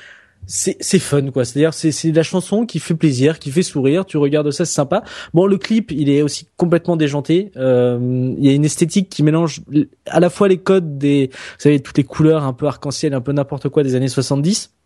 c'est 0.48 1.00
fun 1.00 1.30
quoi. 1.32 1.46
C'est 1.46 1.60
à 1.60 1.62
dire 1.62 1.74
c'est 1.74 1.92
c'est 1.92 2.12
la 2.12 2.24
chanson 2.24 2.66
qui 2.66 2.80
fait 2.80 2.96
plaisir 2.96 3.40
qui 3.40 3.52
fait 3.52 3.64
sourire. 3.64 4.06
Tu 4.06 4.18
regardes 4.18 4.50
ça 4.52 4.66
c'est 4.66 4.74
sympa. 4.74 5.04
Bon 5.34 5.46
le 5.46 5.58
clip 5.58 5.92
il 5.92 6.10
est 6.10 6.22
aussi 6.22 6.48
complètement 6.56 6.96
déjanté. 6.96 7.52
Euh, 7.58 8.34
il 8.38 8.46
y 8.46 8.50
a 8.50 8.54
une 8.54 8.66
esthétique 8.66 9.10
qui 9.10 9.24
mélange 9.24 9.62
à 10.06 10.20
la 10.20 10.30
fois 10.30 10.48
les 10.48 10.58
codes 10.58 10.98
des 10.98 11.30
vous 11.32 11.60
savez 11.60 11.80
toutes 11.82 11.98
les 11.98 12.04
couleurs 12.04 12.44
un 12.44 12.54
peu 12.54 12.66
arc-en-ciel 12.68 13.14
un 13.14 13.22
peu 13.22 13.34
n'importe 13.34 13.70
quoi 13.70 13.84
des 13.84 13.96
années 13.96 14.08
70 14.08 14.77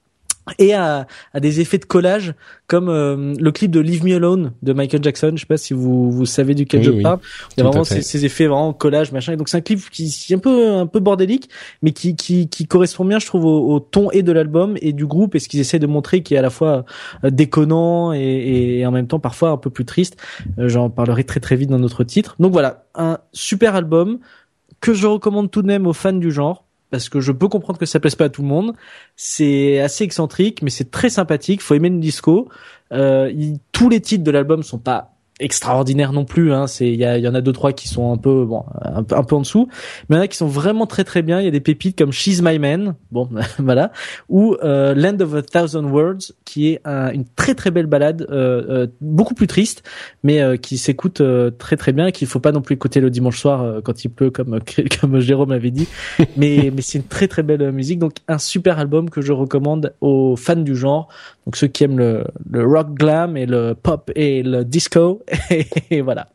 et 0.58 0.74
à, 0.74 1.08
à, 1.34 1.40
des 1.40 1.62
effets 1.62 1.78
de 1.78 1.86
collage 1.86 2.34
comme 2.68 2.90
euh, 2.90 3.34
le 3.38 3.52
clip 3.52 3.72
de 3.72 3.80
Leave 3.80 4.04
Me 4.04 4.16
Alone 4.16 4.54
de 4.62 4.74
Michael 4.74 5.04
Jackson. 5.04 5.32
Je 5.36 5.42
sais 5.42 5.46
pas 5.46 5.58
si 5.58 5.74
vous 5.74 6.12
vous 6.12 6.26
savez 6.26 6.56
duquel 6.56 6.84
je 6.84 6.92
parle. 6.92 7.20
Il 7.56 7.60
y 7.60 7.62
a 7.62 7.70
vraiment 7.70 7.84
ces, 7.84 8.02
ces, 8.02 8.26
effets 8.26 8.48
vraiment 8.48 8.74
collage 8.74 9.12
machin. 9.12 9.34
Et 9.34 9.38
donc 9.38 9.50
c'est 9.50 9.58
un 9.58 9.62
clip 9.62 9.80
qui 9.90 10.06
est 10.30 10.34
un 10.34 10.40
peu 10.40 10.72
un 10.72 10.88
peu 10.88 11.00
bordélique, 11.00 11.50
mais 11.82 11.92
qui 11.92 12.16
qui, 12.16 12.48
qui 12.50 12.66
correspond 12.66 13.06
bien, 13.06 13.20
je 13.20 13.26
trouve, 13.26 13.46
au, 13.46 13.80
ton 13.80 14.10
et 14.12 14.24
de 14.24 14.32
l'album 14.32 14.78
et 14.82 14.94
du 14.94 15.06
groupe 15.06 15.36
et 15.36 15.40
ce 15.40 15.48
qu'ils 15.48 15.60
essaient 15.60 15.80
de 15.80 15.88
montrer, 15.88 16.24
qui 16.24 16.34
est 16.34 16.38
à 16.38 16.42
la 16.42 16.50
fois 16.50 16.86
euh, 17.24 17.30
déconnant 17.30 18.14
et, 18.14 18.80
et, 18.80 18.86
en 18.86 18.92
même 18.92 19.08
temps 19.08 19.20
parfois 19.20 19.50
un 19.50 19.58
peu 19.58 19.70
plus 19.70 19.86
triste. 19.86 20.18
Euh, 20.58 20.70
j'en 20.70 20.90
parlerai 20.90 21.24
très 21.24 21.40
très 21.40 21.56
vite 21.56 21.70
dans 21.70 21.80
notre 21.80 22.04
titre. 22.04 22.36
Donc 22.40 22.52
voilà, 22.52 22.86
un 22.96 23.20
super 23.34 23.76
album 23.76 24.20
que 24.80 24.94
je 24.94 25.08
recommande 25.08 25.52
tout 25.52 25.62
de 25.62 25.68
même 25.68 25.86
aux 25.86 25.94
fans 25.94 26.14
du 26.14 26.32
genre 26.32 26.66
parce 26.92 27.10
que 27.10 27.20
je 27.22 27.32
peux 27.32 27.48
comprendre 27.48 27.80
que 27.80 27.86
ça 27.86 28.00
plaise 28.00 28.16
pas 28.16 28.26
à 28.26 28.30
tout 28.30 28.42
le 28.42 28.48
monde. 28.48 28.74
C'est 29.16 29.80
assez 29.80 30.04
excentrique, 30.04 30.62
mais 30.62 30.70
c'est 30.70 30.92
très 30.92 31.10
sympathique. 31.10 31.62
Faut 31.62 31.74
aimer 31.74 31.90
le 31.90 32.00
disco. 32.00 32.50
Euh, 32.92 33.34
tous 33.72 33.90
les 33.90 34.02
titres 34.02 34.24
de 34.24 34.32
l'album 34.32 34.62
sont 34.62 34.78
pas 34.78 35.14
extraordinaire 35.42 36.14
non 36.14 36.26
plus. 36.26 36.54
Hein. 36.54 36.68
C'est 36.68 36.92
il 36.92 37.02
y, 37.02 37.28
en 37.28 37.36
a 37.36 37.42
deux 37.42 37.52
trois 37.52 37.74
qui 37.74 37.88
sont 37.88 38.14
un 38.14 38.18
peu 38.18 38.46
bon 38.46 38.64
un, 38.82 39.00
un 39.00 39.24
peu 39.24 39.36
en 39.36 39.42
dessous, 39.42 39.68
mais 40.08 40.16
il 40.16 40.20
y 40.20 40.22
en 40.22 40.24
a 40.24 40.28
qui 40.28 40.38
sont 40.38 40.48
vraiment 40.48 40.86
très 40.86 41.04
très 41.04 41.22
bien. 41.22 41.40
Il 41.40 41.46
y 41.46 41.48
a 41.48 41.52
des 41.52 41.60
pépites 41.60 41.98
comme 41.98 42.12
She's 42.12 42.42
My 42.42 42.60
Man, 42.60 42.96
bon 43.12 43.30
voilà, 43.60 43.92
ou 44.30 44.56
euh, 44.64 44.94
Land 44.96 45.20
of 45.22 45.34
a 45.36 45.42
Thousand 45.42 45.86
Words, 45.86 46.34
qui 46.46 46.70
est 46.70 46.82
une 46.86 47.26
très 47.36 47.56
très 47.56 47.72
belle 47.72 47.88
balade, 47.88 48.28
euh, 48.30 48.64
euh, 48.70 48.88
beaucoup 49.00 49.34
plus 49.34 49.48
triste, 49.48 49.84
mais 50.24 50.42
euh, 50.42 50.58
qui 50.58 50.78
s'écoute 50.78 51.22
très 51.58 51.78
très 51.78 51.94
bien, 51.94 52.12
qu'il 52.12 52.28
faut 52.28 52.40
pas 52.40 52.52
non 52.52 52.62
plus 52.62 52.76
écouter 52.76 53.00
le 53.00 53.10
dimanche 53.10 53.40
soir 53.40 53.82
quand 53.84 54.04
il 54.04 54.10
pleut 54.10 54.32
comme 54.32 54.60
comme 55.02 55.20
Jérôme 55.20 55.52
avait 55.52 55.72
dit, 55.72 55.88
mais 56.38 56.72
mais 56.76 56.82
c'est 56.82 57.00
une 57.00 57.06
très 57.06 57.28
très 57.28 57.44
belle 57.44 57.72
musique. 57.72 58.00
Donc 58.00 58.14
un 58.28 58.38
super 58.38 58.80
album 58.80 59.10
que 59.10 59.22
je 59.22 59.34
recommande 59.34 59.94
aux 60.02 60.36
fans 60.36 60.56
du 60.56 60.76
genre, 60.76 61.08
donc 61.46 61.56
ceux 61.56 61.68
qui 61.68 61.84
aiment 61.84 61.98
le, 61.98 62.26
le 62.50 62.66
rock 62.66 62.94
glam 62.94 63.38
et 63.38 63.46
le 63.46 63.74
pop 63.74 64.12
et 64.16 64.44
le 64.44 64.64
disco 64.64 65.22
et 65.90 66.02
voilà. 66.02 66.28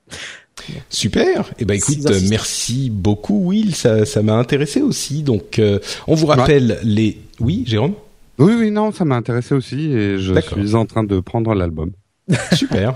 Super. 0.89 1.41
Et 1.41 1.61
eh 1.61 1.65
ben 1.65 1.75
écoute, 1.75 1.99
merci 2.29 2.91
beaucoup 2.91 3.49
Will, 3.49 3.75
ça 3.75 4.05
ça 4.05 4.23
m'a 4.23 4.35
intéressé 4.35 4.81
aussi. 4.81 5.23
Donc 5.23 5.59
euh, 5.59 5.79
on 6.07 6.15
vous 6.15 6.27
rappelle 6.27 6.79
les 6.83 7.19
Oui, 7.41 7.65
Jérôme? 7.67 7.95
Oui 8.39 8.55
oui 8.59 8.71
non, 8.71 8.93
ça 8.93 9.05
m'a 9.05 9.17
intéressé 9.17 9.55
aussi 9.55 9.93
et 9.93 10.19
je 10.19 10.35
suis 10.41 10.75
en 10.75 10.87
train 10.87 11.05
de 11.05 11.21
prendre 11.21 11.55
l'album. 11.55 11.93
Super. 12.55 12.95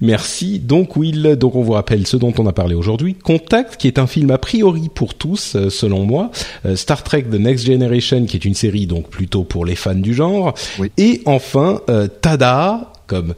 Merci. 0.00 0.58
Donc 0.58 0.96
Will, 0.96 1.36
donc 1.36 1.54
on 1.54 1.62
vous 1.62 1.72
rappelle 1.72 2.06
ce 2.06 2.16
dont 2.16 2.32
on 2.38 2.46
a 2.46 2.52
parlé 2.52 2.74
aujourd'hui. 2.74 3.14
Contact, 3.14 3.76
qui 3.76 3.86
est 3.86 3.98
un 3.98 4.06
film 4.06 4.30
a 4.30 4.38
priori 4.38 4.88
pour 4.88 5.14
tous, 5.14 5.54
euh, 5.54 5.68
selon 5.68 6.04
moi. 6.04 6.30
Euh, 6.64 6.74
Star 6.76 7.02
Trek 7.02 7.24
The 7.24 7.34
Next 7.34 7.66
Generation, 7.66 8.24
qui 8.24 8.36
est 8.36 8.44
une 8.44 8.54
série 8.54 8.86
donc 8.86 9.10
plutôt 9.10 9.44
pour 9.44 9.66
les 9.66 9.74
fans 9.74 9.94
du 9.94 10.14
genre. 10.14 10.54
Oui. 10.78 10.90
Et 10.96 11.20
enfin, 11.26 11.82
euh, 11.90 12.08
Tada, 12.08 12.92
comme 13.06 13.28
Tada 13.28 13.36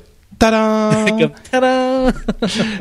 Comme 0.51 1.31
tada 1.51 2.13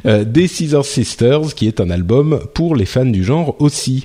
euh, 0.05 0.23
des 0.23 0.47
Scissor 0.47 0.85
Sisters, 0.85 1.55
qui 1.55 1.67
est 1.67 1.79
un 1.79 1.89
album 1.89 2.41
pour 2.53 2.75
les 2.75 2.85
fans 2.85 3.05
du 3.05 3.23
genre 3.23 3.55
aussi. 3.59 4.03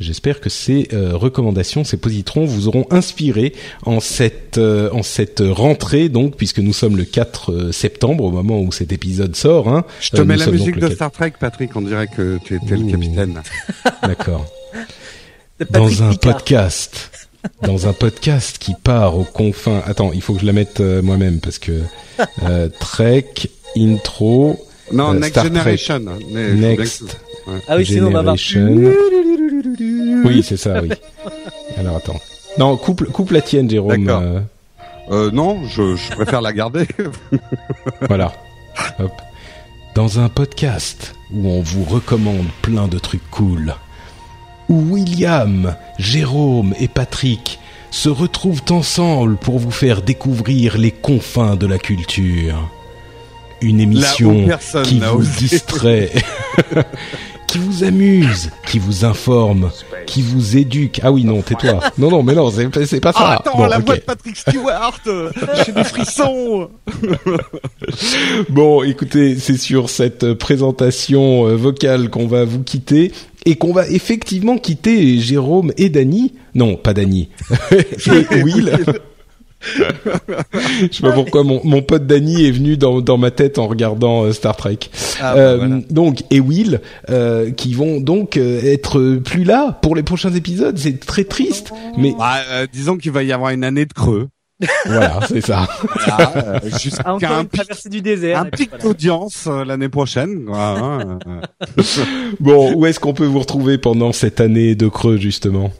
J'espère 0.00 0.40
que 0.40 0.50
ces 0.50 0.88
euh, 0.92 1.12
recommandations, 1.14 1.84
ces 1.84 1.96
positrons 1.96 2.44
vous 2.46 2.66
auront 2.66 2.84
inspiré 2.90 3.52
en 3.86 4.00
cette 4.00 4.58
euh, 4.58 4.90
en 4.92 5.04
cette 5.04 5.40
rentrée 5.46 6.08
donc 6.08 6.36
puisque 6.36 6.58
nous 6.58 6.72
sommes 6.72 6.96
le 6.96 7.04
4 7.04 7.52
euh, 7.52 7.72
septembre 7.72 8.24
au 8.24 8.32
moment 8.32 8.60
où 8.60 8.72
cet 8.72 8.92
épisode 8.92 9.36
sort. 9.36 9.68
Hein. 9.68 9.84
Je 10.00 10.10
te 10.10 10.20
Euh, 10.20 10.24
mets 10.24 10.36
la 10.36 10.46
musique 10.48 10.74
de 10.76 10.88
4 10.88 10.94
Star 10.94 11.10
Trek, 11.12 11.32
Patrick. 11.38 11.76
On 11.76 11.82
dirait 11.82 12.08
que 12.08 12.38
tu 12.44 12.56
étais 12.56 12.74
Ouh. 12.74 12.86
le 12.86 12.90
capitaine. 12.90 13.40
D'accord. 14.02 14.46
Dans 15.70 16.02
un 16.02 16.10
Picard. 16.10 16.38
podcast, 16.38 17.28
dans 17.62 17.86
un 17.88 17.92
podcast 17.92 18.58
qui 18.58 18.74
part 18.74 19.16
aux 19.18 19.24
confins. 19.24 19.82
Attends, 19.86 20.12
il 20.12 20.22
faut 20.22 20.34
que 20.34 20.40
je 20.40 20.46
la 20.46 20.52
mette 20.52 20.80
euh, 20.80 21.02
moi-même 21.02 21.40
parce 21.40 21.58
que 21.58 21.82
euh, 22.44 22.68
Trek 22.80 23.26
intro 23.76 24.58
Non, 24.92 25.10
Euh, 25.10 25.18
Next 25.18 25.30
Star. 25.32 25.44
Generation. 25.46 26.00
Mais 26.32 26.52
bien 26.52 26.68
next. 26.76 27.02
que- 27.46 27.50
ouais. 27.50 27.58
Ah 27.68 27.76
oui, 27.76 27.86
sinon 27.86 28.08
on 28.08 28.10
va 28.10 28.18
avoir. 28.20 28.36
Generation. 28.36 28.92
Oui, 30.24 30.42
c'est 30.42 30.56
ça, 30.56 30.80
oui. 30.82 30.90
Alors 31.76 31.96
attends. 31.96 32.20
Non, 32.58 32.76
coupe, 32.76 33.04
coupe 33.10 33.30
la 33.32 33.40
tienne, 33.40 33.68
Jérôme. 33.68 34.04
D'accord. 34.04 34.22
euh, 34.22 34.40
Euh, 35.10 35.30
non, 35.32 35.66
je, 35.68 35.96
je 35.96 36.10
préfère 36.12 36.40
la 36.40 36.52
garder. 36.52 36.86
voilà. 38.08 38.32
Hop. 38.98 39.12
Dans 39.94 40.18
un 40.18 40.28
podcast 40.28 41.14
où 41.32 41.46
on 41.48 41.60
vous 41.62 41.84
recommande 41.84 42.46
plein 42.62 42.88
de 42.88 42.98
trucs 42.98 43.28
cool. 43.30 43.74
Où 44.68 44.94
William, 44.94 45.74
Jérôme 45.98 46.74
et 46.80 46.88
Patrick 46.88 47.58
se 47.90 48.08
retrouvent 48.08 48.62
ensemble 48.70 49.36
pour 49.36 49.58
vous 49.58 49.70
faire 49.70 50.02
découvrir 50.02 50.78
les 50.78 50.90
confins 50.90 51.56
de 51.56 51.66
la 51.66 51.78
culture. 51.78 52.70
Une 53.60 53.80
émission 53.80 54.48
qui 54.84 54.98
vous 54.98 55.18
osé. 55.18 55.30
distrait, 55.38 56.10
qui 57.46 57.58
vous 57.58 57.84
amuse, 57.84 58.50
qui 58.66 58.78
vous 58.80 59.04
informe, 59.04 59.70
qui 60.06 60.22
vous 60.22 60.56
éduque. 60.56 61.00
Ah 61.04 61.12
oui, 61.12 61.24
non, 61.24 61.40
tais-toi. 61.40 61.78
Non, 61.96 62.10
non, 62.10 62.22
mais 62.24 62.34
non, 62.34 62.50
c'est 62.50 63.00
pas 63.00 63.12
ça. 63.12 63.18
Ah, 63.20 63.32
attends, 63.34 63.56
Bon, 63.56 63.66
la 63.66 63.78
voix 63.78 63.94
de 63.94 64.00
Patrick 64.00 64.36
Stewart 64.36 64.98
euh, 65.06 65.30
J'ai 65.64 65.72
des 65.72 65.84
frissons 65.84 66.68
Bon, 68.48 68.82
écoutez, 68.82 69.38
c'est 69.38 69.56
sur 69.56 69.88
cette 69.88 70.34
présentation 70.34 71.46
euh, 71.46 71.54
vocale 71.54 72.10
qu'on 72.10 72.26
va 72.26 72.44
vous 72.44 72.62
quitter 72.62 73.12
et 73.46 73.56
qu'on 73.56 73.72
va 73.72 73.88
effectivement 73.88 74.58
quitter 74.58 75.18
Jérôme 75.18 75.72
et 75.76 75.88
Dany. 75.88 76.34
Non, 76.54 76.76
pas 76.76 76.94
Dany. 76.94 77.28
et 77.72 78.42
Will. 78.42 78.76
Je 79.66 80.88
sais 80.92 81.00
pas 81.02 81.12
pourquoi 81.12 81.42
mon, 81.42 81.60
mon 81.64 81.80
pote 81.82 82.06
Dany 82.06 82.44
est 82.46 82.50
venu 82.50 82.76
dans, 82.76 83.00
dans 83.00 83.16
ma 83.16 83.30
tête 83.30 83.58
en 83.58 83.66
regardant 83.66 84.24
euh, 84.24 84.32
Star 84.32 84.54
Trek. 84.56 84.78
Ah, 85.20 85.34
bah, 85.34 85.40
Euh, 85.40 85.56
voilà. 85.56 85.76
Donc 85.90 86.22
et 86.30 86.40
Will 86.40 86.80
euh, 87.08 87.50
qui 87.50 87.72
vont 87.74 88.00
donc 88.00 88.36
euh, 88.36 88.60
être 88.62 89.16
plus 89.24 89.44
là 89.44 89.78
pour 89.82 89.96
les 89.96 90.02
prochains 90.02 90.34
épisodes. 90.34 90.76
C'est 90.76 91.00
très 91.00 91.24
triste, 91.24 91.72
mais 91.96 92.14
Bah, 92.18 92.36
euh, 92.50 92.66
Disons 92.72 92.96
qu'il 92.98 93.12
va 93.12 93.22
y 93.22 93.32
avoir 93.32 93.52
une 93.52 93.64
année 93.64 93.86
de 93.86 93.92
creux. 93.94 94.28
Voilà, 94.86 95.20
c'est 95.28 95.40
ça. 95.40 95.66
Voilà, 96.06 96.36
euh, 96.36 96.58
Ah, 96.72 96.78
Jusqu'à 96.78 97.12
encore 97.14 97.30
un 97.32 97.40
une 97.42 97.48
pic, 97.48 97.60
traversée 97.62 97.88
du 97.88 98.00
désert. 98.02 98.38
un 98.40 98.44
pic 98.46 98.70
voilà. 98.70 98.84
d'audience 98.84 99.46
euh, 99.46 99.64
l'année 99.64 99.88
prochaine. 99.88 100.46
hein, 100.52 101.18
euh. 101.26 101.82
Bon, 102.40 102.74
où 102.74 102.86
est-ce 102.86 103.00
qu'on 103.00 103.14
peut 103.14 103.26
vous 103.26 103.40
retrouver 103.40 103.78
pendant 103.78 104.12
cette 104.12 104.40
année 104.40 104.74
de 104.74 104.88
creux 104.88 105.16
justement? 105.16 105.72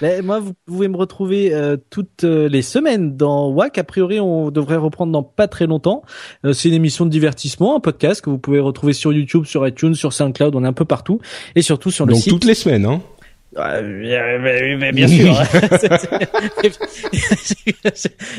Mais 0.00 0.22
moi, 0.22 0.38
vous 0.38 0.52
pouvez 0.64 0.86
me 0.86 0.96
retrouver 0.96 1.52
euh, 1.52 1.76
toutes 1.90 2.22
euh, 2.22 2.48
les 2.48 2.62
semaines 2.62 3.16
dans 3.16 3.50
WAC. 3.50 3.78
A 3.78 3.84
priori, 3.84 4.20
on 4.20 4.50
devrait 4.52 4.76
reprendre 4.76 5.10
dans 5.12 5.24
pas 5.24 5.48
très 5.48 5.66
longtemps. 5.66 6.02
Euh, 6.44 6.52
c'est 6.52 6.68
une 6.68 6.74
émission 6.76 7.04
de 7.04 7.10
divertissement, 7.10 7.76
un 7.76 7.80
podcast 7.80 8.20
que 8.20 8.30
vous 8.30 8.38
pouvez 8.38 8.60
retrouver 8.60 8.92
sur 8.92 9.12
YouTube, 9.12 9.44
sur 9.44 9.66
iTunes, 9.66 9.94
sur 9.96 10.12
SoundCloud. 10.12 10.54
On 10.54 10.62
est 10.64 10.68
un 10.68 10.72
peu 10.72 10.84
partout 10.84 11.20
et 11.56 11.62
surtout 11.62 11.90
sur 11.90 12.06
le 12.06 12.12
Donc 12.12 12.22
site. 12.22 12.32
toutes 12.32 12.44
les 12.44 12.54
semaines, 12.54 12.84
hein? 12.86 13.00
Euh, 13.58 13.82
bien, 14.00 14.38
bien- 14.38 14.92
bien- 14.92 14.92
bien 14.92 15.08
sûr. 15.08 15.42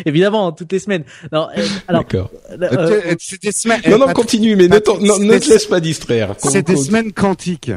Évidemment, 0.06 0.52
toutes 0.52 0.72
les 0.72 0.80
semaines. 0.80 1.04
Non, 1.32 1.48
euh, 1.58 1.66
alors, 1.88 2.04
D'accord. 2.04 2.32
euh, 2.52 2.58
Euh, 2.62 3.16
C'est 3.20 3.42
des 3.42 3.52
semaines. 3.52 3.82
Non, 3.90 3.98
non, 3.98 4.08
continue, 4.14 4.56
mais 4.56 4.68
ne, 4.68 4.76
non, 4.76 4.80
te 5.40 5.50
laisse 5.50 5.66
pas 5.66 5.80
distraire. 5.80 6.36
C'est 6.38 6.66
des 6.66 6.76
semaines 6.76 7.12
quantiques. 7.12 7.72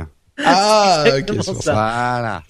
Ah, 0.45 1.03
ok, 1.07 1.07
Exactement 1.09 1.43
c'est 1.43 1.53
pour 1.53 1.63
ça. 1.63 1.73
Voilà. 1.73 2.43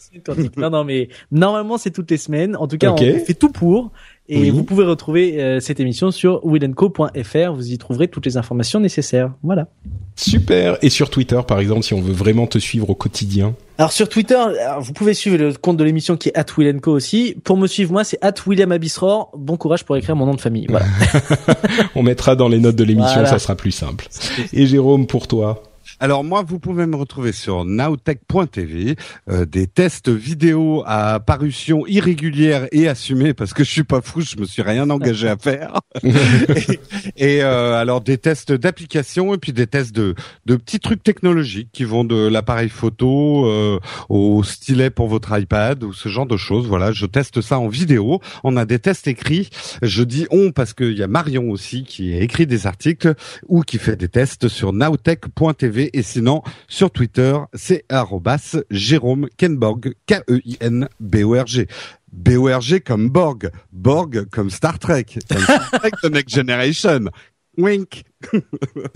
Non, 0.56 0.70
non, 0.70 0.84
mais 0.84 1.08
normalement 1.30 1.78
c'est 1.78 1.90
toutes 1.90 2.10
les 2.10 2.16
semaines. 2.16 2.54
En 2.56 2.68
tout 2.68 2.78
cas, 2.78 2.90
Ok. 2.90 3.02
on 3.02 3.24
fait 3.24 3.34
tout 3.34 3.50
pour. 3.50 3.90
Et 4.34 4.38
Oui. 4.40 4.50
vous 4.50 4.64
pouvez 4.64 4.84
retrouver 4.84 5.40
euh, 5.42 5.60
cette 5.60 5.78
émission 5.78 6.10
sur 6.10 6.40
willenco.fr. 6.44 7.52
Vous 7.54 7.70
y 7.70 7.76
trouverez 7.76 8.08
toutes 8.08 8.24
les 8.24 8.36
informations 8.38 8.80
nécessaires. 8.80 9.32
Voilà. 9.42 9.68
Super. 10.16 10.78
Et 10.82 10.88
sur 10.88 11.10
Twitter, 11.10 11.38
par 11.46 11.58
exemple, 11.60 11.82
si 11.82 11.92
on 11.92 12.00
veut 12.00 12.12
vraiment 12.14 12.46
te 12.46 12.58
suivre 12.58 12.88
au 12.88 12.94
quotidien. 12.94 13.54
Alors 13.76 13.92
sur 13.92 14.08
Twitter, 14.08 14.34
alors, 14.34 14.80
vous 14.80 14.92
pouvez 14.94 15.12
suivre 15.14 15.36
le 15.36 15.52
compte 15.52 15.76
de 15.76 15.84
l'émission 15.84 16.16
qui 16.16 16.30
est 16.30 16.50
@willenco 16.58 16.90
aussi. 16.92 17.34
Pour 17.44 17.56
me 17.58 17.66
suivre 17.66 17.92
moi, 17.92 18.04
c'est 18.04 18.18
@williamabisror. 18.46 19.32
Bon 19.36 19.56
courage 19.58 19.84
pour 19.84 19.96
écrire 19.96 20.16
mon 20.16 20.24
nom 20.26 20.34
de 20.34 20.40
famille. 20.40 20.66
Voilà. 20.68 20.86
On 21.94 22.02
mettra 22.02 22.34
dans 22.36 22.48
les 22.48 22.58
notes 22.58 22.76
de 22.76 22.84
l'émission, 22.84 23.12
Voilà. 23.14 23.28
ça 23.28 23.38
sera 23.38 23.54
plus 23.54 23.72
simple. 23.72 24.08
Et 24.52 24.66
Jérôme, 24.66 25.06
pour 25.06 25.26
toi 25.28 25.62
Alors 26.02 26.24
moi, 26.24 26.42
vous 26.44 26.58
pouvez 26.58 26.86
me 26.86 26.96
retrouver 26.96 27.30
sur 27.30 27.64
nowtech.tv, 27.64 28.96
euh, 29.30 29.44
des 29.44 29.68
tests 29.68 30.08
vidéo 30.08 30.82
à 30.84 31.20
parution 31.20 31.86
irrégulière 31.86 32.66
et 32.72 32.88
assumée 32.88 33.34
parce 33.34 33.54
que 33.54 33.62
je 33.62 33.70
suis 33.70 33.84
pas 33.84 34.00
fou, 34.00 34.20
je 34.20 34.36
me 34.36 34.44
suis 34.44 34.62
rien 34.62 34.90
engagé 34.90 35.28
à 35.28 35.36
faire. 35.36 35.80
et 36.02 36.10
et, 37.16 37.44
euh, 37.44 37.74
alors 37.74 38.00
des 38.00 38.18
tests 38.18 38.50
d'application 38.50 39.32
et 39.32 39.38
puis 39.38 39.52
des 39.52 39.68
tests 39.68 39.94
de, 39.94 40.16
de 40.44 40.56
petits 40.56 40.80
trucs 40.80 41.04
technologiques 41.04 41.68
qui 41.72 41.84
vont 41.84 42.02
de 42.02 42.26
l'appareil 42.26 42.68
photo 42.68 43.46
euh, 43.46 43.78
au 44.08 44.42
stylet 44.42 44.90
pour 44.90 45.06
votre 45.06 45.38
iPad 45.38 45.84
ou 45.84 45.92
ce 45.92 46.08
genre 46.08 46.26
de 46.26 46.36
choses. 46.36 46.66
Voilà, 46.66 46.90
je 46.90 47.06
teste 47.06 47.40
ça 47.42 47.60
en 47.60 47.68
vidéo. 47.68 48.20
On 48.42 48.56
a 48.56 48.64
des 48.64 48.80
tests 48.80 49.06
écrits. 49.06 49.50
Je 49.82 50.02
dis 50.02 50.26
on 50.32 50.50
parce 50.50 50.74
qu'il 50.74 50.98
y 50.98 51.04
a 51.04 51.06
Marion 51.06 51.48
aussi 51.48 51.84
qui 51.84 52.16
écrit 52.16 52.48
des 52.48 52.66
articles 52.66 53.14
ou 53.46 53.60
qui 53.60 53.78
fait 53.78 53.94
des 53.94 54.08
tests 54.08 54.48
sur 54.48 54.72
nowtech.tv 54.72 55.91
et 55.92 56.02
sinon 56.02 56.42
sur 56.68 56.90
Twitter 56.90 57.36
c'est 57.54 57.84
arrobas 57.88 58.56
Jérôme 58.70 59.28
Kenborg 59.36 59.94
K-E-I-N-B-O-R-G 60.06 61.66
B-O-R-G 62.12 62.80
comme 62.80 63.08
Borg 63.08 63.50
Borg 63.72 64.26
comme 64.30 64.50
Star 64.50 64.78
Trek. 64.78 65.06
Comme 65.28 65.40
Star 65.40 65.70
Trek 65.70 65.92
The 66.02 66.10
Next 66.10 66.34
Generation. 66.34 67.06
Wink. 67.58 68.04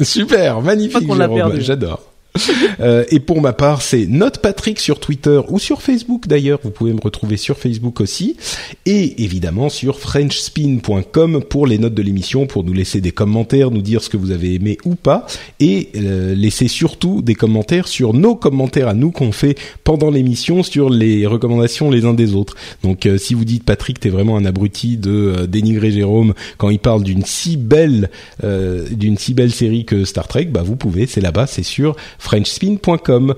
Super, 0.01 0.63
magnifique 0.63 1.07
Jérôme, 1.07 1.61
j'adore. 1.61 2.16
Euh, 2.79 3.05
et 3.11 3.21
pour 3.21 3.41
ma 3.41 3.53
part, 3.53 3.81
c'est 3.81 4.07
Note 4.07 4.39
Patrick 4.39 4.81
sur 4.81 5.01
Twitter 5.01 5.41
ou 5.49 5.59
sur 5.59 5.81
Facebook 5.81 6.27
d'ailleurs. 6.27 6.61
Vous 6.63 6.71
pouvez 6.71 6.93
me 6.93 7.01
retrouver 7.01 7.37
sur 7.37 7.57
Facebook 7.57 8.01
aussi. 8.01 8.37
Et 8.85 9.23
évidemment 9.25 9.71
sur 9.71 9.99
FrenchSpin.com 9.99 11.43
pour 11.49 11.67
les 11.67 11.79
notes 11.79 11.95
de 11.95 12.03
l'émission, 12.03 12.47
pour 12.47 12.65
nous 12.65 12.75
laisser 12.75 13.01
des 13.01 13.13
commentaires, 13.13 13.71
nous 13.71 13.81
dire 13.81 14.03
ce 14.03 14.11
que 14.11 14.17
vous 14.17 14.31
avez 14.31 14.55
aimé 14.55 14.77
ou 14.85 14.95
pas. 14.95 15.27
Et 15.59 15.89
euh, 15.97 16.35
laisser 16.35 16.69
surtout 16.69 17.23
des 17.23 17.35
commentaires 17.35 17.89
sur 17.89 18.13
nos 18.13 18.35
commentaires 18.35 18.89
à 18.89 18.95
nous 18.95 19.11
qu'on 19.11 19.33
fait 19.33 19.57
pendant 19.85 20.11
l'émission 20.11 20.63
sur 20.63 20.91
les 20.91 21.27
recommandations 21.27 21.91
les 21.91 22.05
uns 22.05 22.15
des 22.15 22.35
autres. 22.35 22.57
Donc 22.83 23.07
euh, 23.07 23.17
si 23.17 23.33
vous 23.33 23.45
dites 23.45 23.65
Patrick, 23.65 24.01
t'es 24.01 24.11
vraiment 24.11 24.37
un 24.37 24.45
abruti 24.45 24.99
de 24.99 25.47
dénigrer 25.49 25.93
Jérôme 25.93 26.35
quand 26.59 26.69
il 26.69 26.79
parle 26.79 27.03
d'une 27.03 27.25
si 27.25 27.57
belle 27.57 28.11
d'une 28.43 29.17
si 29.17 29.35
belle 29.35 29.53
série 29.53 29.85
que 29.85 30.05
Star 30.05 30.29
Trek, 30.29 30.47
bah 30.47 30.63
vous 30.63 30.77
pouvez, 30.77 31.07
c'est 31.07 31.21
là-bas, 31.21 31.47
c'est 31.47 31.63
sur 31.63 31.97
frenchspin.com. 32.27 33.35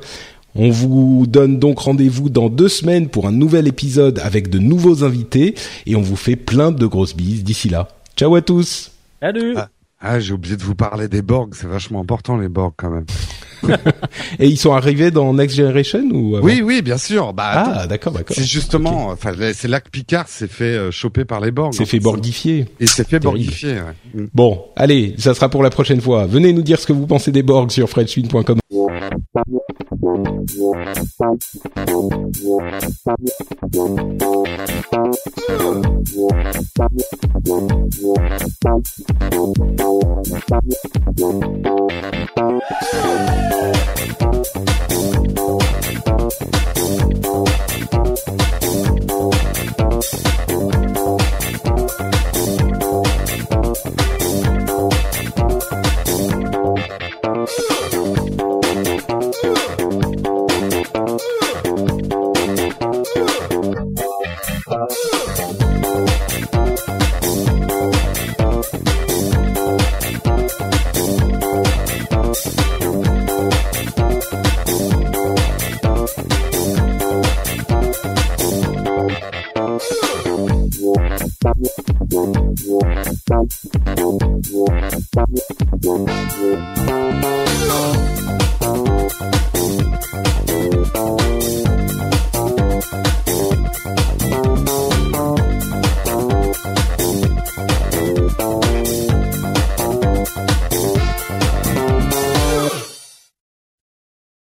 On 0.54 0.70
vous 0.70 1.26
donne 1.28 1.58
donc 1.58 1.78
rendez-vous 1.78 2.30
dans 2.30 2.48
deux 2.48 2.68
semaines 2.68 3.08
pour 3.08 3.26
un 3.26 3.32
nouvel 3.32 3.68
épisode 3.68 4.18
avec 4.18 4.48
de 4.50 4.58
nouveaux 4.58 5.04
invités 5.04 5.54
et 5.86 5.94
on 5.94 6.00
vous 6.00 6.16
fait 6.16 6.36
plein 6.36 6.72
de 6.72 6.86
grosses 6.86 7.14
bises 7.14 7.44
d'ici 7.44 7.68
là. 7.68 7.88
Ciao 8.16 8.34
à 8.34 8.42
tous 8.42 8.90
Salut. 9.20 9.54
Ah. 9.56 9.68
Ah, 10.00 10.20
j'ai 10.20 10.32
oublié 10.32 10.56
de 10.56 10.62
vous 10.62 10.76
parler 10.76 11.08
des 11.08 11.22
Borg, 11.22 11.54
c'est 11.54 11.66
vachement 11.66 12.00
important 12.00 12.36
les 12.36 12.48
Borg 12.48 12.72
quand 12.76 12.90
même. 12.90 13.06
Et 14.38 14.46
ils 14.46 14.56
sont 14.56 14.72
arrivés 14.72 15.10
dans 15.10 15.34
Next 15.34 15.56
Generation 15.56 16.04
ou 16.12 16.36
avant 16.36 16.46
Oui, 16.46 16.62
oui, 16.64 16.82
bien 16.82 16.98
sûr. 16.98 17.32
Bah, 17.32 17.64
Ah, 17.80 17.86
d'accord, 17.88 18.12
d'accord. 18.12 18.36
c'est 18.36 18.44
justement, 18.44 19.08
enfin, 19.08 19.32
c'est 19.54 19.66
là 19.66 19.80
que 19.80 19.90
Picard 19.90 20.28
s'est 20.28 20.46
fait 20.46 20.64
euh, 20.76 20.90
choper 20.92 21.24
par 21.24 21.40
les 21.40 21.50
Borg. 21.50 21.74
C'est 21.74 21.82
en 21.82 21.86
fait 21.86 21.98
borgifier. 21.98 22.66
Et 22.78 22.86
s'est 22.86 23.02
fait 23.02 23.18
borgifier. 23.18 23.72
Ouais. 23.74 24.22
Mm. 24.22 24.26
Bon, 24.32 24.66
allez, 24.76 25.16
ça 25.18 25.34
sera 25.34 25.48
pour 25.48 25.64
la 25.64 25.70
prochaine 25.70 26.00
fois. 26.00 26.26
Venez 26.26 26.52
nous 26.52 26.62
dire 26.62 26.78
ce 26.78 26.86
que 26.86 26.92
vous 26.92 27.08
pensez 27.08 27.32
des 27.32 27.42
Borg 27.42 27.70
sur 27.72 27.88
frenchspin.com. 27.88 28.58
Thank 39.88 40.68
you. 42.14 42.27